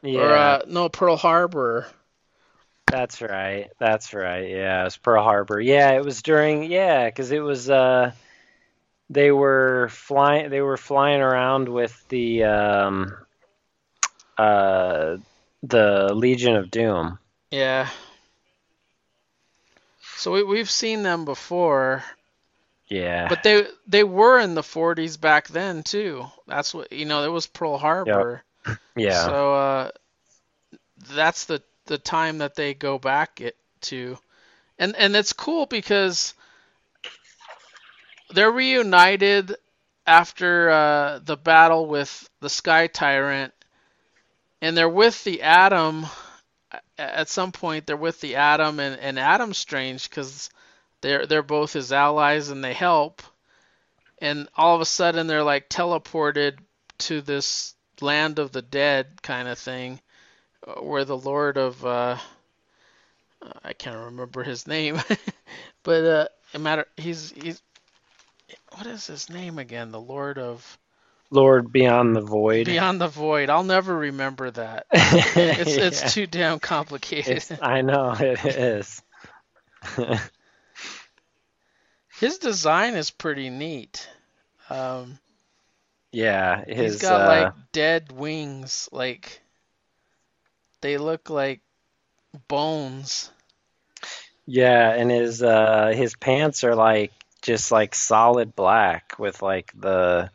Yeah. 0.01 0.19
Or 0.21 0.33
uh, 0.35 0.61
no 0.67 0.89
Pearl 0.89 1.15
Harbor. 1.15 1.87
That's 2.87 3.21
right. 3.21 3.69
That's 3.79 4.13
right. 4.13 4.49
Yeah, 4.49 4.81
it 4.81 4.85
was 4.85 4.97
Pearl 4.97 5.23
Harbor. 5.23 5.59
Yeah, 5.59 5.91
it 5.91 6.03
was 6.03 6.21
during. 6.21 6.63
Yeah, 6.63 7.05
because 7.05 7.31
it 7.31 7.39
was. 7.39 7.69
uh 7.69 8.11
they 9.09 9.31
were 9.31 9.89
flying 9.89 10.49
they 10.49 10.61
were 10.61 10.77
flying 10.77 11.21
around 11.21 11.69
with 11.69 12.07
the 12.09 12.43
um, 12.43 13.15
uh, 14.37 15.17
the 15.63 16.13
Legion 16.13 16.55
of 16.55 16.71
Doom. 16.71 17.19
Yeah. 17.51 17.89
So 20.15 20.31
we 20.31 20.43
we've 20.43 20.69
seen 20.69 21.03
them 21.03 21.25
before. 21.25 22.03
Yeah. 22.87 23.27
But 23.27 23.43
they 23.43 23.67
they 23.87 24.03
were 24.03 24.39
in 24.39 24.55
the 24.55 24.61
40s 24.61 25.19
back 25.19 25.47
then 25.47 25.83
too. 25.83 26.25
That's 26.47 26.73
what 26.73 26.91
you 26.91 27.05
know. 27.05 27.23
It 27.23 27.31
was 27.31 27.47
Pearl 27.47 27.77
Harbor. 27.77 28.43
Yep. 28.67 28.77
Yeah. 28.95 29.25
So 29.25 29.55
uh, 29.55 29.91
that's 31.11 31.45
the 31.45 31.61
the 31.85 31.97
time 31.97 32.39
that 32.39 32.55
they 32.55 32.73
go 32.73 32.97
back 32.97 33.41
it 33.41 33.57
to, 33.81 34.17
and 34.77 34.95
and 34.95 35.15
it's 35.15 35.33
cool 35.33 35.65
because 35.65 36.33
they're 38.33 38.51
reunited 38.51 39.55
after 40.05 40.69
uh, 40.69 41.19
the 41.23 41.37
battle 41.37 41.87
with 41.87 42.29
the 42.39 42.49
Sky 42.49 42.87
Tyrant, 42.87 43.53
and 44.61 44.75
they're 44.75 44.89
with 44.89 45.23
the 45.23 45.41
Atom. 45.41 46.05
At 46.97 47.29
some 47.29 47.51
point, 47.51 47.85
they're 47.85 47.95
with 47.95 48.19
the 48.21 48.35
Atom 48.35 48.79
and, 48.79 48.99
and 48.99 49.19
Adam 49.19 49.53
Strange 49.53 50.09
because 50.09 50.49
they're 51.03 51.27
they're 51.27 51.43
both 51.43 51.73
his 51.73 51.91
allies 51.91 52.49
and 52.49 52.63
they 52.63 52.73
help. 52.73 53.21
And 54.19 54.47
all 54.55 54.73
of 54.75 54.81
a 54.81 54.85
sudden, 54.85 55.27
they're 55.27 55.43
like 55.43 55.69
teleported 55.69 56.57
to 56.99 57.21
this 57.21 57.75
land 58.01 58.39
of 58.39 58.51
the 58.51 58.61
dead 58.61 59.21
kind 59.21 59.47
of 59.47 59.59
thing, 59.59 59.99
uh, 60.65 60.81
where 60.81 61.05
the 61.05 61.17
Lord 61.17 61.57
of 61.57 61.85
uh, 61.85 62.17
I 63.63 63.73
can't 63.73 63.97
remember 64.05 64.43
his 64.43 64.65
name, 64.65 64.99
but 65.83 66.03
uh, 66.05 66.27
it 66.53 66.61
matter 66.61 66.85
he's 66.97 67.31
he's 67.31 67.61
what 68.75 68.87
is 68.87 69.05
his 69.07 69.29
name 69.29 69.59
again? 69.59 69.91
The 69.91 69.99
Lord 70.01 70.37
of 70.37 70.77
Lord 71.29 71.71
Beyond 71.73 72.15
the 72.15 72.21
Void. 72.21 72.65
Beyond 72.67 73.01
the 73.01 73.07
Void. 73.07 73.49
I'll 73.49 73.63
never 73.63 73.95
remember 73.97 74.51
that. 74.51 74.85
It's 74.93 75.75
it's 75.75 76.01
Yeah. 76.01 76.07
too 76.07 76.27
damn 76.27 76.59
complicated. 76.59 77.37
It's- 77.37 77.59
I 77.61 77.81
know 77.81 78.15
it 78.17 78.45
is. 78.45 79.01
His 82.19 82.37
design 82.39 82.95
is 82.95 83.11
pretty 83.11 83.49
neat. 83.49 84.09
Um, 84.69 85.19
yeah, 86.11 86.63
his 86.67 86.95
he's 86.95 86.97
got 86.97 87.21
uh, 87.21 87.23
like 87.23 87.53
dead 87.71 88.11
wings, 88.11 88.89
like 88.91 89.41
they 90.81 90.97
look 90.97 91.29
like 91.29 91.61
bones. 92.47 93.31
yeah, 94.45 94.91
and 94.93 95.09
his 95.11 95.41
uh 95.43 95.87
his 95.95 96.15
pants 96.15 96.63
are 96.63 96.75
like 96.75 97.11
just 97.41 97.71
like 97.71 97.95
solid 97.95 98.55
black 98.55 99.15
with 99.19 99.41
like 99.41 99.71
the 99.75 100.29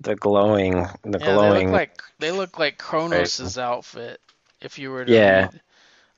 the 0.00 0.16
glowing 0.16 0.86
the 1.02 1.18
Yeah, 1.18 1.36
they 1.38 1.50
look 1.50 1.72
like 1.72 2.02
they 2.18 2.32
look 2.32 2.58
like 2.58 2.78
Kronos's 2.78 3.58
outfit. 3.58 4.20
If 4.60 4.78
you 4.78 4.90
were 4.90 5.04
to 5.04 5.12
Yeah. 5.12 5.16
read, 5.16 5.60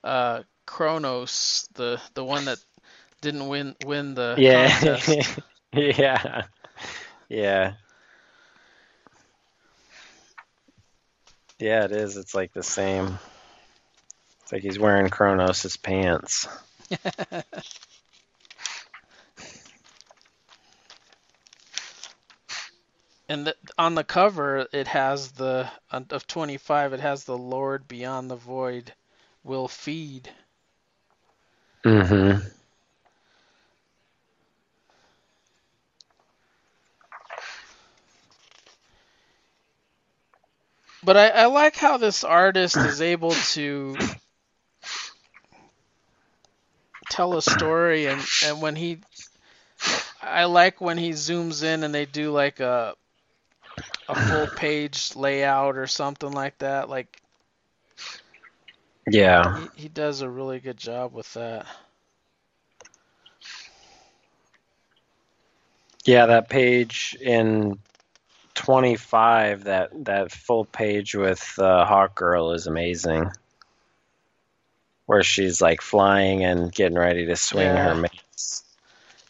uh, 0.04 0.42
Kronos, 0.66 1.68
the 1.74 2.00
the 2.14 2.24
one 2.24 2.46
that 2.46 2.58
didn't 3.22 3.48
win 3.48 3.76
win 3.80 4.14
the 4.14 4.38
yeah 4.38 4.50
contest. 4.50 5.18
yeah 5.74 6.42
yeah 7.30 7.74
yeah 11.60 11.84
it 11.84 11.92
is 11.92 12.16
it's 12.16 12.34
like 12.34 12.52
the 12.52 12.62
same 12.62 13.18
it's 14.42 14.52
like 14.52 14.62
he's 14.62 14.78
wearing 14.78 15.08
Kronos' 15.10 15.76
pants 15.76 16.48
And 23.28 23.46
the, 23.48 23.56
on 23.78 23.94
the 23.94 24.04
cover, 24.04 24.68
it 24.72 24.86
has 24.88 25.32
the 25.32 25.70
of 25.90 26.26
25. 26.26 26.92
It 26.92 27.00
has 27.00 27.24
the 27.24 27.38
Lord 27.38 27.88
beyond 27.88 28.30
the 28.30 28.36
void 28.36 28.94
will 29.42 29.68
feed. 29.68 30.30
mm-hmm 31.84 32.61
But 41.04 41.16
I, 41.16 41.28
I 41.28 41.46
like 41.46 41.76
how 41.76 41.96
this 41.98 42.24
artist 42.24 42.84
is 42.84 43.00
able 43.00 43.32
to 43.54 43.96
tell 47.08 47.36
a 47.36 47.42
story, 47.42 48.06
and 48.06 48.30
and 48.40 48.60
when 48.60 48.76
he, 48.76 49.00
I 50.22 50.44
like 50.44 50.80
when 50.80 50.98
he 50.98 51.10
zooms 51.10 51.62
in 51.62 51.82
and 51.84 51.94
they 51.94 52.06
do 52.06 52.30
like 52.32 52.60
a 52.60 52.94
a 54.08 54.14
full 54.14 54.48
page 54.48 55.14
layout 55.16 55.76
or 55.76 55.86
something 55.86 56.30
like 56.32 56.58
that. 56.58 56.88
Like 56.88 57.20
yeah 59.10 59.42
he, 59.52 59.70
he 59.74 59.88
does 59.88 60.20
a 60.20 60.28
really 60.28 60.60
good 60.60 60.76
job 60.76 61.12
with 61.12 61.32
that. 61.34 61.66
Yeah, 66.04 66.26
that 66.26 66.48
page 66.48 67.16
in 67.20 67.78
25, 68.54 69.64
that 69.64 70.04
that 70.04 70.32
full 70.32 70.64
page 70.64 71.14
with 71.14 71.58
uh, 71.58 71.84
Hawk 71.84 72.14
Girl 72.14 72.52
is 72.52 72.66
amazing. 72.66 73.30
Where 75.06 75.22
she's 75.22 75.60
like 75.60 75.80
flying 75.80 76.44
and 76.44 76.72
getting 76.72 76.98
ready 76.98 77.26
to 77.26 77.36
swing 77.36 77.76
Yeah. 77.76 77.78
her 77.78 77.94
mace. 77.94 78.62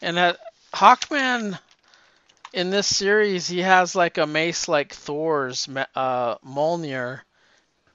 And 0.03 0.17
that 0.17 0.39
Hawkman 0.75 1.59
in 2.53 2.71
this 2.71 2.87
series, 2.87 3.47
he 3.49 3.61
has 3.61 3.95
like 3.95 4.19
a 4.19 4.27
mace 4.27 4.69
like 4.69 4.93
Thor's 4.95 5.69
uh, 5.95 6.37
Mjolnir. 6.39 7.21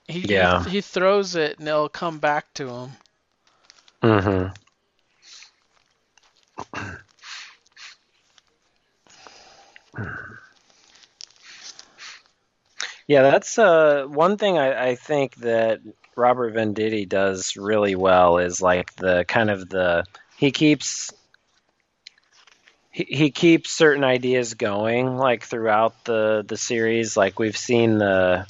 He, 0.07 0.21
Yeah. 0.21 0.63
he 0.63 0.69
he 0.69 0.81
throws 0.81 1.35
it 1.35 1.59
and 1.59 1.67
it'll 1.67 1.89
come 1.89 2.19
back 2.19 2.53
to 2.55 2.69
him. 2.69 2.91
Mm-hmm. 4.03 4.53
Yeah, 13.07 13.21
that's 13.21 13.57
uh, 13.57 14.05
one 14.07 14.37
thing 14.37 14.57
I, 14.57 14.89
I 14.89 14.95
think 14.95 15.35
that 15.37 15.79
Robert 16.17 16.53
Venditti 16.53 17.07
does 17.07 17.55
really 17.55 17.95
well 17.95 18.37
is 18.37 18.61
like 18.61 18.93
the 18.95 19.23
kind 19.25 19.49
of 19.49 19.69
the 19.69 20.03
he 20.35 20.51
keeps 20.51 21.13
he, 22.91 23.05
he 23.05 23.31
keeps 23.31 23.71
certain 23.71 24.03
ideas 24.03 24.55
going 24.55 25.15
like 25.15 25.43
throughout 25.43 26.03
the 26.03 26.43
the 26.45 26.57
series. 26.57 27.15
Like 27.15 27.39
we've 27.39 27.57
seen 27.57 27.97
the 27.97 28.45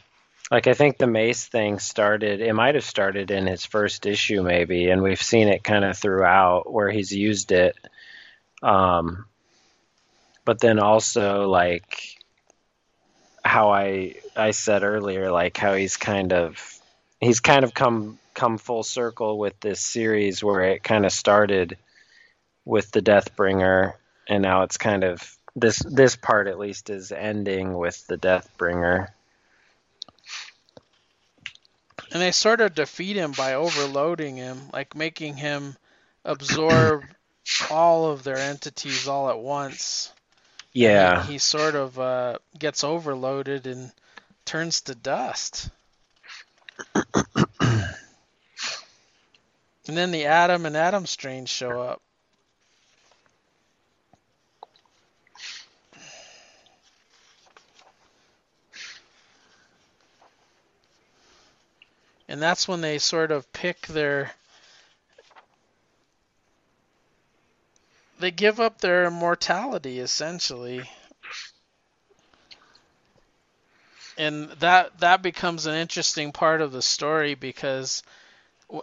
like 0.50 0.66
I 0.66 0.74
think 0.74 0.98
the 0.98 1.08
Mace 1.08 1.46
thing 1.46 1.78
started. 1.78 2.42
It 2.42 2.54
might 2.54 2.76
have 2.76 2.84
started 2.86 3.30
in 3.30 3.46
his 3.46 3.64
first 3.64 4.08
issue 4.08 4.42
maybe, 4.42 4.90
and 4.90 5.04
we've 5.04 5.22
seen 5.22 5.50
it 5.50 5.64
kind 5.64 5.86
of 5.86 5.98
throughout 5.98 6.72
where 6.72 6.90
he's 6.90 7.12
used 7.12 7.52
it. 7.52 7.76
Um, 8.64 9.26
but 10.46 10.60
then 10.60 10.80
also 10.80 11.48
like 11.48 12.17
how 13.48 13.72
I 13.72 14.16
I 14.36 14.52
said 14.52 14.84
earlier, 14.84 15.32
like 15.32 15.58
how 15.58 15.74
he's 15.74 15.98
kind 15.98 16.34
of 16.34 16.80
he's 17.20 17.40
kind 17.40 17.64
of 17.64 17.74
come 17.74 18.20
come 18.34 18.58
full 18.58 18.84
circle 18.84 19.40
with 19.40 19.60
this 19.62 19.80
series 19.80 20.44
where 20.44 20.62
it 20.62 20.84
kind 20.84 21.06
of 21.06 21.12
started 21.12 21.78
with 22.66 22.92
the 22.92 23.02
Deathbringer, 23.02 23.94
and 24.28 24.44
now 24.44 24.64
it's 24.64 24.78
kind 24.78 25.04
of 25.04 25.36
this 25.56 25.80
this 25.80 26.16
part 26.16 26.48
at 26.48 26.60
least 26.60 26.90
is 26.90 27.12
ending 27.12 27.76
with 27.76 28.06
the 28.08 28.18
Deathbringer. 28.18 29.08
And 32.12 32.22
they 32.22 32.32
sort 32.32 32.62
of 32.62 32.76
defeat 32.76 33.18
him 33.18 33.32
by 33.32 33.56
overloading 33.56 34.38
him, 34.38 34.70
like 34.72 34.96
making 34.96 35.36
him 35.38 35.76
absorb 36.24 37.04
all 37.72 38.12
of 38.12 38.24
their 38.24 38.38
entities 38.38 39.08
all 39.08 39.30
at 39.30 39.40
once. 39.40 40.14
Yeah, 40.78 41.24
He, 41.24 41.34
he 41.34 41.38
sort 41.40 41.74
of 41.74 41.98
uh, 41.98 42.38
gets 42.60 42.84
overloaded 42.84 43.66
and 43.66 43.92
turns 44.46 44.82
to 44.82 44.94
dust. 44.94 45.72
and 46.94 47.08
then 49.88 50.12
the 50.12 50.28
Atom 50.28 50.68
and 50.68 50.78
Adam 50.78 51.08
Strange 51.08 51.50
show 51.50 51.82
up. 51.82 52.00
And 62.30 62.40
that's 62.40 62.68
when 62.68 62.82
they 62.82 63.00
sort 63.00 63.32
of 63.32 63.52
pick 63.52 63.88
their. 63.88 64.32
They 68.20 68.32
give 68.32 68.60
up 68.60 68.80
their 68.80 69.06
immortality, 69.06 70.00
essentially. 70.00 70.90
and 74.18 74.50
that 74.60 75.00
that 75.00 75.22
becomes 75.22 75.66
an 75.66 75.76
interesting 75.76 76.32
part 76.32 76.62
of 76.62 76.72
the 76.72 76.82
story 76.82 77.36
because 77.36 78.04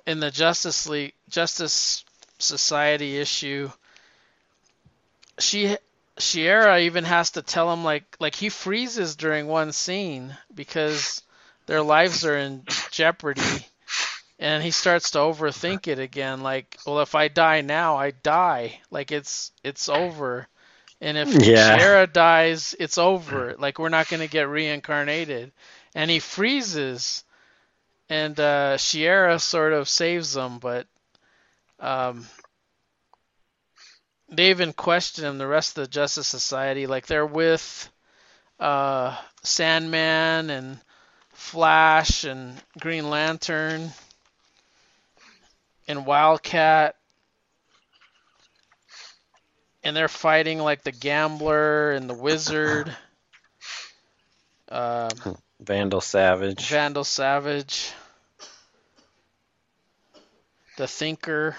in 0.07 0.21
the 0.21 0.31
Justice 0.31 0.87
League 0.89 1.15
Justice 1.29 2.05
Society 2.39 3.19
issue, 3.19 3.71
she 5.39 5.77
Shiera 6.17 6.83
even 6.83 7.05
has 7.05 7.31
to 7.33 7.43
tell 7.43 7.73
him 7.73 7.85
like 7.85 8.17
like 8.21 8.37
he 8.37 8.49
freezes 8.49 9.17
during 9.17 9.47
one 9.47 9.73
scene 9.73 10.37
because 10.55 11.23
their 11.67 11.83
lives 11.83 12.25
are 12.25 12.39
in 12.39 12.65
jeopardy. 12.91 13.67
And 14.39 14.63
he 14.63 14.71
starts 14.71 15.11
to 15.13 15.19
overthink 15.19 15.87
it 15.89 15.99
again, 15.99 16.43
like, 16.43 16.79
well, 16.87 17.01
if 17.01 17.15
I 17.15 17.29
die 17.29 17.61
now, 17.63 17.97
I 17.97 18.11
die. 18.11 18.81
Like 18.91 19.13
it's 19.13 19.53
it's 19.63 19.89
over. 19.89 20.49
And 21.01 21.17
if 21.19 21.39
Yeah. 21.41 21.79
Shiera 21.79 22.11
dies, 22.13 22.75
it's 22.79 22.99
over. 22.99 23.55
Like 23.59 23.79
we're 23.79 23.89
not 23.91 24.09
gonna 24.09 24.27
get 24.29 24.49
reincarnated. 24.49 25.53
And 25.95 26.11
he 26.11 26.19
freezes. 26.21 27.25
and 28.09 28.39
uh, 28.41 28.77
Shiera 28.79 29.41
sort 29.41 29.73
of 29.73 29.89
saves 29.89 30.33
them, 30.35 30.59
but 30.59 30.87
um, 31.81 32.27
they 34.29 34.51
even 34.51 34.73
question 34.73 35.25
him. 35.25 35.39
The 35.39 35.47
rest 35.47 35.77
of 35.77 35.83
the 35.85 35.89
Justice 35.91 36.27
Society, 36.29 36.87
like 36.87 37.07
they're 37.07 37.27
with 37.27 37.91
uh, 38.59 39.17
Sandman 39.43 40.51
and 40.51 40.81
Flash 41.33 42.25
and 42.25 42.61
Green 42.81 43.11
Lantern 43.11 43.93
and 45.87 46.07
Wildcat, 46.07 46.97
and 49.83 49.95
they're 49.95 50.09
fighting 50.09 50.59
like 50.59 50.83
the 50.83 50.93
Gambler 50.93 51.93
and 51.93 52.09
the 52.09 52.15
Wizard. 52.15 52.95
Uh, 54.69 55.11
Vandal 55.61 56.01
Savage. 56.01 56.69
Vandal 56.69 57.05
Savage. 57.05 57.93
The 60.77 60.89
Thinker. 60.89 61.57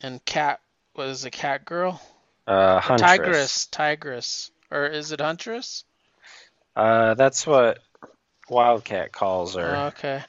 And 0.00 0.24
Cat. 0.24 0.60
What 0.94 1.08
is 1.08 1.24
it? 1.24 1.30
Cat 1.30 1.64
Girl? 1.64 2.00
Uh, 2.46 2.80
Huntress. 2.80 3.10
Tigress. 3.10 3.66
Tigress. 3.66 4.50
Or 4.70 4.86
is 4.86 5.12
it 5.12 5.20
Huntress? 5.20 5.84
Uh, 6.74 7.14
that's 7.14 7.46
what 7.46 7.78
Wildcat 8.48 9.12
calls 9.12 9.54
her. 9.54 9.74
Oh, 9.76 9.86
okay. 9.88 10.22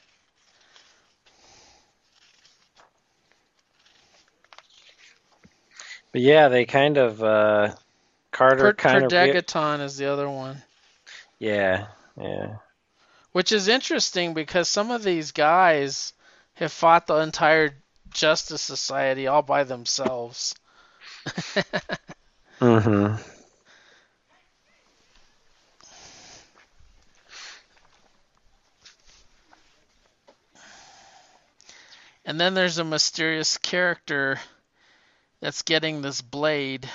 But 6.11 6.21
yeah, 6.21 6.49
they 6.49 6.65
kind 6.65 6.97
of 6.97 7.23
uh, 7.23 7.75
Carter 8.31 8.71
Per- 8.71 8.73
kind 8.73 9.03
of 9.03 9.13
Per 9.13 9.35
Degaton 9.35 9.81
is 9.81 9.97
the 9.97 10.05
other 10.05 10.29
one. 10.29 10.63
yeah 11.39 11.87
yeah 12.17 12.57
Which 13.31 13.51
is 13.51 13.67
interesting 13.67 14.33
because 14.33 14.69
some 14.69 14.91
of 14.91 15.03
these 15.03 15.31
guys 15.31 16.13
have 16.53 16.71
fought 16.71 17.07
the 17.07 17.15
entire 17.17 17.75
Justice 18.11 18.61
Society 18.61 19.27
all 19.27 19.41
by 19.41 19.63
themselves. 19.63 20.55
mm-hmm 22.61 23.15
And 32.25 32.39
then 32.39 32.53
there's 32.53 32.77
a 32.77 32.83
mysterious 32.83 33.57
character 33.57 34.39
that's 35.41 35.61
getting 35.63 36.01
this 36.01 36.21
blade 36.21 36.89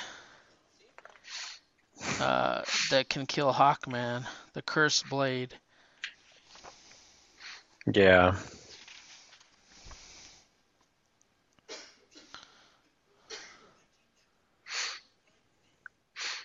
uh, 2.20 2.62
that 2.90 3.08
can 3.08 3.26
kill 3.26 3.52
Hawkman, 3.52 4.26
the 4.52 4.62
cursed 4.62 5.08
blade. 5.08 5.54
yeah 7.92 8.34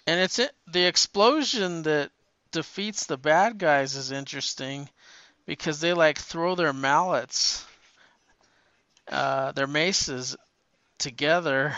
And 0.07 0.19
it's 0.19 0.39
it, 0.39 0.51
the 0.65 0.85
explosion 0.85 1.83
that 1.83 2.11
defeats 2.51 3.05
the 3.05 3.17
bad 3.17 3.59
guys 3.59 3.95
is 3.95 4.11
interesting 4.11 4.89
because 5.45 5.81
they 5.81 5.93
like 5.93 6.17
throw 6.17 6.55
their 6.55 6.73
mallets, 6.73 7.63
uh, 9.11 9.51
their 9.51 9.67
maces 9.67 10.35
together, 10.99 11.75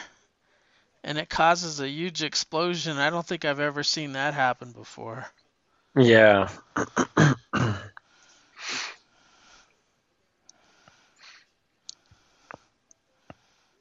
and 1.04 1.18
it 1.18 1.30
causes 1.30 1.80
a 1.80 1.90
huge 1.90 2.24
explosion. 2.24 2.98
I 2.98 3.10
don't 3.10 3.26
think 3.26 3.46
I've 3.46 3.60
ever 3.60 3.84
seen 3.84 4.14
that 4.14 4.34
happen 4.34 4.72
before. 4.72 5.26
yeah 5.96 6.50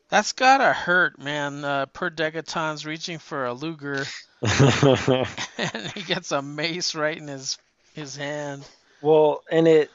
That's 0.08 0.32
gotta 0.32 0.72
hurt, 0.72 1.18
man. 1.20 1.64
Uh, 1.64 1.86
Per 1.86 2.10
Degaton's 2.10 2.84
reaching 2.84 3.18
for 3.18 3.46
a 3.46 3.52
Luger, 3.54 4.04
and 4.42 5.86
he 5.94 6.02
gets 6.02 6.32
a 6.32 6.42
mace 6.42 6.94
right 6.94 7.16
in 7.16 7.28
his 7.28 7.58
his 7.94 8.16
hand. 8.16 8.66
well 9.00 9.42
and 9.50 9.68
it 9.68 9.90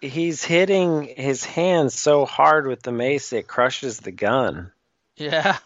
he's 0.00 0.44
hitting 0.44 1.02
his 1.16 1.44
hand 1.44 1.92
so 1.92 2.24
hard 2.26 2.66
with 2.66 2.82
the 2.82 2.92
mace 2.92 3.32
it 3.32 3.46
crushes 3.48 3.98
the 4.00 4.12
gun 4.12 4.70
Yeah. 5.16 5.58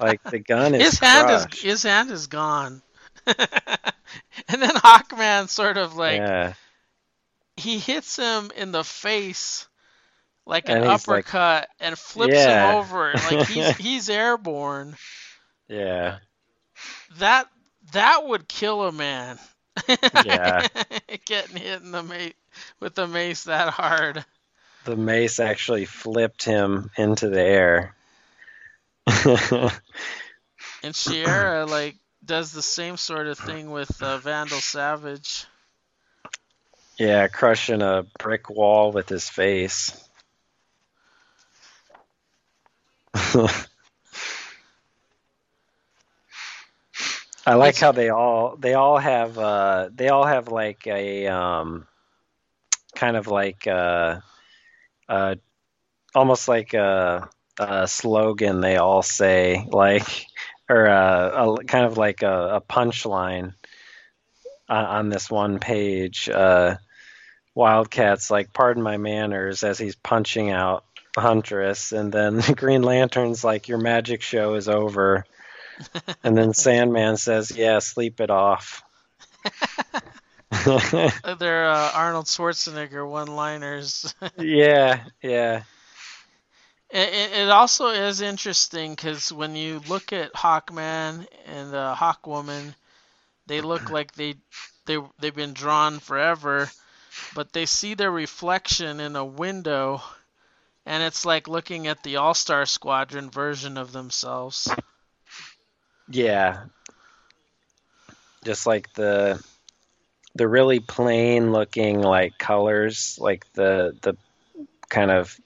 like 0.00 0.22
the 0.22 0.38
gun 0.38 0.74
is 0.74 0.82
his 0.82 0.98
hand 0.98 1.26
crushed. 1.28 1.54
is 1.56 1.60
his 1.62 1.82
hand 1.82 2.10
is 2.10 2.26
gone. 2.28 2.80
and 3.26 3.36
then 4.62 4.70
Hawkman 4.74 5.48
sort 5.48 5.76
of 5.76 5.94
like 5.96 6.18
yeah 6.18 6.54
he 7.56 7.78
hits 7.78 8.16
him 8.16 8.50
in 8.56 8.72
the 8.72 8.82
face 8.84 9.66
like 10.46 10.68
an 10.68 10.78
And 10.78 10.90
he's 10.90 11.06
like- 11.06 11.24
uppercut 11.26 11.68
and 11.80 11.98
flips 11.98 12.34
Yeah. 12.34 12.70
him 12.70 12.76
over 12.78 13.12
like 13.14 13.46
he's 13.48 13.76
he's 13.76 14.10
airborne. 14.10 14.96
yeah 15.68 16.18
That 17.18 17.48
that 17.92 18.26
would 18.26 18.48
kill 18.48 18.84
a 18.84 18.92
man. 18.92 19.38
Yeah. 20.24 20.66
Getting 21.26 21.56
hit 21.56 21.82
in 21.82 21.90
the 21.92 22.02
mace 22.02 22.34
with 22.80 22.94
the 22.94 23.06
mace 23.06 23.44
that 23.44 23.68
hard. 23.72 24.24
the 24.84 24.96
mace 24.96 25.40
actually 25.40 25.84
flipped 25.84 26.44
him 26.44 26.90
into 26.96 27.28
the 27.28 27.42
air 27.42 27.94
And 29.06 30.94
Shiera 30.94 31.68
like 31.68 31.96
does 32.24 32.52
the 32.52 32.62
same 32.62 32.96
sort 32.96 33.26
of 33.26 33.38
thing 33.38 33.70
with 33.70 34.02
uh, 34.02 34.18
Vandal 34.18 34.60
Savage. 34.60 35.46
yeah 36.98 37.28
crushing 37.28 37.82
a 37.82 38.04
brick 38.18 38.50
wall 38.50 38.92
with 38.92 39.08
his 39.08 39.28
face 39.28 39.92
I 47.44 47.54
like 47.54 47.76
how 47.76 47.92
they 47.92 48.10
all 48.10 48.56
they 48.56 48.74
all 48.74 48.98
have 48.98 49.38
uh 49.38 49.88
they 49.94 50.08
all 50.08 50.24
have 50.24 50.48
like 50.48 50.86
a 50.86 51.26
um 51.26 51.86
kind 52.94 53.16
of 53.16 53.26
like 53.26 53.66
uh 53.66 54.20
uh 55.08 55.34
almost 56.14 56.46
like 56.48 56.74
a, 56.74 57.28
a 57.58 57.86
slogan 57.86 58.60
they 58.60 58.76
all 58.76 59.02
say 59.02 59.66
like 59.70 60.26
or 60.68 60.88
uh, 60.88 61.56
a, 61.60 61.64
kind 61.64 61.84
of 61.84 61.98
like 61.98 62.22
a, 62.22 62.56
a 62.56 62.60
punchline 62.60 63.54
on, 64.68 64.84
on 64.84 65.08
this 65.08 65.30
one 65.30 65.58
page 65.58 66.28
uh 66.28 66.76
Wildcat's 67.56 68.30
like 68.30 68.52
pardon 68.52 68.82
my 68.82 68.96
manners 68.96 69.62
as 69.62 69.78
he's 69.78 69.96
punching 69.96 70.50
out 70.50 70.84
Huntress 71.16 71.92
and 71.92 72.10
then 72.10 72.40
Green 72.56 72.82
Lantern's 72.82 73.44
like 73.44 73.68
your 73.68 73.78
magic 73.78 74.22
show 74.22 74.54
is 74.54 74.68
over 74.68 75.26
and 76.24 76.36
then 76.36 76.52
Sandman 76.54 77.16
says, 77.16 77.50
"Yeah, 77.50 77.78
sleep 77.78 78.20
it 78.20 78.30
off." 78.30 78.82
Uh, 80.54 81.34
They're 81.34 81.70
uh, 81.70 81.90
Arnold 81.94 82.26
Schwarzenegger 82.26 83.08
one-liners. 83.08 84.14
yeah, 84.38 85.04
yeah, 85.22 85.62
It, 86.92 87.32
it 87.32 87.48
also 87.48 87.88
is 87.88 88.20
interesting 88.20 88.92
because 88.92 89.32
when 89.32 89.56
you 89.56 89.80
look 89.88 90.12
at 90.12 90.34
Hawkman 90.34 91.26
and 91.46 91.74
uh, 91.74 91.96
Hawkwoman, 91.98 92.74
they 93.46 93.62
look 93.62 93.88
like 93.88 94.12
they 94.12 94.34
they 94.84 94.98
they've 95.18 95.34
been 95.34 95.54
drawn 95.54 96.00
forever, 96.00 96.70
but 97.34 97.54
they 97.54 97.64
see 97.64 97.94
their 97.94 98.10
reflection 98.10 99.00
in 99.00 99.16
a 99.16 99.24
window, 99.24 100.02
and 100.84 101.02
it's 101.02 101.24
like 101.24 101.48
looking 101.48 101.86
at 101.86 102.02
the 102.02 102.16
All 102.16 102.34
Star 102.34 102.66
Squadron 102.66 103.30
version 103.30 103.78
of 103.78 103.92
themselves. 103.92 104.68
yeah. 106.10 106.64
Just 108.44 108.66
like 108.66 108.92
the 108.92 109.42
the 110.34 110.46
really 110.46 110.80
plain 110.80 111.52
looking 111.52 112.02
like 112.02 112.36
colors, 112.36 113.16
like 113.18 113.50
the 113.54 113.96
the 114.02 114.14
kind 114.90 115.10
of 115.10 115.40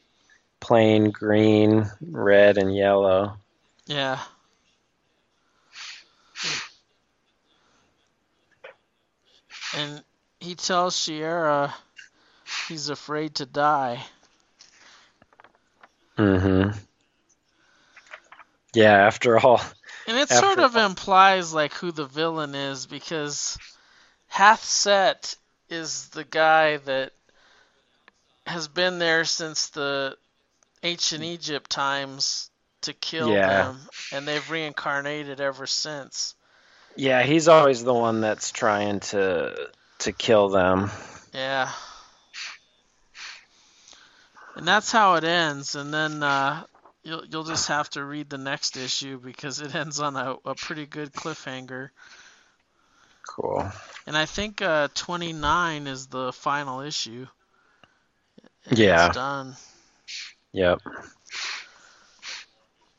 plain 0.60 1.10
green, 1.10 1.90
red, 2.00 2.58
and 2.58 2.74
yellow. 2.74 3.36
Yeah. 3.86 4.20
And 9.74 10.02
he 10.40 10.54
tells 10.54 10.96
Shiera 10.96 11.72
he's 12.68 12.88
afraid 12.88 13.36
to 13.36 13.46
die. 13.46 14.04
Mm-hmm. 16.18 16.78
Yeah. 18.74 19.06
After 19.06 19.38
all, 19.38 19.60
And 20.06 20.16
it 20.16 20.28
sort 20.28 20.58
of 20.58 20.76
all- 20.76 20.86
implies 20.86 21.52
like 21.52 21.72
who 21.74 21.92
the 21.92 22.06
villain 22.06 22.54
is 22.54 22.86
because 22.86 23.58
Hath-Set 24.28 25.34
is 25.68 26.08
the 26.10 26.24
guy 26.24 26.76
that 26.78 27.12
has 28.46 28.68
been 28.68 28.98
there 28.98 29.24
since 29.24 29.68
the 29.70 30.16
ancient 30.86 31.22
Egypt 31.24 31.70
times 31.70 32.50
to 32.82 32.92
kill 32.92 33.30
Yeah. 33.32 33.48
them, 33.48 33.80
and 34.12 34.26
they've 34.26 34.48
reincarnated 34.50 35.40
ever 35.40 35.66
since. 35.66 36.34
yeah, 36.96 37.22
he's 37.22 37.48
always 37.48 37.84
the 37.84 37.92
one 37.94 38.20
that's 38.22 38.50
trying 38.52 39.00
to 39.00 39.70
to 39.98 40.12
kill 40.12 40.48
them. 40.48 40.90
Yeah. 41.34 41.70
And 44.54 44.66
that's 44.66 44.90
how 44.90 45.14
it 45.16 45.24
ends. 45.24 45.74
And 45.74 45.92
then 45.92 46.22
uh, 46.22 46.64
you'll 47.02 47.24
you'll 47.26 47.44
just 47.44 47.68
have 47.68 47.90
to 47.90 48.04
read 48.04 48.30
the 48.30 48.38
next 48.38 48.76
issue 48.76 49.18
because 49.20 49.60
it 49.60 49.74
ends 49.82 50.00
on 50.00 50.16
a, 50.16 50.36
a 50.44 50.54
pretty 50.54 50.86
good 50.86 51.12
cliffhanger. 51.12 51.90
Cool. 53.28 53.70
And 54.06 54.16
I 54.16 54.24
think 54.24 54.62
uh, 54.62 54.88
29 54.94 55.86
is 55.88 56.06
the 56.06 56.32
final 56.32 56.80
issue. 56.80 57.26
And 58.66 58.78
Yeah. 58.78 59.06
It's 59.08 59.16
done. 59.16 59.56
Yep. 60.52 60.80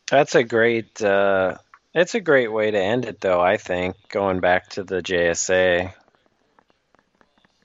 That's 0.10 0.36
a 0.36 0.44
great. 0.44 1.02
Uh, 1.02 1.58
it's 1.94 2.16
a 2.16 2.22
great 2.22 2.52
way 2.52 2.72
to 2.72 2.80
end 2.80 3.06
it, 3.06 3.20
though. 3.20 3.42
I 3.42 3.58
think 3.58 3.96
going 4.10 4.40
back 4.40 4.70
to 4.72 4.84
the 4.84 5.02
JSA. 5.02 5.94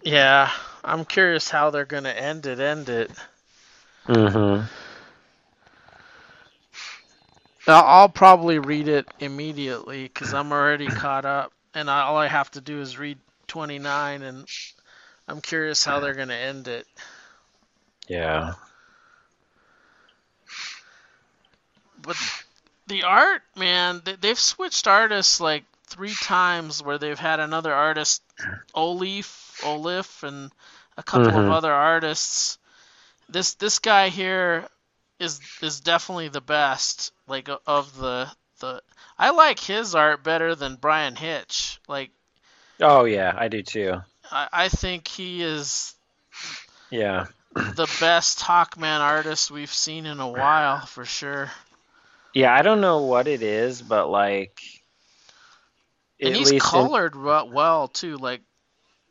Yeah, 0.02 0.50
I'm 0.82 1.04
curious 1.04 1.48
how 1.48 1.70
they're 1.70 1.84
gonna 1.84 2.08
end 2.08 2.46
it. 2.46 2.58
End 2.58 2.88
it. 2.88 3.10
Mm-hmm. 4.06 4.64
I'll, 7.68 7.84
I'll 7.84 8.08
probably 8.08 8.58
read 8.58 8.88
it 8.88 9.06
immediately 9.20 10.04
because 10.04 10.34
I'm 10.34 10.50
already 10.50 10.88
caught 10.88 11.24
up, 11.24 11.52
and 11.74 11.88
I, 11.88 12.02
all 12.02 12.16
I 12.16 12.26
have 12.26 12.50
to 12.52 12.60
do 12.60 12.80
is 12.80 12.98
read 12.98 13.18
29, 13.46 14.22
and 14.22 14.46
I'm 15.28 15.40
curious 15.40 15.84
how 15.84 16.00
they're 16.00 16.14
gonna 16.14 16.34
end 16.34 16.66
it. 16.66 16.86
Yeah. 18.08 18.54
But 22.02 22.16
the 22.86 23.04
art, 23.04 23.42
man, 23.56 24.02
they, 24.04 24.16
they've 24.16 24.38
switched 24.38 24.86
artists 24.86 25.40
like 25.40 25.64
three 25.86 26.14
times, 26.14 26.82
where 26.82 26.98
they've 26.98 27.18
had 27.18 27.40
another 27.40 27.72
artist, 27.72 28.22
Olliffe, 28.74 29.60
Olliffe, 29.64 30.22
and 30.22 30.50
a 30.96 31.02
couple 31.02 31.38
of 31.38 31.48
Mhm. 31.48 31.52
other 31.52 31.72
artists. 31.72 32.58
This 33.28 33.54
this 33.54 33.78
guy 33.78 34.08
here 34.08 34.68
is 35.18 35.40
is 35.62 35.80
definitely 35.80 36.28
the 36.28 36.40
best, 36.40 37.12
like 37.26 37.48
of 37.66 37.96
the 37.96 38.30
the. 38.60 38.82
I 39.18 39.30
like 39.30 39.58
his 39.60 39.94
art 39.94 40.22
better 40.24 40.54
than 40.54 40.76
Bryan 40.76 41.16
Hitch. 41.16 41.80
Like 41.88 42.10
Oh 42.80 43.04
yeah, 43.04 43.34
I 43.36 43.48
do 43.48 43.62
too. 43.62 44.02
I, 44.30 44.48
I 44.52 44.68
think 44.68 45.08
he 45.08 45.42
is 45.42 45.94
Yeah. 46.90 47.26
the 47.54 47.86
best 48.00 48.40
Hawkman 48.40 49.00
artist 49.00 49.50
we've 49.50 49.72
seen 49.72 50.06
in 50.06 50.20
a 50.20 50.28
while, 50.28 50.80
for 50.86 51.04
sure. 51.04 51.50
Yeah, 52.34 52.54
I 52.54 52.62
don't 52.62 52.80
know 52.80 53.02
what 53.02 53.28
it 53.28 53.42
is, 53.42 53.82
but 53.82 54.08
like. 54.08 54.60
And 56.20 56.30
at 56.30 56.36
he's 56.36 56.52
least 56.52 56.64
in- 56.66 56.70
colored 56.70 57.14
we- 57.16 57.22
well 57.52 57.88
too. 57.88 58.16
Like 58.16 58.42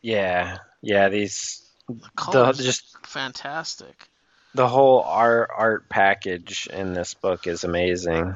yeah, 0.02 0.58
yeah. 0.82 1.10
These 1.10 1.68
the 1.88 2.54
just 2.54 2.98
fantastic. 3.06 4.08
the 4.56 4.68
whole 4.68 5.02
art 5.02 5.50
art 5.56 5.90
package 5.90 6.68
in 6.68 6.94
this 6.94 7.14
book 7.14 7.48
is 7.48 7.64
amazing. 7.64 8.36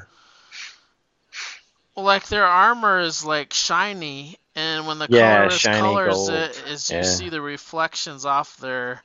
Well, 1.96 2.06
like 2.06 2.28
their 2.28 2.46
armor 2.46 3.00
is 3.00 3.24
like 3.24 3.54
shiny, 3.54 4.38
and 4.56 4.86
when 4.86 5.00
the 5.00 5.08
Yeah, 5.10 5.38
colorist 5.48 5.64
colors 5.66 6.14
gold. 6.14 6.30
it, 6.32 6.64
is 6.68 6.92
you 6.92 6.98
Yeah. 6.98 7.04
see 7.04 7.30
the 7.30 7.42
reflections 7.42 8.26
off 8.26 8.58
their 8.58 9.02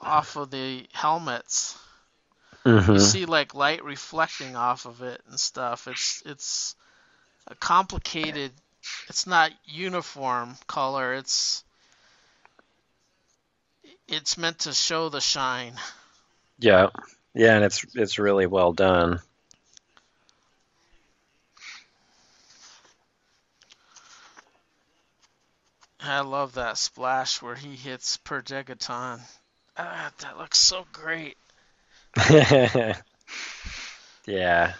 off 0.00 0.36
of 0.36 0.50
the 0.50 0.86
helmets. 0.92 1.76
Mm-hmm. 2.64 2.92
You 2.92 2.98
see 3.00 3.24
like 3.24 3.54
light 3.54 3.84
reflecting 3.84 4.54
off 4.54 4.86
of 4.86 5.02
it 5.02 5.20
and 5.28 5.38
stuff. 5.38 5.88
It's 5.88 6.22
it's 6.24 6.76
a 7.48 7.54
complicated. 7.54 8.52
It's 9.08 9.26
not 9.26 9.50
uniform 9.66 10.56
color. 10.66 11.14
It's 11.14 11.64
it's 14.06 14.38
meant 14.38 14.60
to 14.60 14.72
show 14.72 15.08
the 15.08 15.20
shine. 15.20 15.74
Yeah, 16.58 16.90
yeah, 17.34 17.56
and 17.56 17.64
it's 17.64 17.84
it's 17.94 18.18
really 18.18 18.46
well 18.46 18.72
done. 18.72 19.20
I 26.04 26.20
love 26.20 26.54
that 26.54 26.78
splash 26.78 27.40
where 27.40 27.54
he 27.54 27.76
hits 27.76 28.16
Per 28.18 28.42
Degaton. 28.42 29.20
Ah, 29.76 30.12
that 30.18 30.36
looks 30.36 30.58
so 30.58 30.84
great. 30.92 31.36
yeah. 34.26 34.74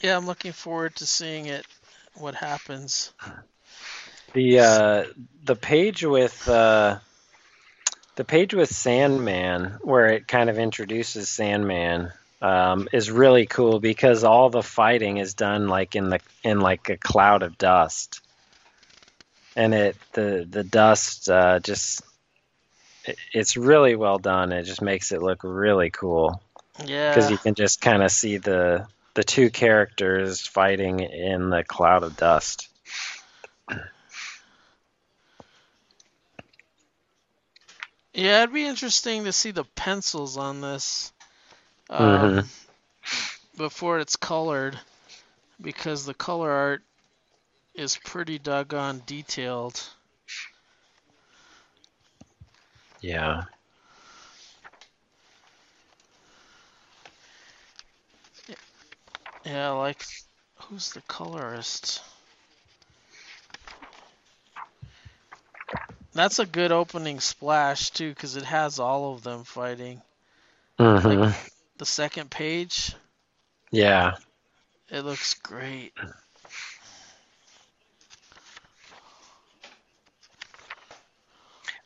Yeah, 0.00 0.16
I'm 0.16 0.26
looking 0.26 0.52
forward 0.52 0.94
to 0.96 1.06
seeing 1.06 1.46
it. 1.46 1.66
What 2.14 2.34
happens? 2.34 3.12
The 4.34 4.60
uh, 4.60 5.04
the 5.44 5.56
page 5.56 6.04
with 6.04 6.48
uh, 6.48 6.98
the 8.16 8.24
page 8.24 8.54
with 8.54 8.68
Sandman, 8.68 9.78
where 9.82 10.06
it 10.06 10.28
kind 10.28 10.50
of 10.50 10.58
introduces 10.58 11.28
Sandman, 11.28 12.12
um, 12.40 12.88
is 12.92 13.10
really 13.10 13.46
cool 13.46 13.80
because 13.80 14.24
all 14.24 14.50
the 14.50 14.62
fighting 14.62 15.16
is 15.18 15.34
done 15.34 15.68
like 15.68 15.96
in 15.96 16.08
the 16.10 16.20
in 16.44 16.60
like 16.60 16.88
a 16.88 16.96
cloud 16.96 17.42
of 17.42 17.58
dust, 17.58 18.20
and 19.56 19.74
it 19.74 19.96
the 20.12 20.46
the 20.48 20.64
dust 20.64 21.28
uh, 21.28 21.58
just 21.60 22.02
it, 23.04 23.18
it's 23.32 23.56
really 23.56 23.96
well 23.96 24.18
done. 24.18 24.52
It 24.52 24.64
just 24.64 24.82
makes 24.82 25.12
it 25.12 25.22
look 25.22 25.40
really 25.42 25.90
cool 25.90 26.40
Yeah. 26.84 27.10
because 27.10 27.30
you 27.30 27.38
can 27.38 27.54
just 27.54 27.80
kind 27.80 28.02
of 28.02 28.12
see 28.12 28.38
the 28.38 28.86
the 29.14 29.24
two 29.24 29.50
characters 29.50 30.46
fighting 30.46 31.00
in 31.00 31.50
the 31.50 31.64
cloud 31.64 32.04
of 32.04 32.16
dust. 32.16 32.68
Yeah, 38.14 38.42
it'd 38.42 38.54
be 38.54 38.66
interesting 38.66 39.24
to 39.24 39.32
see 39.32 39.50
the 39.52 39.64
pencils 39.64 40.36
on 40.36 40.60
this 40.60 41.12
um, 41.90 42.40
Mhm. 42.40 42.48
before 43.56 43.98
it's 43.98 44.16
colored, 44.16 44.80
because 45.60 46.04
the 46.04 46.14
color 46.14 46.50
art 46.50 46.82
is 47.74 47.96
pretty 47.98 48.38
doggone 48.38 49.02
detailed. 49.06 49.82
Yeah. 53.00 53.44
Yeah, 59.44 59.70
like 59.70 60.04
who's 60.56 60.92
the 60.92 61.02
colorist? 61.02 62.02
That's 66.14 66.38
a 66.38 66.46
good 66.46 66.72
opening 66.72 67.20
splash 67.20 67.90
too, 67.90 68.10
because 68.10 68.36
it 68.36 68.44
has 68.44 68.78
all 68.78 69.14
of 69.14 69.22
them 69.22 69.44
fighting. 69.44 70.02
hmm 70.78 71.30
The 71.78 71.86
second 71.86 72.30
page, 72.30 72.94
Yeah. 73.70 74.16
it 74.90 75.02
looks 75.02 75.34
great. 75.34 75.94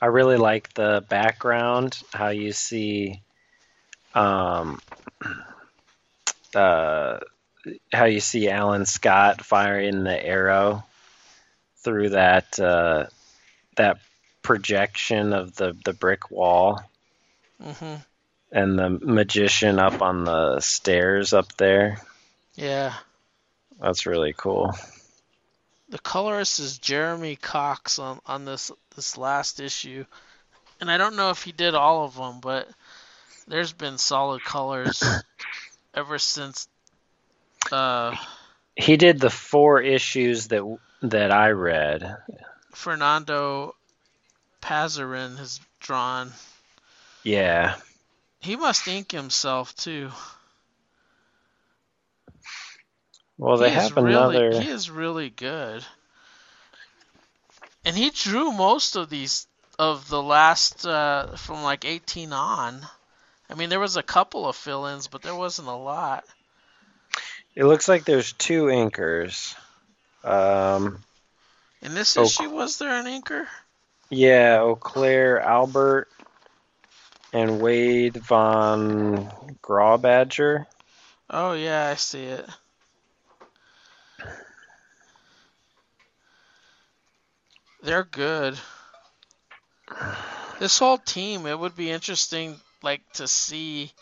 I 0.01 0.07
really 0.07 0.37
like 0.37 0.73
the 0.75 1.05
background, 1.09 2.03
how 2.13 2.29
you 2.29 2.53
see 2.53 3.23
um 4.15 4.81
uh 6.55 7.19
how 7.93 8.05
you 8.07 8.21
see 8.21 8.49
Alan 8.49 8.87
Scott 8.87 9.45
firing 9.45 10.05
the 10.05 10.25
arrow 10.27 10.85
through 11.79 12.11
that 12.11 12.59
uh 12.59 13.07
that 13.77 13.99
projection 14.43 15.33
of 15.33 15.55
the 15.57 15.77
the 15.85 15.93
brick 15.93 16.31
wall 16.31 16.81
Mm 17.61 17.75
hmm 17.79 17.97
and 18.53 18.79
the 18.79 18.91
magician 18.91 19.79
up 19.79 20.03
on 20.03 20.25
the 20.25 20.61
stairs 20.61 21.33
up 21.33 21.57
there. 21.57 21.99
Yeah. 22.55 22.95
That's 23.81 24.07
really 24.07 24.35
cool. 24.37 24.73
The 25.89 25.99
colorist 25.99 26.61
is 26.61 26.79
Jeremy 26.79 27.37
Cox 27.37 27.99
on, 27.99 28.21
on 28.27 28.45
this 28.45 28.71
this 28.95 29.19
last 29.19 29.59
issue, 29.61 30.05
and 30.81 30.91
I 30.91 30.97
don't 30.97 31.17
know 31.17 31.31
if 31.31 31.43
he 31.43 31.53
did 31.53 31.75
all 31.75 32.05
of 32.05 32.15
them, 32.15 32.41
but 32.41 32.69
there's 33.49 33.73
been 33.73 33.99
solid 33.99 34.43
colors 34.45 35.03
ever 35.95 36.19
since. 36.19 36.69
Uh, 37.71 38.17
He 38.77 38.97
did 38.97 39.19
the 39.21 39.31
four 39.31 39.83
issues 39.83 40.49
that 40.49 40.79
that 41.03 41.31
I 41.31 41.51
read. 41.51 42.17
Fernando 42.73 43.75
Pasarin 44.63 45.37
has 45.37 45.61
drawn. 45.81 46.33
Yeah. 47.23 47.75
He 48.43 48.57
must 48.57 48.87
ink 48.89 49.13
himself 49.13 49.75
too. 49.77 50.11
Well, 53.39 53.57
they 53.57 53.71
he 53.71 53.75
have 53.77 53.97
really, 53.97 54.37
another. 54.37 54.61
He 54.61 54.69
is 54.69 54.91
really 54.91 55.31
good, 55.31 55.85
and 57.85 57.97
he 57.97 58.11
drew 58.11 58.53
most 58.53 58.97
of 58.97 59.09
these 59.11 59.47
of 59.79 60.09
the 60.09 60.23
last 60.23 60.87
uh, 60.87 61.37
from 61.37 61.63
like 61.63 61.85
18 61.85 62.33
on. 62.33 62.87
I 63.49 63.55
mean, 63.55 63.69
there 63.69 63.81
was 63.81 63.97
a 63.97 64.03
couple 64.03 64.49
of 64.49 64.57
fill-ins, 64.57 65.07
but 65.09 65.23
there 65.23 65.35
wasn't 65.35 65.69
a 65.69 65.73
lot. 65.73 66.25
It 67.55 67.65
looks 67.65 67.89
like 67.89 68.05
there's 68.05 68.33
two 68.33 68.65
inkers. 68.65 69.55
Um, 70.25 71.03
In 71.83 71.95
this 71.95 72.17
Oh. 72.17 72.23
issue, 72.25 72.51
was 72.51 72.79
there 72.79 72.91
an 72.99 73.07
anchor? 73.07 73.49
yeah, 74.11 74.59
Oclair 74.59 75.41
Albert 75.43 76.09
and 77.33 77.61
Wade 77.61 78.17
von 78.17 79.31
Grawbadger. 79.63 80.67
Oh 81.31 81.53
yeah, 81.53 81.89
I 81.89 81.95
see 81.95 82.25
it. 82.25 82.47
They're 87.83 88.05
good. 88.05 88.59
This 90.61 90.79
whole 90.79 90.99
team, 90.99 91.47
it 91.47 91.59
would 91.59 91.75
be 91.75 91.91
interesting 91.91 92.61
like 92.83 93.01
to 93.15 93.27
see 93.27 93.93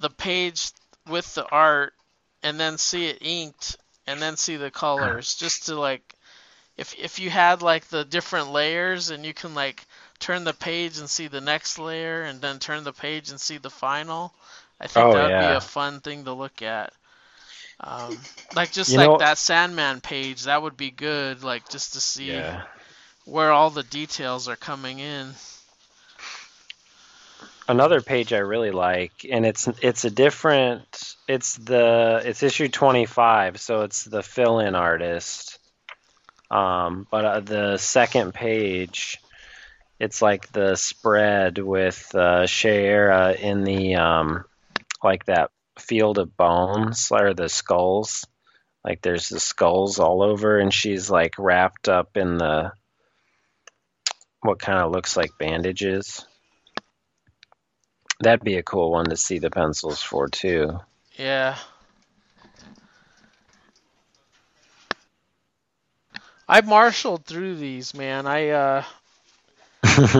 the 0.00 0.10
page 0.10 0.72
with 1.08 1.34
the 1.34 1.46
art 1.46 1.94
and 2.42 2.58
then 2.58 2.76
see 2.78 3.06
it 3.06 3.18
inked 3.20 3.76
and 4.06 4.20
then 4.20 4.36
see 4.36 4.56
the 4.56 4.70
colors 4.70 5.34
just 5.34 5.66
to 5.66 5.78
like 5.78 6.14
if 6.76 6.94
if 6.98 7.18
you 7.18 7.30
had 7.30 7.62
like 7.62 7.86
the 7.88 8.04
different 8.04 8.50
layers 8.50 9.10
and 9.10 9.24
you 9.24 9.32
can 9.32 9.54
like 9.54 9.84
turn 10.24 10.44
the 10.44 10.54
page 10.54 10.98
and 10.98 11.08
see 11.10 11.28
the 11.28 11.40
next 11.40 11.78
layer 11.78 12.22
and 12.22 12.40
then 12.40 12.58
turn 12.58 12.82
the 12.82 12.92
page 12.92 13.30
and 13.30 13.38
see 13.40 13.58
the 13.58 13.70
final 13.70 14.32
I 14.80 14.86
think 14.86 15.06
Oh, 15.06 15.12
that 15.12 15.22
would 15.30 15.48
be 15.50 15.54
a 15.56 15.60
fun 15.60 16.00
thing 16.00 16.24
to 16.24 16.32
look 16.32 16.60
at. 16.62 16.92
Um, 17.80 18.18
like 18.56 18.72
just 18.72 18.90
You 18.92 18.98
like 18.98 19.08
know- 19.08 19.18
that 19.18 19.38
Sandman 19.38 20.00
page, 20.00 20.44
that 20.44 20.62
would 20.62 20.76
be 20.76 20.90
good. 20.90 21.42
Like 21.44 21.68
just 21.68 21.92
to 21.92 22.00
see 22.00 22.32
Yeah. 22.32 22.62
where 23.24 23.52
all 23.52 23.70
the 23.70 23.82
details 23.82 24.48
are 24.48 24.56
coming 24.56 24.98
in. 24.98 25.34
Another 27.66 28.00
page 28.02 28.32
I 28.32 28.38
really 28.38 28.72
like, 28.72 29.24
and 29.30 29.46
it's 29.46 29.68
it's 29.80 30.04
a 30.04 30.10
different. 30.10 31.14
It's 31.26 31.56
the 31.56 32.20
it's 32.22 32.42
issue 32.42 32.68
25, 32.68 33.58
so 33.58 33.82
it's 33.82 34.04
the 34.04 34.22
fill-in 34.22 34.74
artist. 34.74 35.58
Um, 36.50 37.06
but 37.10 37.24
uh, 37.24 37.40
the 37.40 37.78
second 37.78 38.34
page, 38.34 39.18
it's 40.04 40.20
like 40.20 40.52
the 40.52 40.76
spread 40.76 41.56
with 41.56 42.14
uh, 42.14 42.44
Shiera 42.44 43.40
in 43.40 43.64
the 43.64 43.94
um, 43.94 44.44
like 45.02 45.24
that 45.24 45.50
field 45.78 46.18
of 46.18 46.36
bones 46.36 47.08
or 47.10 47.32
the 47.32 47.48
skulls. 47.48 48.26
Like 48.84 49.00
there's 49.00 49.30
the 49.30 49.40
skulls 49.40 49.98
all 49.98 50.22
over, 50.22 50.58
and 50.58 50.72
she's 50.72 51.08
like 51.08 51.38
wrapped 51.38 51.88
up 51.88 52.18
in 52.18 52.36
the 52.36 52.72
what 54.42 54.58
kind 54.58 54.78
of 54.78 54.92
looks 54.92 55.16
like 55.16 55.30
bandages. 55.38 56.26
That'd 58.20 58.44
be 58.44 58.58
a 58.58 58.62
cool 58.62 58.92
one 58.92 59.06
to 59.06 59.16
see 59.16 59.38
the 59.38 59.50
pencils 59.50 60.02
for 60.02 60.28
too. 60.28 60.80
Yeah. 61.16 61.56
I 66.46 66.60
marshaled 66.60 67.24
through 67.24 67.56
these, 67.56 67.94
man. 67.94 68.26
I 68.26 68.50
uh 68.50 68.84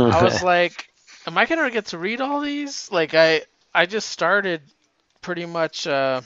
I 0.09 0.23
was 0.23 0.41
like, 0.43 0.89
am 1.27 1.37
I 1.39 1.47
gonna 1.47 1.71
get 1.71 1.87
to 1.87 1.99
read 1.99 2.21
all 2.21 2.41
these? 2.41 2.91
Like 2.91 3.15
I 3.15 3.43
I 3.75 3.87
just 3.87 4.09
started 4.11 4.63
pretty 5.23 5.47
much 5.47 5.87
uh 5.87 6.23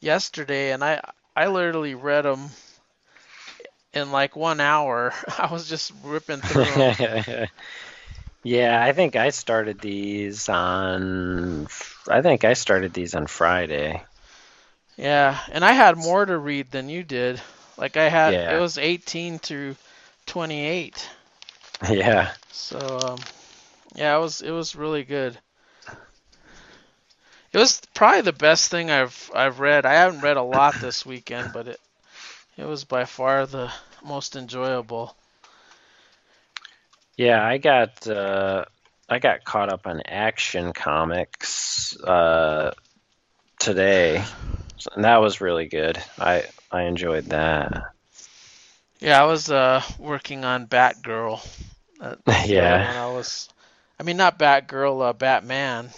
yesterday 0.00 0.72
and 0.72 0.82
I 0.84 1.00
I 1.36 1.46
literally 1.48 1.94
read 1.94 2.22
them 2.24 2.50
in 3.92 4.10
like 4.12 4.36
1 4.36 4.60
hour. 4.60 5.12
I 5.38 5.50
was 5.52 5.68
just 5.68 5.92
ripping 6.02 6.42
through 6.42 6.76
'em. 6.78 6.90
yeah, 8.42 8.82
I 8.82 8.92
think 8.92 9.16
I 9.16 9.30
started 9.30 9.80
these 9.80 10.48
on. 10.48 11.66
I 12.08 12.22
think 12.22 12.44
I 12.44 12.54
started 12.54 12.92
these 12.92 13.14
on 13.14 13.26
Friday. 13.26 14.02
Yeah, 14.96 15.38
and 15.50 15.64
I 15.64 15.72
had 15.72 15.96
more 15.96 16.24
to 16.26 16.36
read 16.38 16.70
than 16.70 16.88
you 16.88 17.02
did. 17.02 17.40
Like 17.76 17.96
I 17.96 18.08
had 18.08 18.36
Yeah. 18.36 18.48
it 18.48 18.56
was 18.56 18.76
18 18.78 19.38
through 19.38 19.76
28. 20.26 21.08
Yeah, 21.90 22.32
So 22.50 22.98
um, 22.98 23.26
yeah, 23.94 24.16
it 24.16 24.20
was 24.20 24.40
it 24.42 24.50
was 24.50 24.74
really 24.76 25.04
good. 25.04 25.38
It 27.52 27.58
was 27.58 27.80
probably 27.94 28.22
the 28.22 28.32
best 28.32 28.70
thing 28.70 28.90
I've 28.90 29.30
I've 29.34 29.60
read. 29.60 29.86
I 29.86 29.94
haven't 29.94 30.20
read 30.20 30.36
a 30.36 30.42
lot 30.42 30.80
this 30.80 31.04
weekend, 31.06 31.52
but 31.52 31.68
it 31.68 31.80
it 32.56 32.64
was 32.64 32.84
by 32.84 33.04
far 33.04 33.46
the 33.46 33.72
most 34.02 34.36
enjoyable. 34.36 35.16
yeah. 37.16 37.44
I 37.44 37.58
got 37.58 38.06
uh, 38.06 38.64
I 39.08 39.18
got 39.18 39.44
caught 39.44 39.72
up 39.72 39.86
on 39.86 40.02
Action 40.06 40.72
Comics 40.72 41.96
uh, 42.02 42.72
today, 43.58 44.24
and 44.94 45.04
that 45.04 45.18
was 45.20 45.40
really 45.40 45.66
good. 45.68 45.98
I 46.18 46.44
I 46.70 46.82
enjoyed 46.82 47.26
that. 47.30 47.82
Yeah, 49.00 49.20
I 49.20 49.26
was 49.26 49.50
uh 49.50 49.82
working 49.98 50.44
on 50.44 50.66
Batgirl. 50.66 51.40
The 52.00 52.16
Yeah. 52.42 52.92
I 52.96 53.06
was. 53.08 53.48
I 53.98 54.02
mean, 54.02 54.16
not 54.16 54.38
Batgirl, 54.38 55.02
uh, 55.10 55.12
Batman, 55.12 55.90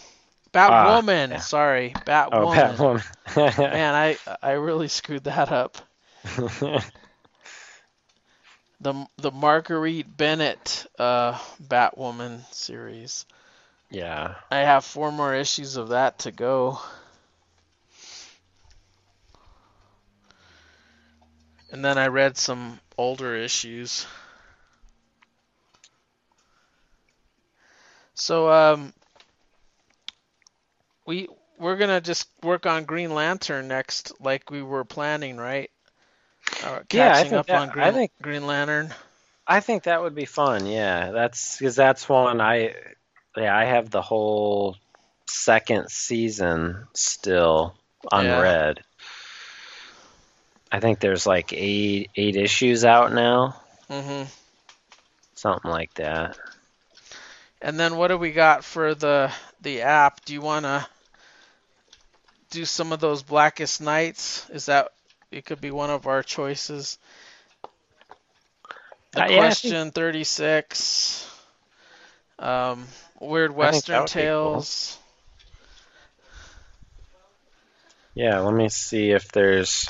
Batwoman. 0.53 1.31
yeah. 1.31 1.43
Sorry, 1.43 1.97
Oh, 2.33 2.47
Batwoman. 2.47 2.47
Batwoman. 2.47 3.05
Man, 3.71 3.95
I 3.95 4.19
I 4.43 4.53
really 4.53 4.89
screwed 4.89 5.25
that 5.25 5.51
up. 5.53 5.77
The 8.81 9.07
the 9.17 9.31
Marguerite 9.31 10.17
Bennett 10.17 10.87
uh, 10.99 11.39
Batwoman 11.63 12.45
series. 12.53 13.25
yeah. 13.91 14.35
I 14.51 14.59
have 14.59 14.85
four 14.85 15.11
more 15.11 15.35
issues 15.35 15.77
of 15.77 15.89
that 15.89 16.19
to 16.21 16.31
go. 16.31 16.81
And 21.71 21.85
then 21.85 21.99
I 21.99 22.07
read 22.09 22.37
some 22.37 22.81
older 23.01 23.35
issues. 23.37 24.07
So 28.15 28.51
um 28.51 28.93
we 31.07 31.29
we're 31.59 31.77
going 31.77 31.91
to 31.91 32.01
just 32.01 32.29
work 32.43 32.67
on 32.67 32.85
Green 32.85 33.13
Lantern 33.15 33.69
next 33.69 34.13
like 34.21 34.51
we 34.51 34.63
were 34.63 34.85
planning, 34.85 35.37
right? 35.37 35.71
Uh, 36.65 36.81
Yeah, 36.93 37.15
I 37.15 37.23
think 37.25 37.33
up 37.35 37.47
that- 37.49 37.61
on 37.75 37.81
I 37.81 37.91
think- 37.93 38.13
Green 38.23 38.47
Lantern. 38.47 38.95
I 39.47 39.61
think 39.61 39.85
that 39.85 40.03
would 40.03 40.15
be 40.15 40.27
fun. 40.27 40.67
Yeah, 40.67 41.11
that's 41.11 41.59
because 41.59 41.75
that's 41.77 42.09
one 42.09 42.41
I, 42.41 42.75
yeah, 43.37 43.57
I 43.57 43.65
have 43.65 43.91
the 43.91 44.03
whole 44.03 44.77
second 45.27 45.91
season 45.91 46.87
still 46.95 47.75
unread. 48.13 48.83
I 50.73 50.81
think 50.81 51.01
there's 51.01 51.27
like 51.27 51.53
eight 51.53 52.11
eight 52.17 52.37
issues 52.37 52.85
out 52.85 53.13
now, 53.13 53.57
Mm-hmm. 53.91 54.25
something 55.35 55.71
like 55.71 55.93
that. 55.95 56.37
And 57.61 57.79
then 57.79 57.97
what 57.97 58.09
do 58.09 58.17
we 58.19 58.33
got 58.33 58.65
for 58.65 58.95
the 58.95 59.33
the 59.61 59.83
app? 59.83 60.25
Do 60.25 60.33
you 60.33 60.41
want 60.41 60.65
to 60.65 60.87
do 62.51 62.65
some 62.65 62.93
of 62.93 63.01
those 63.01 63.23
Blackest 63.23 63.81
Nights? 63.81 64.49
Is 64.51 64.67
that 64.67 64.89
it 65.31 65.45
could 65.45 65.61
be 65.61 65.71
one 65.71 65.91
of 65.91 66.07
our 66.07 66.23
choices? 66.23 66.99
The 69.13 69.25
Uh, 69.25 69.27
yeah, 69.29 69.47
I 69.47 69.55
think- 69.55 69.75
question 69.75 69.91
36 69.93 71.27
um, 72.39 72.87
Weird 73.21 73.53
I 73.61 73.69
think 73.69 73.87
that 73.87 74.05
Western 74.05 74.07
be 74.15 74.27
cool. 74.39 74.63
Tales. 74.63 74.99
Yeah, 78.15 78.41
let 78.41 78.55
me 78.55 78.69
see 78.69 79.11
if 79.11 79.31
there's 79.33 79.89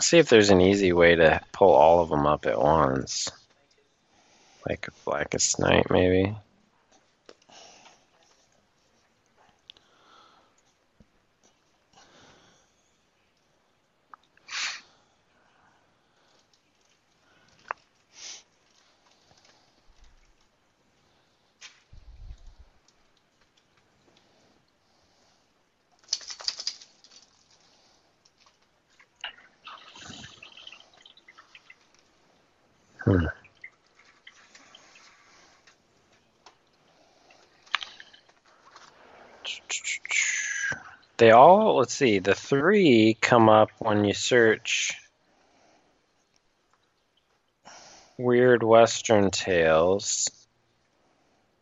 see 0.00 0.18
if 0.18 0.28
there's 0.28 0.50
an 0.50 0.60
easy 0.60 0.92
way 0.92 1.14
to 1.14 1.40
pull 1.52 1.72
all 1.72 2.00
of 2.00 2.08
them 2.08 2.26
up 2.26 2.46
at 2.46 2.60
once, 2.60 3.30
like 4.68 4.88
Blackest 5.04 5.58
Night 5.58 5.86
maybe. 5.90 6.34
Hmm. 33.04 33.26
They 41.16 41.30
all, 41.30 41.76
let's 41.76 41.94
see, 41.94 42.18
the 42.18 42.34
three 42.34 43.16
come 43.20 43.48
up 43.48 43.70
when 43.78 44.04
you 44.04 44.14
search 44.14 44.94
Weird 48.18 48.62
Western 48.62 49.30
Tales. 49.30 50.30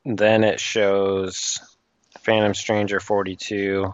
then 0.04 0.44
it 0.44 0.58
shows 0.60 1.60
Phantom 2.20 2.54
Stranger 2.54 3.00
42, 3.00 3.92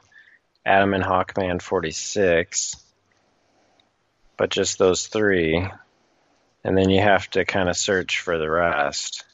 Atom 0.64 0.94
and 0.94 1.04
Hawkman 1.04 1.60
46, 1.62 2.76
but 4.36 4.50
just 4.50 4.78
those 4.78 5.06
three. 5.06 5.66
And 6.64 6.76
then 6.76 6.90
you 6.90 7.00
have 7.00 7.28
to 7.30 7.44
kind 7.44 7.68
of 7.68 7.76
search 7.76 8.20
for 8.20 8.38
the 8.38 8.50
rest. 8.50 9.24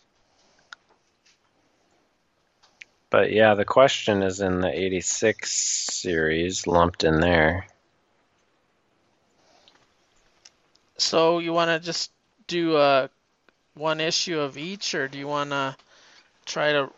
But 3.11 3.33
yeah, 3.33 3.55
the 3.55 3.65
question 3.65 4.23
is 4.23 4.41
in 4.41 4.61
the 4.61 4.77
86 4.77 5.51
series, 5.51 6.67
lumped 6.67 7.05
in 7.05 7.21
there. 7.21 7.67
So 10.97 11.39
you 11.39 11.53
want 11.53 11.71
to 11.71 11.85
just 11.85 12.11
do 12.47 12.77
uh, 12.77 13.09
one 13.75 14.01
issue 14.01 14.41
of 14.41 14.59
each, 14.59 14.95
or 14.95 15.09
do 15.09 15.19
you 15.19 15.29
want 15.29 15.51
to 15.51 15.77
try 16.45 16.73
to 16.73 16.91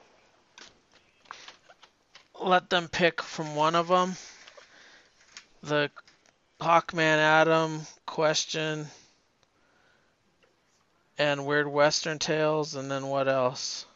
let 2.41 2.71
them 2.71 2.89
pick 2.89 3.23
from 3.23 3.55
one 3.55 3.75
of 3.75 3.89
them? 3.89 4.17
The 5.63 5.91
Hawkman 6.61 7.19
Atom 7.19 7.87
question 8.07 8.87
and 11.19 11.47
Weird 11.47 11.69
Western 11.69 12.19
Tales, 12.19 12.75
and 12.75 12.91
then 12.91 13.09
what 13.09 13.29
else? 13.29 13.87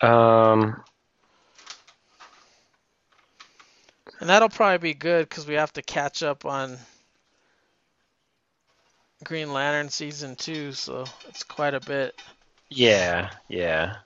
Um, 0.00 0.82
And 4.20 4.28
that'll 4.28 4.50
probably 4.50 4.78
be 4.78 4.94
good 4.94 5.28
because 5.28 5.46
we 5.46 5.54
have 5.54 5.72
to 5.72 5.82
catch 5.82 6.22
up 6.22 6.44
on 6.44 6.78
Green 9.24 9.52
Lantern 9.52 9.88
season 9.88 10.36
two, 10.36 10.72
so 10.72 11.04
it's 11.28 11.42
quite 11.42 11.74
a 11.74 11.80
bit. 11.80 12.14
yeah, 12.68 13.30
yeah. 13.48 13.96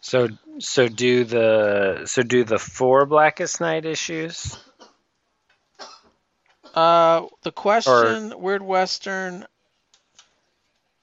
So 0.00 0.28
so 0.58 0.88
do 0.88 1.24
the 1.24 2.02
so 2.06 2.22
do 2.22 2.42
the 2.44 2.58
four 2.58 3.06
Blackest 3.06 3.60
Night 3.60 3.84
issues? 3.84 4.56
Uh, 6.74 7.26
the 7.42 7.52
question, 7.52 8.40
Weird 8.40 8.62
Western, 8.62 9.46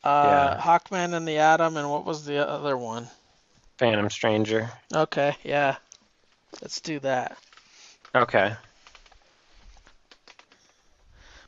uh, 0.03 0.55
Yeah. 0.55 0.61
Hawkman 0.61 1.13
and 1.13 1.27
the 1.27 1.37
Atom, 1.37 1.77
and 1.77 1.89
what 1.89 2.05
was 2.05 2.25
the 2.25 2.47
other 2.47 2.75
one? 2.77 3.09
Phantom 3.77 4.09
Stranger. 4.09 4.71
Okay, 4.93 5.35
yeah, 5.43 5.77
let's 6.61 6.81
do 6.81 6.99
that 6.99 7.37
Okay. 8.15 8.55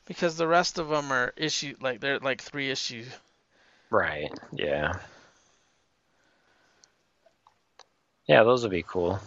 because 0.06 0.36
the 0.36 0.46
rest 0.46 0.78
of 0.78 0.88
them 0.88 1.12
are 1.12 1.32
issue 1.36 1.74
like 1.80 2.00
they're 2.00 2.18
like 2.20 2.40
three 2.40 2.70
issue. 2.70 3.04
Right. 3.90 4.30
Yeah. 4.52 4.94
Yeah, 8.26 8.42
those 8.44 8.62
would 8.62 8.70
be 8.70 8.82
cool. 8.82 9.20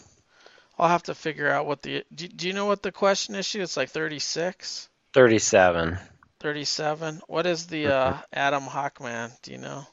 I'll 0.78 0.90
have 0.90 1.04
to 1.04 1.16
figure 1.16 1.50
out 1.50 1.66
what 1.66 1.82
the. 1.82 2.04
Do, 2.14 2.28
do 2.28 2.48
you 2.48 2.54
know 2.54 2.66
what 2.66 2.84
the 2.84 2.92
question 2.92 3.36
issue? 3.36 3.62
It's 3.62 3.78
like 3.78 3.90
36, 3.90 4.90
37. 5.14 5.98
37. 6.42 7.22
What 7.28 7.46
is 7.46 7.68
the 7.68 7.88
uh, 7.88 8.18
Atom 8.34 8.64
Hawkman? 8.64 9.32
Do 9.42 9.52
you 9.52 9.58
know? 9.58 9.88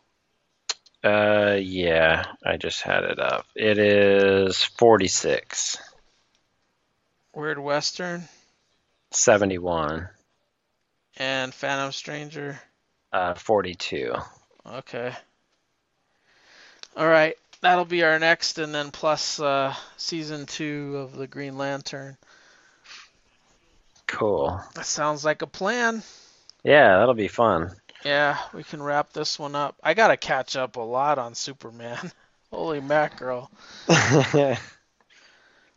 Uh 1.05 1.57
yeah, 1.61 2.27
I 2.47 2.57
just 2.59 2.83
had 2.83 3.03
it 3.05 3.19
up. 3.19 3.47
It 3.57 3.79
is 3.79 4.63
46. 4.63 5.77
Weird 7.35 7.59
Western 7.59 8.29
71. 9.11 10.09
and 11.17 11.53
Phantom 11.53 11.91
Stranger. 11.93 12.61
Uh 13.13 13.35
42. 13.35 14.15
Okay. 14.65 15.13
All 16.97 17.09
right, 17.09 17.37
that'll 17.63 17.85
be 17.85 18.03
our 18.03 18.19
next, 18.19 18.59
and 18.59 18.75
then 18.75 18.91
plus 18.91 19.41
uh, 19.41 19.75
season 19.97 20.47
two 20.47 20.99
of 20.99 21.17
the 21.17 21.27
Green 21.27 21.57
Lantern. 21.57 22.17
Cool. 24.07 24.61
That 24.75 24.85
sounds 24.85 25.25
like 25.25 25.43
a 25.43 25.47
plan. 25.47 26.03
Yeah, 26.63 26.99
that'll 26.99 27.15
be 27.15 27.29
fun. 27.29 27.71
Yeah, 28.05 28.39
we 28.53 28.63
can 28.63 28.83
wrap 28.83 29.13
this 29.13 29.39
one 29.39 29.55
up. 29.55 29.77
I 29.83 29.95
gotta 29.95 30.17
catch 30.17 30.57
up 30.57 30.77
a 30.77 30.81
lot 30.81 31.19
on 31.19 31.35
Superman. 31.35 32.13
Holy 32.51 32.81
mackerel! 32.81 33.51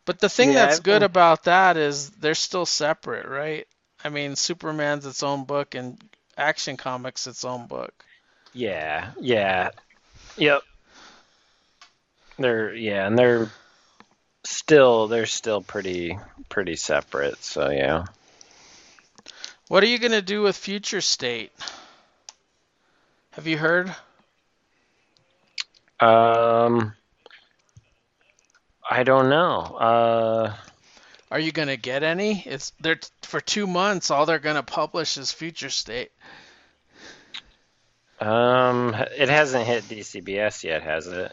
But 0.05 0.19
the 0.19 0.29
thing 0.29 0.49
Yeah, 0.49 0.53
that's 0.53 0.77
I've 0.77 0.83
good 0.83 1.01
about 1.03 1.45
that 1.45 1.77
is 1.77 2.11
they're 2.11 2.35
still 2.35 2.65
separate, 2.65 3.27
right? 3.27 3.67
I 4.03 4.09
mean, 4.09 4.35
Superman's 4.35 5.05
its 5.05 5.23
own 5.23 5.45
book 5.45 5.73
and 5.73 5.99
Action 6.37 6.77
Comics 6.77 7.25
its 7.25 7.43
own 7.43 7.65
book. 7.65 8.05
yeah, 8.53 9.11
yeah. 9.19 9.71
Yep. 10.37 10.61
They're 12.37 12.73
yeah, 12.73 13.07
and 13.07 13.17
they're 13.17 13.49
still 14.43 15.07
they're 15.07 15.25
still 15.25 15.61
pretty 15.61 16.17
pretty 16.49 16.75
separate, 16.75 17.43
so 17.43 17.69
yeah. 17.69 18.05
What 19.67 19.83
are 19.83 19.87
you 19.87 19.99
gonna 19.99 20.21
do 20.21 20.41
with 20.41 20.55
Future 20.55 21.01
State? 21.01 21.51
Have 23.31 23.47
you 23.47 23.57
heard? 23.57 23.89
Um 25.99 26.93
I 28.89 29.03
don't 29.03 29.29
know. 29.29 29.59
Uh 29.59 30.53
Are 31.31 31.39
you 31.39 31.51
gonna 31.51 31.77
get 31.77 32.03
any? 32.03 32.43
It's 32.45 32.73
they're 32.81 32.99
for 33.23 33.39
two 33.41 33.65
months. 33.65 34.11
All 34.11 34.25
they're 34.25 34.39
gonna 34.39 34.61
publish 34.63 35.17
is 35.17 35.31
Future 35.31 35.69
State. 35.69 36.11
um 38.19 38.93
it 39.17 39.29
hasn't 39.29 39.65
hit 39.65 39.83
DCBS 39.85 40.63
yet, 40.63 40.83
has 40.83 41.07
it? 41.07 41.31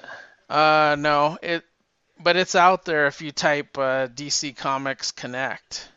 Uh, 0.53 0.97
no, 0.99 1.39
it, 1.43 1.65
but 2.21 2.37
it's 2.37 2.55
out 2.55 2.85
there 2.85 3.07
if 3.07 3.23
you 3.23 3.33
type 3.33 3.79
uh, 3.79 4.07
DC 4.09 4.55
Comics 4.55 5.11
Connect, 5.11 5.89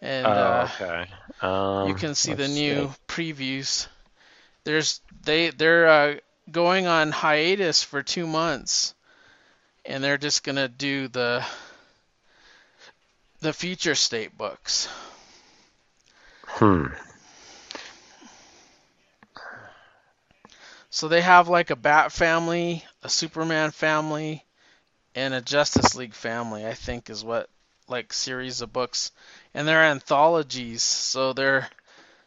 and 0.00 0.26
oh, 0.26 0.30
uh, 0.30 0.68
okay. 0.74 1.06
Um 1.42 1.88
you 1.88 1.94
can 1.94 2.14
see 2.14 2.32
the 2.32 2.48
new 2.48 2.90
previews. 3.06 3.86
There's 4.64 5.02
they 5.24 5.50
they're 5.50 5.88
uh, 5.88 6.14
going 6.50 6.86
on 6.86 7.12
hiatus 7.12 7.82
for 7.82 8.02
two 8.02 8.26
months, 8.26 8.94
and 9.84 10.02
they're 10.02 10.16
just 10.16 10.42
gonna 10.42 10.68
do 10.68 11.08
the 11.08 11.44
the 13.40 13.52
Future 13.52 13.94
State 13.94 14.38
books. 14.38 14.88
Hmm. 16.46 16.86
So 20.90 21.08
they 21.08 21.20
have 21.22 21.48
like 21.48 21.70
a 21.70 21.76
Bat 21.76 22.12
family, 22.12 22.84
a 23.02 23.08
Superman 23.08 23.70
family, 23.70 24.44
and 25.14 25.34
a 25.34 25.40
Justice 25.40 25.94
League 25.94 26.14
family, 26.14 26.66
I 26.66 26.74
think 26.74 27.10
is 27.10 27.24
what 27.24 27.48
like 27.88 28.12
series 28.12 28.60
of 28.60 28.72
books. 28.72 29.12
And 29.54 29.66
they're 29.66 29.84
anthologies, 29.84 30.82
so 30.82 31.32
they're 31.32 31.68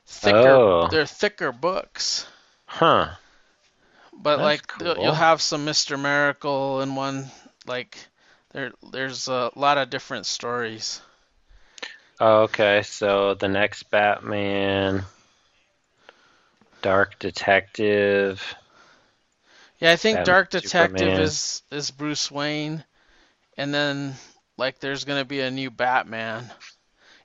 thicker 0.05 0.37
Oh. 0.37 0.87
they're 0.87 1.05
thicker 1.05 1.51
books. 1.51 2.25
Huh. 2.65 3.09
But 4.13 4.37
That's 4.37 4.43
like 4.45 4.67
cool. 4.67 4.95
you'll 4.97 5.13
have 5.13 5.41
some 5.41 5.65
Mr. 5.65 5.97
Miracle 5.99 6.81
in 6.81 6.95
one 6.95 7.29
like 7.65 7.97
there 8.53 8.71
there's 8.91 9.27
a 9.27 9.51
lot 9.55 9.77
of 9.77 9.89
different 9.89 10.25
stories. 10.25 11.01
Oh, 12.19 12.43
okay, 12.43 12.83
so 12.83 13.33
the 13.33 13.47
next 13.49 13.89
Batman, 13.89 15.03
Dark 16.83 17.17
Detective. 17.17 18.55
Yeah, 19.79 19.91
I 19.91 19.97
think 19.97 20.23
Batman, 20.23 20.23
Dark 20.23 20.49
Detective 20.51 21.17
Superman. 21.17 21.19
is 21.19 21.63
is 21.71 21.91
Bruce 21.91 22.31
Wayne, 22.31 22.83
and 23.57 23.73
then 23.73 24.15
like 24.57 24.79
there's 24.79 25.05
gonna 25.05 25.25
be 25.25 25.41
a 25.41 25.51
new 25.51 25.71
Batman. 25.71 26.51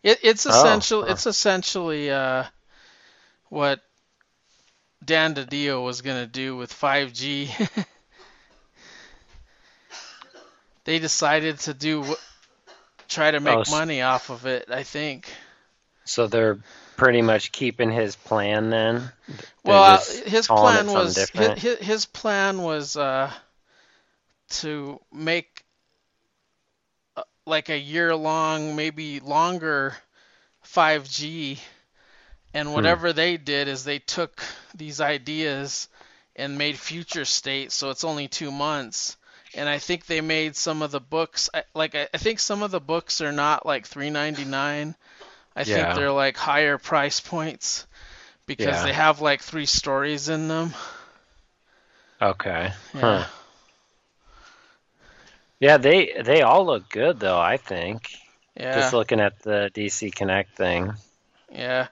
It, 0.02 0.20
it's 0.22 0.46
Oh, 0.48 0.86
essential. 0.86 1.04
huh. 1.04 1.04
It's 1.04 1.26
essentially 1.26 2.10
uh, 2.10 2.44
what 3.50 3.82
Dan 5.04 5.34
DiDio 5.34 5.82
was 5.84 6.02
gonna 6.02 6.26
do 6.26 6.56
with 6.56 6.72
5G. 6.72 7.50
they 10.84 10.98
decided 10.98 11.58
to 11.60 11.74
do 11.74 12.16
try 13.08 13.30
to 13.30 13.40
make 13.40 13.60
Oh, 13.60 13.64
money 13.66 14.02
off 14.02 14.30
of 14.30 14.46
it. 14.46 14.70
I 14.70 14.82
think. 14.84 15.28
So 16.04 16.26
they're 16.26 16.58
pretty 16.98 17.22
much 17.22 17.52
keeping 17.52 17.90
his 17.90 18.16
plan 18.16 18.68
then. 18.68 19.10
They're 19.64 19.72
Well, 19.72 19.82
uh, 19.84 20.00
his 20.26 20.46
plan 20.46 20.92
was 20.92 21.16
his, 21.16 21.30
different? 21.30 21.58
his, 21.58 21.78
his 21.78 22.04
plan 22.06 22.60
was 22.62 22.96
uh, 22.96 23.32
to 24.50 25.00
make 25.12 25.64
uh, 27.16 27.22
like 27.46 27.70
a 27.70 27.78
year 27.78 28.14
long, 28.14 28.76
maybe 28.76 29.20
longer 29.20 29.96
5G. 30.66 31.58
And 32.52 32.74
whatever 32.74 33.12
they 33.12 33.36
did 33.36 33.68
is 33.68 33.84
they 33.84 34.00
took 34.00 34.42
these 34.74 35.00
ideas 35.00 35.88
and 36.34 36.58
made 36.58 36.78
future 36.78 37.24
state, 37.24 37.70
so 37.72 37.90
it's 37.90 38.04
only 38.04 38.26
two 38.26 38.50
months. 38.50 39.16
And 39.54 39.68
I 39.68 39.78
think 39.78 40.06
they 40.06 40.20
made 40.20 40.56
some 40.56 40.82
of 40.82 40.90
the 40.90 41.00
books 41.00 41.48
like 41.74 41.94
I, 41.94 42.08
I 42.12 42.18
think 42.18 42.40
some 42.40 42.62
of 42.62 42.70
the 42.70 42.80
books 42.80 43.20
are 43.20 43.32
not 43.32 43.64
like 43.64 43.88
3.99. 43.88 44.94
I 45.58 45.64
think 45.64 45.92
they're 45.92 46.12
like 46.12 46.36
higher 46.36 46.78
price 46.78 47.20
points 47.20 47.86
because 48.46 48.80
Yeah. 48.80 48.82
they 48.82 48.92
have 48.92 49.20
like 49.20 49.42
three 49.42 49.66
stories 49.66 50.28
in 50.28 50.48
them. 50.48 50.74
Okay. 52.22 52.72
Yeah. 52.94 53.24
Huh. 53.24 53.26
Yeah, 55.60 55.78
they 55.78 56.20
they 56.24 56.42
all 56.42 56.66
look 56.66 56.88
good 56.88 57.20
though. 57.20 57.38
I 57.40 57.56
think 57.58 58.10
Yeah. 58.56 58.72
just 58.72 58.92
looking 58.92 59.20
at 59.20 59.38
the 59.40 59.70
DC 59.74 60.10
Connect 60.10 60.56
thing. 60.56 60.92
yeah. 61.50 61.88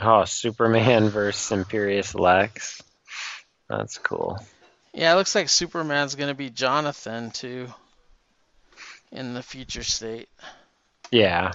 Oh, 0.00 0.24
Superman 0.24 1.10
versus 1.10 1.50
Imperious 1.52 2.14
Lex. 2.14 2.82
That's 3.68 3.98
cool. 3.98 4.38
Yeah, 4.94 5.12
it 5.12 5.16
looks 5.16 5.34
like 5.34 5.48
Superman's 5.48 6.14
gonna 6.16 6.34
be 6.34 6.50
Jonathan 6.50 7.30
too. 7.30 7.72
In 9.12 9.34
the 9.34 9.42
future 9.42 9.82
state. 9.82 10.28
Yeah. 11.10 11.52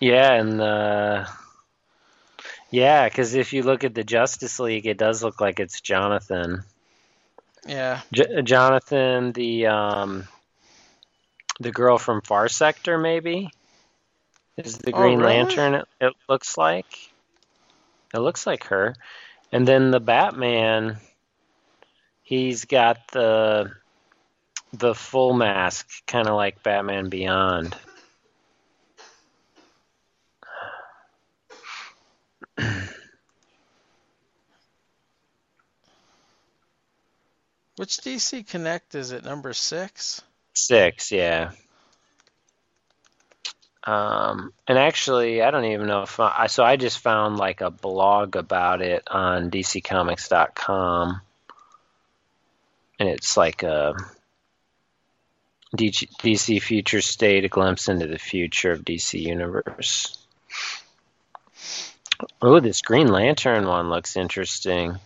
Yeah, 0.00 0.32
and 0.34 0.60
uh 0.60 1.26
yeah, 2.70 3.08
because 3.08 3.34
if 3.34 3.52
you 3.52 3.62
look 3.62 3.84
at 3.84 3.94
the 3.94 4.04
Justice 4.04 4.58
League, 4.58 4.86
it 4.86 4.98
does 4.98 5.22
look 5.22 5.40
like 5.40 5.60
it's 5.60 5.80
Jonathan. 5.80 6.64
Yeah. 7.66 8.00
J- 8.12 8.42
Jonathan, 8.42 9.32
the 9.32 9.66
um, 9.66 10.28
the 11.60 11.70
girl 11.70 11.98
from 11.98 12.20
Far 12.22 12.48
Sector, 12.48 12.98
maybe 12.98 13.50
is 14.56 14.78
the 14.78 14.92
Oh, 14.92 14.92
Green 14.92 15.18
really? 15.18 15.24
Lantern. 15.24 15.74
It, 15.74 15.88
it 16.00 16.14
looks 16.28 16.56
like. 16.56 16.86
It 18.14 18.18
looks 18.18 18.46
like 18.46 18.64
her, 18.64 18.94
and 19.52 19.66
then 19.66 19.90
the 19.90 20.00
Batman. 20.00 20.98
He's 22.22 22.64
got 22.64 23.08
the 23.12 23.72
the 24.72 24.94
full 24.94 25.32
mask, 25.32 25.88
kind 26.06 26.28
of 26.28 26.34
like 26.34 26.62
Batman 26.62 27.08
Beyond. 27.08 27.74
Which 37.76 37.98
DC 37.98 38.46
Connect 38.48 38.94
is 38.96 39.12
it? 39.12 39.24
Number 39.24 39.52
six? 39.52 40.20
Six, 40.52 41.12
yeah. 41.12 41.52
Um, 43.84 44.52
and 44.66 44.76
actually, 44.76 45.40
I 45.42 45.50
don't 45.52 45.64
even 45.64 45.86
know 45.86 46.02
if 46.02 46.18
I, 46.20 46.48
so. 46.48 46.62
I 46.64 46.76
just 46.76 46.98
found 46.98 47.38
like 47.38 47.60
a 47.62 47.70
blog 47.70 48.36
about 48.36 48.82
it 48.82 49.04
on 49.08 49.50
DCComics.com, 49.50 51.20
and 52.98 53.08
it's 53.08 53.36
like 53.36 53.62
a 53.62 53.94
DC, 55.76 56.62
Future 56.62 57.02
State, 57.02 57.44
a 57.44 57.48
glimpse 57.48 57.88
into 57.88 58.06
the 58.06 58.18
future 58.18 58.72
of 58.72 58.84
DC 58.84 59.20
Universe. 59.20 60.16
Oh, 62.40 62.58
this 62.60 62.80
Green 62.80 63.08
Lantern 63.08 63.66
one 63.66 63.90
looks 63.90 64.16
interesting. 64.16 64.98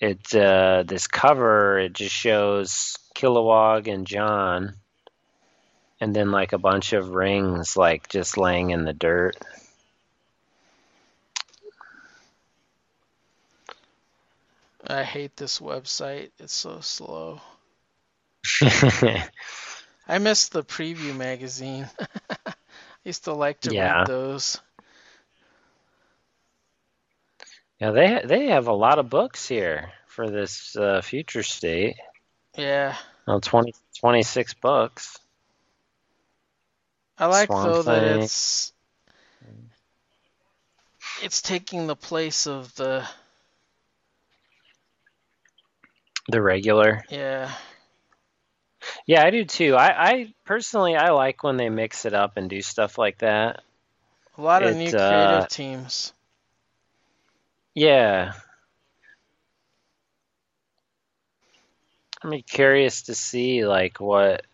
It 0.00 0.34
uh, 0.34 0.84
this 0.86 1.06
cover 1.06 1.78
it 1.78 1.94
just 1.94 2.14
shows 2.14 2.96
Kilowog 3.14 3.92
and 3.92 4.06
John, 4.06 4.74
and 6.00 6.14
then 6.14 6.30
like 6.30 6.52
a 6.52 6.58
bunch 6.58 6.92
of 6.92 7.10
rings 7.10 7.76
like 7.76 8.08
just 8.08 8.36
laying 8.36 8.70
in 8.70 8.84
the 8.84 8.92
dirt. 8.92 9.36
I 14.86 15.02
hate 15.02 15.36
this 15.36 15.58
website. 15.58 16.30
It's 16.38 16.54
so 16.54 16.80
slow. 16.80 17.40
I 20.08 20.18
miss 20.18 20.48
the 20.48 20.64
preview 20.64 21.14
magazine. 21.14 21.88
I 22.46 22.54
used 23.04 23.24
to 23.24 23.32
like 23.34 23.60
to 23.62 23.72
Yeah. 23.72 23.72
read 23.72 24.04
those. 24.04 24.60
yeah, 27.80 27.90
they 27.90 28.22
they 28.24 28.46
have 28.46 28.68
a 28.68 28.72
lot 28.72 28.98
of 28.98 29.08
books 29.10 29.46
here 29.48 29.92
for 30.06 30.30
this 30.30 30.76
uh, 30.76 31.00
future 31.02 31.42
state. 31.42 31.96
Yeah. 32.56 32.96
Well, 33.26 33.40
20, 33.40 33.74
26 33.98 34.54
books. 34.54 35.18
I 37.18 37.26
like 37.26 37.54
Swamp 37.54 37.58
though 37.58 37.82
that 37.82 38.02
it's 38.02 38.72
it's 41.22 41.42
taking 41.42 41.86
the 41.86 41.96
place 41.96 42.46
of 42.46 42.74
the 42.76 43.06
The 46.28 46.40
regular. 46.40 47.04
yeah. 47.10 47.52
Yeah, 49.06 49.24
I 49.24 49.30
do 49.30 49.44
too. 49.44 49.76
I, 49.76 50.10
I 50.10 50.34
personally 50.44 50.96
I 50.96 51.10
like 51.10 51.42
when 51.42 51.56
they 51.56 51.68
mix 51.68 52.04
it 52.04 52.14
up 52.14 52.36
and 52.36 52.50
do 52.50 52.60
stuff 52.60 52.98
like 52.98 53.18
that. 53.18 53.62
A 54.36 54.42
lot 54.42 54.62
of 54.64 54.72
It, 54.72 54.78
new 54.78 54.92
uh, 54.92 55.08
creative 55.08 55.48
teams. 55.48 56.12
Yeah. 57.74 58.32
I'm 62.22 62.42
curious 62.42 63.02
to 63.02 63.14
see 63.14 63.64
like 63.66 64.00
what 64.00 64.44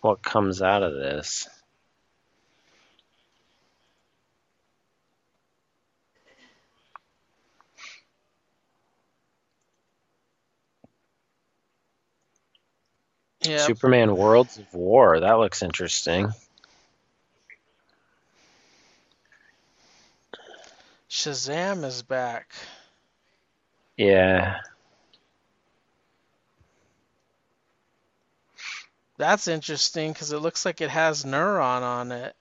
what 0.00 0.22
comes 0.22 0.62
out 0.62 0.82
of 0.82 0.94
this. 0.94 1.48
Yeah. 13.46 13.58
Superman 13.58 14.16
Worlds 14.16 14.58
of 14.58 14.72
War, 14.74 15.20
that 15.20 15.38
looks 15.38 15.62
interesting. 15.62 16.32
Shazam 21.08 21.84
is 21.84 22.02
back. 22.02 22.52
Yeah. 23.96 24.60
That's 29.18 29.48
interesting 29.48 30.12
because 30.12 30.32
it 30.32 30.38
looks 30.38 30.64
like 30.66 30.80
it 30.80 30.90
has 30.90 31.24
Neuron 31.24 31.82
on 31.82 32.12
it. 32.12 32.36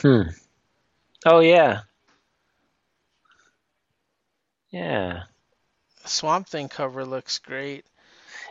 Hmm. 0.00 0.22
Oh 1.28 1.40
yeah. 1.40 1.80
Yeah. 4.70 5.24
Swamp 6.04 6.48
Thing 6.48 6.68
cover 6.68 7.04
looks 7.04 7.40
great. 7.40 7.84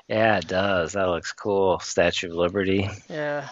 Yeah, 0.10 0.39
it 0.39 0.47
does. 0.49 0.91
That 0.91 1.07
looks 1.07 1.31
cool. 1.31 1.80
Statue 1.80 2.27
of 2.27 2.34
Liberty. 2.34 2.89
Yeah. 3.10 3.47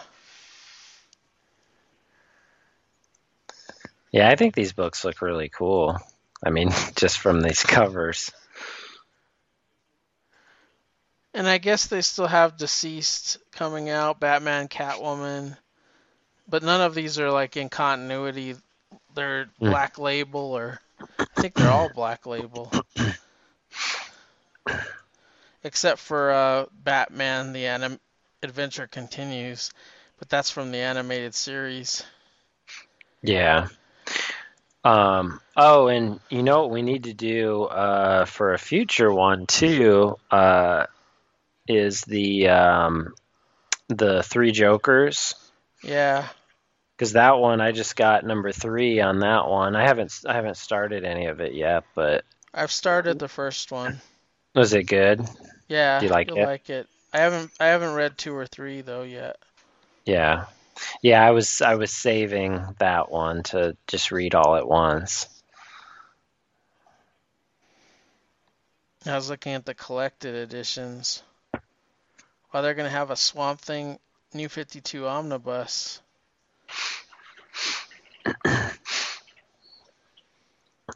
Yeah, 4.12 4.28
I 4.28 4.36
think 4.36 4.54
these 4.54 4.74
books 4.74 5.06
look 5.06 5.22
really 5.22 5.48
cool. 5.48 5.98
I 6.44 6.50
mean, 6.50 6.70
just 6.94 7.18
from 7.18 7.40
these 7.40 7.62
covers. 7.62 8.30
And 11.32 11.48
I 11.48 11.56
guess 11.56 11.86
they 11.86 12.02
still 12.02 12.26
have 12.26 12.58
DCeased 12.58 13.38
coming 13.52 13.88
out, 13.88 14.20
Batman, 14.20 14.68
Catwoman, 14.68 15.56
but 16.46 16.62
none 16.62 16.82
of 16.82 16.94
these 16.94 17.18
are 17.18 17.30
like 17.30 17.56
in 17.56 17.70
continuity. 17.70 18.56
They're 19.14 19.46
Mm. 19.60 19.70
Black 19.70 19.98
Label, 19.98 20.52
or 20.52 20.80
I 21.18 21.40
think 21.40 21.54
they're 21.54 21.70
all 21.70 21.88
Black 21.88 22.26
Label, 22.26 22.70
except 25.62 25.98
for 26.00 26.30
uh, 26.30 26.66
Batman: 26.72 27.52
The 27.52 27.66
Anim- 27.66 28.00
Adventure 28.42 28.86
Continues, 28.86 29.70
but 30.18 30.28
that's 30.28 30.50
from 30.50 30.70
the 30.72 30.78
animated 30.78 31.34
series. 31.34 32.04
Yeah. 33.22 33.68
Um, 34.84 35.40
oh, 35.56 35.88
and 35.88 36.20
you 36.28 36.42
know 36.42 36.60
what 36.62 36.70
we 36.70 36.82
need 36.82 37.04
to 37.04 37.14
do 37.14 37.64
uh, 37.64 38.26
for 38.26 38.52
a 38.52 38.58
future 38.58 39.12
one 39.12 39.46
too 39.46 40.18
uh, 40.30 40.86
is 41.66 42.02
the 42.02 42.48
um, 42.48 43.14
the 43.88 44.22
three 44.22 44.52
Jokers 44.52 45.34
Yeah, 45.82 46.28
because 46.96 47.12
that 47.12 47.38
one 47.38 47.60
I 47.60 47.72
just 47.72 47.96
got 47.96 48.24
number 48.24 48.52
three 48.52 49.00
on 49.00 49.20
that 49.20 49.48
one. 49.48 49.76
I 49.76 49.84
haven't 49.86 50.20
I 50.26 50.34
haven't 50.34 50.56
started 50.56 51.04
any 51.04 51.26
of 51.26 51.40
it 51.40 51.54
yet, 51.54 51.84
but 51.94 52.24
I've 52.52 52.72
started 52.72 53.18
the 53.18 53.28
first 53.28 53.72
one. 53.72 54.00
was 54.54 54.72
it 54.74 54.84
good? 54.84 55.20
Yeah, 55.68 55.98
Do 55.98 56.06
you 56.06 56.12
like 56.12 56.28
it? 56.28 56.34
like 56.46 56.70
it. 56.70 56.86
I 57.12 57.18
haven't 57.18 57.50
I 57.58 57.66
haven't 57.66 57.94
read 57.94 58.16
two 58.18 58.34
or 58.34 58.46
three 58.46 58.80
though 58.80 59.02
yet. 59.02 59.38
Yeah. 60.04 60.46
Yeah, 61.02 61.24
I 61.24 61.30
was 61.30 61.62
I 61.62 61.74
was 61.76 61.92
saving 61.92 62.60
that 62.78 63.10
one 63.10 63.42
to 63.44 63.76
just 63.86 64.10
read 64.12 64.34
all 64.34 64.56
at 64.56 64.68
once. 64.68 65.28
I 69.06 69.14
was 69.14 69.28
looking 69.28 69.52
at 69.52 69.66
the 69.66 69.74
collected 69.74 70.34
editions. 70.34 71.22
Well, 72.52 72.62
they're 72.62 72.74
gonna 72.74 72.88
have 72.88 73.10
a 73.10 73.16
Swamp 73.16 73.60
Thing 73.60 73.98
New 74.32 74.48
52 74.48 75.06
omnibus. 75.06 76.00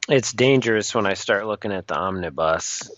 It's 0.08 0.32
dangerous 0.32 0.94
when 0.94 1.06
I 1.06 1.14
start 1.14 1.46
looking 1.46 1.72
at 1.72 1.86
the 1.86 1.94
omnibus 1.94 2.90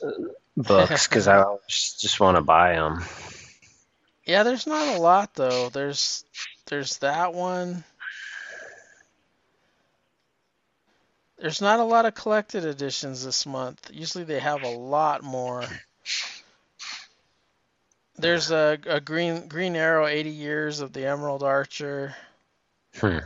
books 0.57 1.09
because 1.09 1.27
I 1.27 1.45
just, 1.69 2.01
just 2.01 2.21
want 2.21 2.37
to 2.37 2.43
buy 2.43 2.75
them. 2.75 3.03
Yeah, 4.25 4.45
there's 4.45 4.67
not 4.67 4.97
a 4.97 5.01
lot 5.01 5.35
though. 5.35 5.71
There's 5.71 6.25
there's 6.67 6.99
that 6.99 7.35
one. 7.35 7.83
There's 11.39 11.61
not 11.61 11.81
a 11.81 11.85
lot 11.85 12.05
of 12.05 12.15
collected 12.15 12.65
editions 12.65 13.25
this 13.25 13.45
month. 13.45 13.91
Usually 13.93 14.25
they 14.25 14.39
have 14.39 14.63
a 14.63 14.69
lot 14.69 15.25
more. 15.25 15.65
There's 18.19 18.51
a, 18.51 18.79
a 18.87 19.01
green 19.01 19.49
Green 19.49 19.75
Arrow 19.75 20.07
80 20.07 20.31
years 20.31 20.81
of 20.81 20.93
the 20.93 21.07
Emerald 21.07 21.43
Archer. 21.43 22.15
Hmm. 22.97 23.19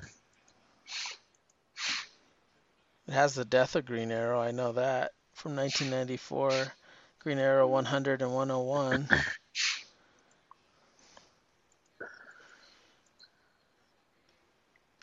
It 3.07 3.13
has 3.13 3.35
the 3.35 3.45
death 3.45 3.77
of 3.77 3.85
Green 3.85 4.11
Arrow, 4.11 4.41
I 4.41 4.51
know 4.51 4.73
that, 4.73 5.13
from 5.35 5.57
1994. 5.57 6.73
Green 7.19 7.39
Arrow 7.39 7.67
100 7.67 8.23
and 8.23 8.35
101. 8.35 9.09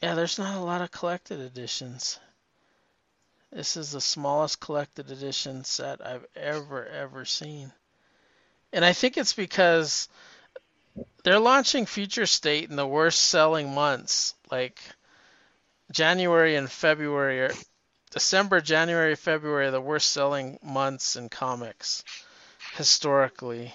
Yeah, 0.02 0.16
there's 0.16 0.40
not 0.40 0.56
a 0.56 0.62
lot 0.62 0.82
of 0.82 0.90
collected 0.90 1.40
editions. 1.40 2.20
This 3.52 3.78
is 3.78 3.92
the 3.92 4.02
smallest 4.02 4.60
collected 4.60 5.12
edition 5.12 5.64
set 5.64 6.04
I've 6.04 6.26
ever, 6.36 6.88
ever 6.88 7.24
seen. 7.26 7.72
And 8.74 8.84
I 8.84 8.94
think 8.94 9.18
it's 9.18 9.34
because 9.34 10.10
they're 11.24 11.40
launching 11.40 11.86
Future 11.86 12.26
State 12.26 12.70
in 12.70 12.78
the 12.78 12.88
worst 12.88 13.22
selling 13.22 13.76
months. 13.76 14.34
Like 14.50 14.80
January 15.92 16.56
and 16.56 16.72
February 16.72 17.42
are 17.42 17.54
December, 18.12 18.62
January, 18.62 19.16
February 19.16 19.68
are 19.68 19.72
the 19.72 19.82
worst 19.82 20.12
selling 20.12 20.60
months 20.62 21.16
in 21.16 21.30
comics 21.30 22.04
historically. 22.76 23.74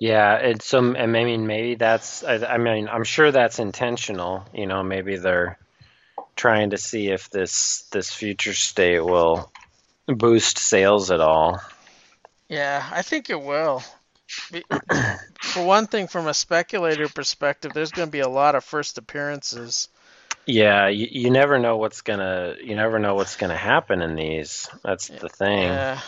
Yeah, 0.00 0.36
it's 0.36 0.66
some. 0.66 0.96
I 0.96 1.06
mean, 1.06 1.46
maybe 1.46 1.76
that's. 1.76 2.22
I, 2.22 2.34
I 2.44 2.58
mean, 2.58 2.88
I'm 2.88 3.04
sure 3.04 3.32
that's 3.32 3.58
intentional. 3.58 4.44
You 4.52 4.66
know, 4.66 4.82
maybe 4.82 5.16
they're 5.16 5.58
trying 6.36 6.70
to 6.70 6.78
see 6.78 7.08
if 7.08 7.30
this 7.30 7.88
this 7.90 8.12
future 8.12 8.54
state 8.54 9.00
will 9.00 9.50
boost 10.06 10.58
sales 10.58 11.10
at 11.10 11.20
all. 11.20 11.60
Yeah, 12.48 12.86
I 12.92 13.02
think 13.02 13.30
it 13.30 13.40
will. 13.40 13.82
For 15.42 15.64
one 15.64 15.86
thing, 15.86 16.08
from 16.08 16.26
a 16.26 16.34
speculator 16.34 17.08
perspective, 17.08 17.72
there's 17.72 17.92
going 17.92 18.08
to 18.08 18.12
be 18.12 18.20
a 18.20 18.28
lot 18.28 18.54
of 18.54 18.64
first 18.64 18.98
appearances. 18.98 19.88
Yeah, 20.46 20.88
you, 20.88 21.08
you 21.10 21.30
never 21.30 21.58
know 21.58 21.76
what's 21.76 22.02
gonna 22.02 22.56
you 22.62 22.74
never 22.76 22.98
know 22.98 23.14
what's 23.14 23.36
gonna 23.36 23.56
happen 23.56 24.02
in 24.02 24.14
these. 24.16 24.68
That's 24.82 25.08
the 25.08 25.28
thing. 25.28 25.86
Yeah. 25.86 26.00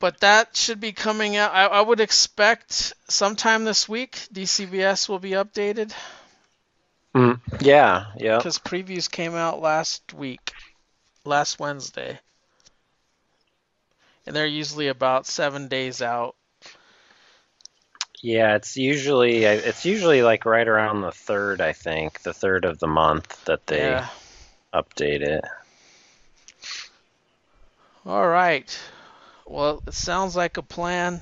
But 0.00 0.20
that 0.20 0.56
should 0.56 0.80
be 0.80 0.92
coming 0.92 1.36
out. 1.36 1.52
I, 1.52 1.66
I 1.66 1.80
would 1.80 2.00
expect 2.00 2.92
sometime 3.08 3.64
this 3.64 3.88
week. 3.88 4.26
DCBS 4.32 5.08
will 5.08 5.18
be 5.18 5.30
updated 5.32 5.94
Mm, 7.14 7.40
yeah, 7.60 8.06
yeah. 8.16 8.42
because 8.42 8.58
previews 8.58 9.10
came 9.10 9.34
out 9.34 9.60
last 9.60 10.12
week, 10.14 10.54
last 11.24 11.58
Wednesday, 11.58 12.20
and 14.26 14.34
they're 14.36 14.46
usually 14.46 14.88
about 14.88 15.26
seven 15.26 15.68
days 15.68 16.02
out. 16.02 16.36
Yeah, 18.24 18.54
it's 18.54 18.78
usually 18.78 19.44
it's 19.44 19.84
usually 19.84 20.22
like 20.22 20.46
right 20.46 20.66
around 20.66 21.02
the 21.02 21.12
third, 21.12 21.60
I 21.60 21.74
think, 21.74 22.22
the 22.22 22.32
third 22.32 22.64
of 22.64 22.78
the 22.78 22.86
month 22.86 23.44
that 23.44 23.66
they 23.66 23.90
Yeah. 23.90 24.08
update 24.72 25.20
it. 25.20 25.44
All 28.06 28.26
right. 28.26 28.78
Well, 29.44 29.82
it 29.86 29.92
sounds 29.92 30.34
like 30.34 30.56
a 30.56 30.62
plan. 30.62 31.20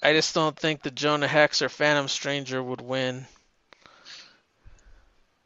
I 0.00 0.12
just 0.12 0.32
don't 0.32 0.56
think 0.56 0.80
the 0.80 0.92
Jonah 0.92 1.26
Hex 1.26 1.60
or 1.60 1.68
Phantom 1.68 2.06
Stranger 2.06 2.62
would 2.62 2.80
win. 2.80 3.26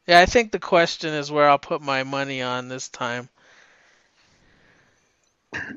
Yeah, 0.05 0.19
I 0.19 0.27
think 0.27 0.51
the 0.51 0.59
question 0.59 1.11
is 1.11 1.31
where 1.31 1.49
I'll 1.49 1.57
put 1.57 1.81
my 1.81 2.03
money 2.03 2.43
on 2.43 2.67
this 2.67 2.87
time. 2.87 3.29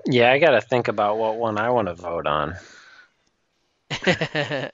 Yeah, 0.04 0.30
I 0.30 0.38
got 0.38 0.50
to 0.50 0.60
think 0.60 0.88
about 0.88 1.16
what 1.16 1.36
one 1.36 1.56
I 1.56 1.70
want 1.70 1.88
to 1.88 1.94
vote 1.94 2.26
on. 2.26 2.54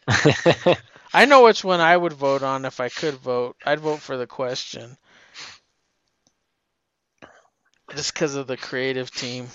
I 1.15 1.27
know 1.27 1.45
which 1.45 1.63
one 1.63 1.79
I 1.79 1.97
would 1.97 2.15
vote 2.15 2.43
on 2.43 2.65
if 2.65 2.81
I 2.81 2.89
could 2.89 3.15
vote. 3.15 3.55
I'd 3.65 3.79
vote 3.79 4.01
for 4.01 4.17
the 4.17 4.27
question. 4.27 4.97
Just 7.95 8.15
because 8.15 8.35
of 8.37 8.47
the 8.47 8.57
creative 8.57 9.11
team. 9.11 9.49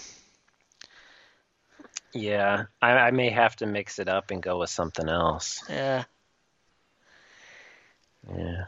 yeah, 2.14 2.66
I, 2.82 2.92
I 2.92 3.12
may 3.12 3.30
have 3.30 3.56
to 3.58 3.66
mix 3.66 4.00
it 4.00 4.08
up 4.08 4.32
and 4.32 4.42
go 4.42 4.60
with 4.60 4.70
something 4.70 5.08
else. 5.08 5.64
Yeah. 5.70 6.04
Yeah. 8.36 8.66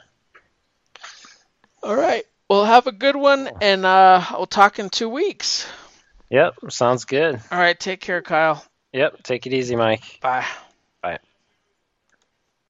All 1.83 1.95
right. 1.95 2.23
Well, 2.49 2.65
have 2.65 2.87
a 2.87 2.91
good 2.91 3.15
one, 3.15 3.49
and 3.61 3.85
uh, 3.85 4.25
we'll 4.31 4.47
talk 4.47 4.79
in 4.79 4.89
two 4.89 5.09
weeks. 5.09 5.67
Yep, 6.31 6.55
sounds 6.69 7.05
good. 7.05 7.39
All 7.51 7.59
right. 7.59 7.79
Take 7.79 8.01
care, 8.01 8.21
Kyle. 8.21 8.63
Yep, 8.91 9.23
take 9.23 9.45
it 9.45 9.53
easy, 9.53 9.75
Mike. 9.75 10.19
Bye. 10.21 10.45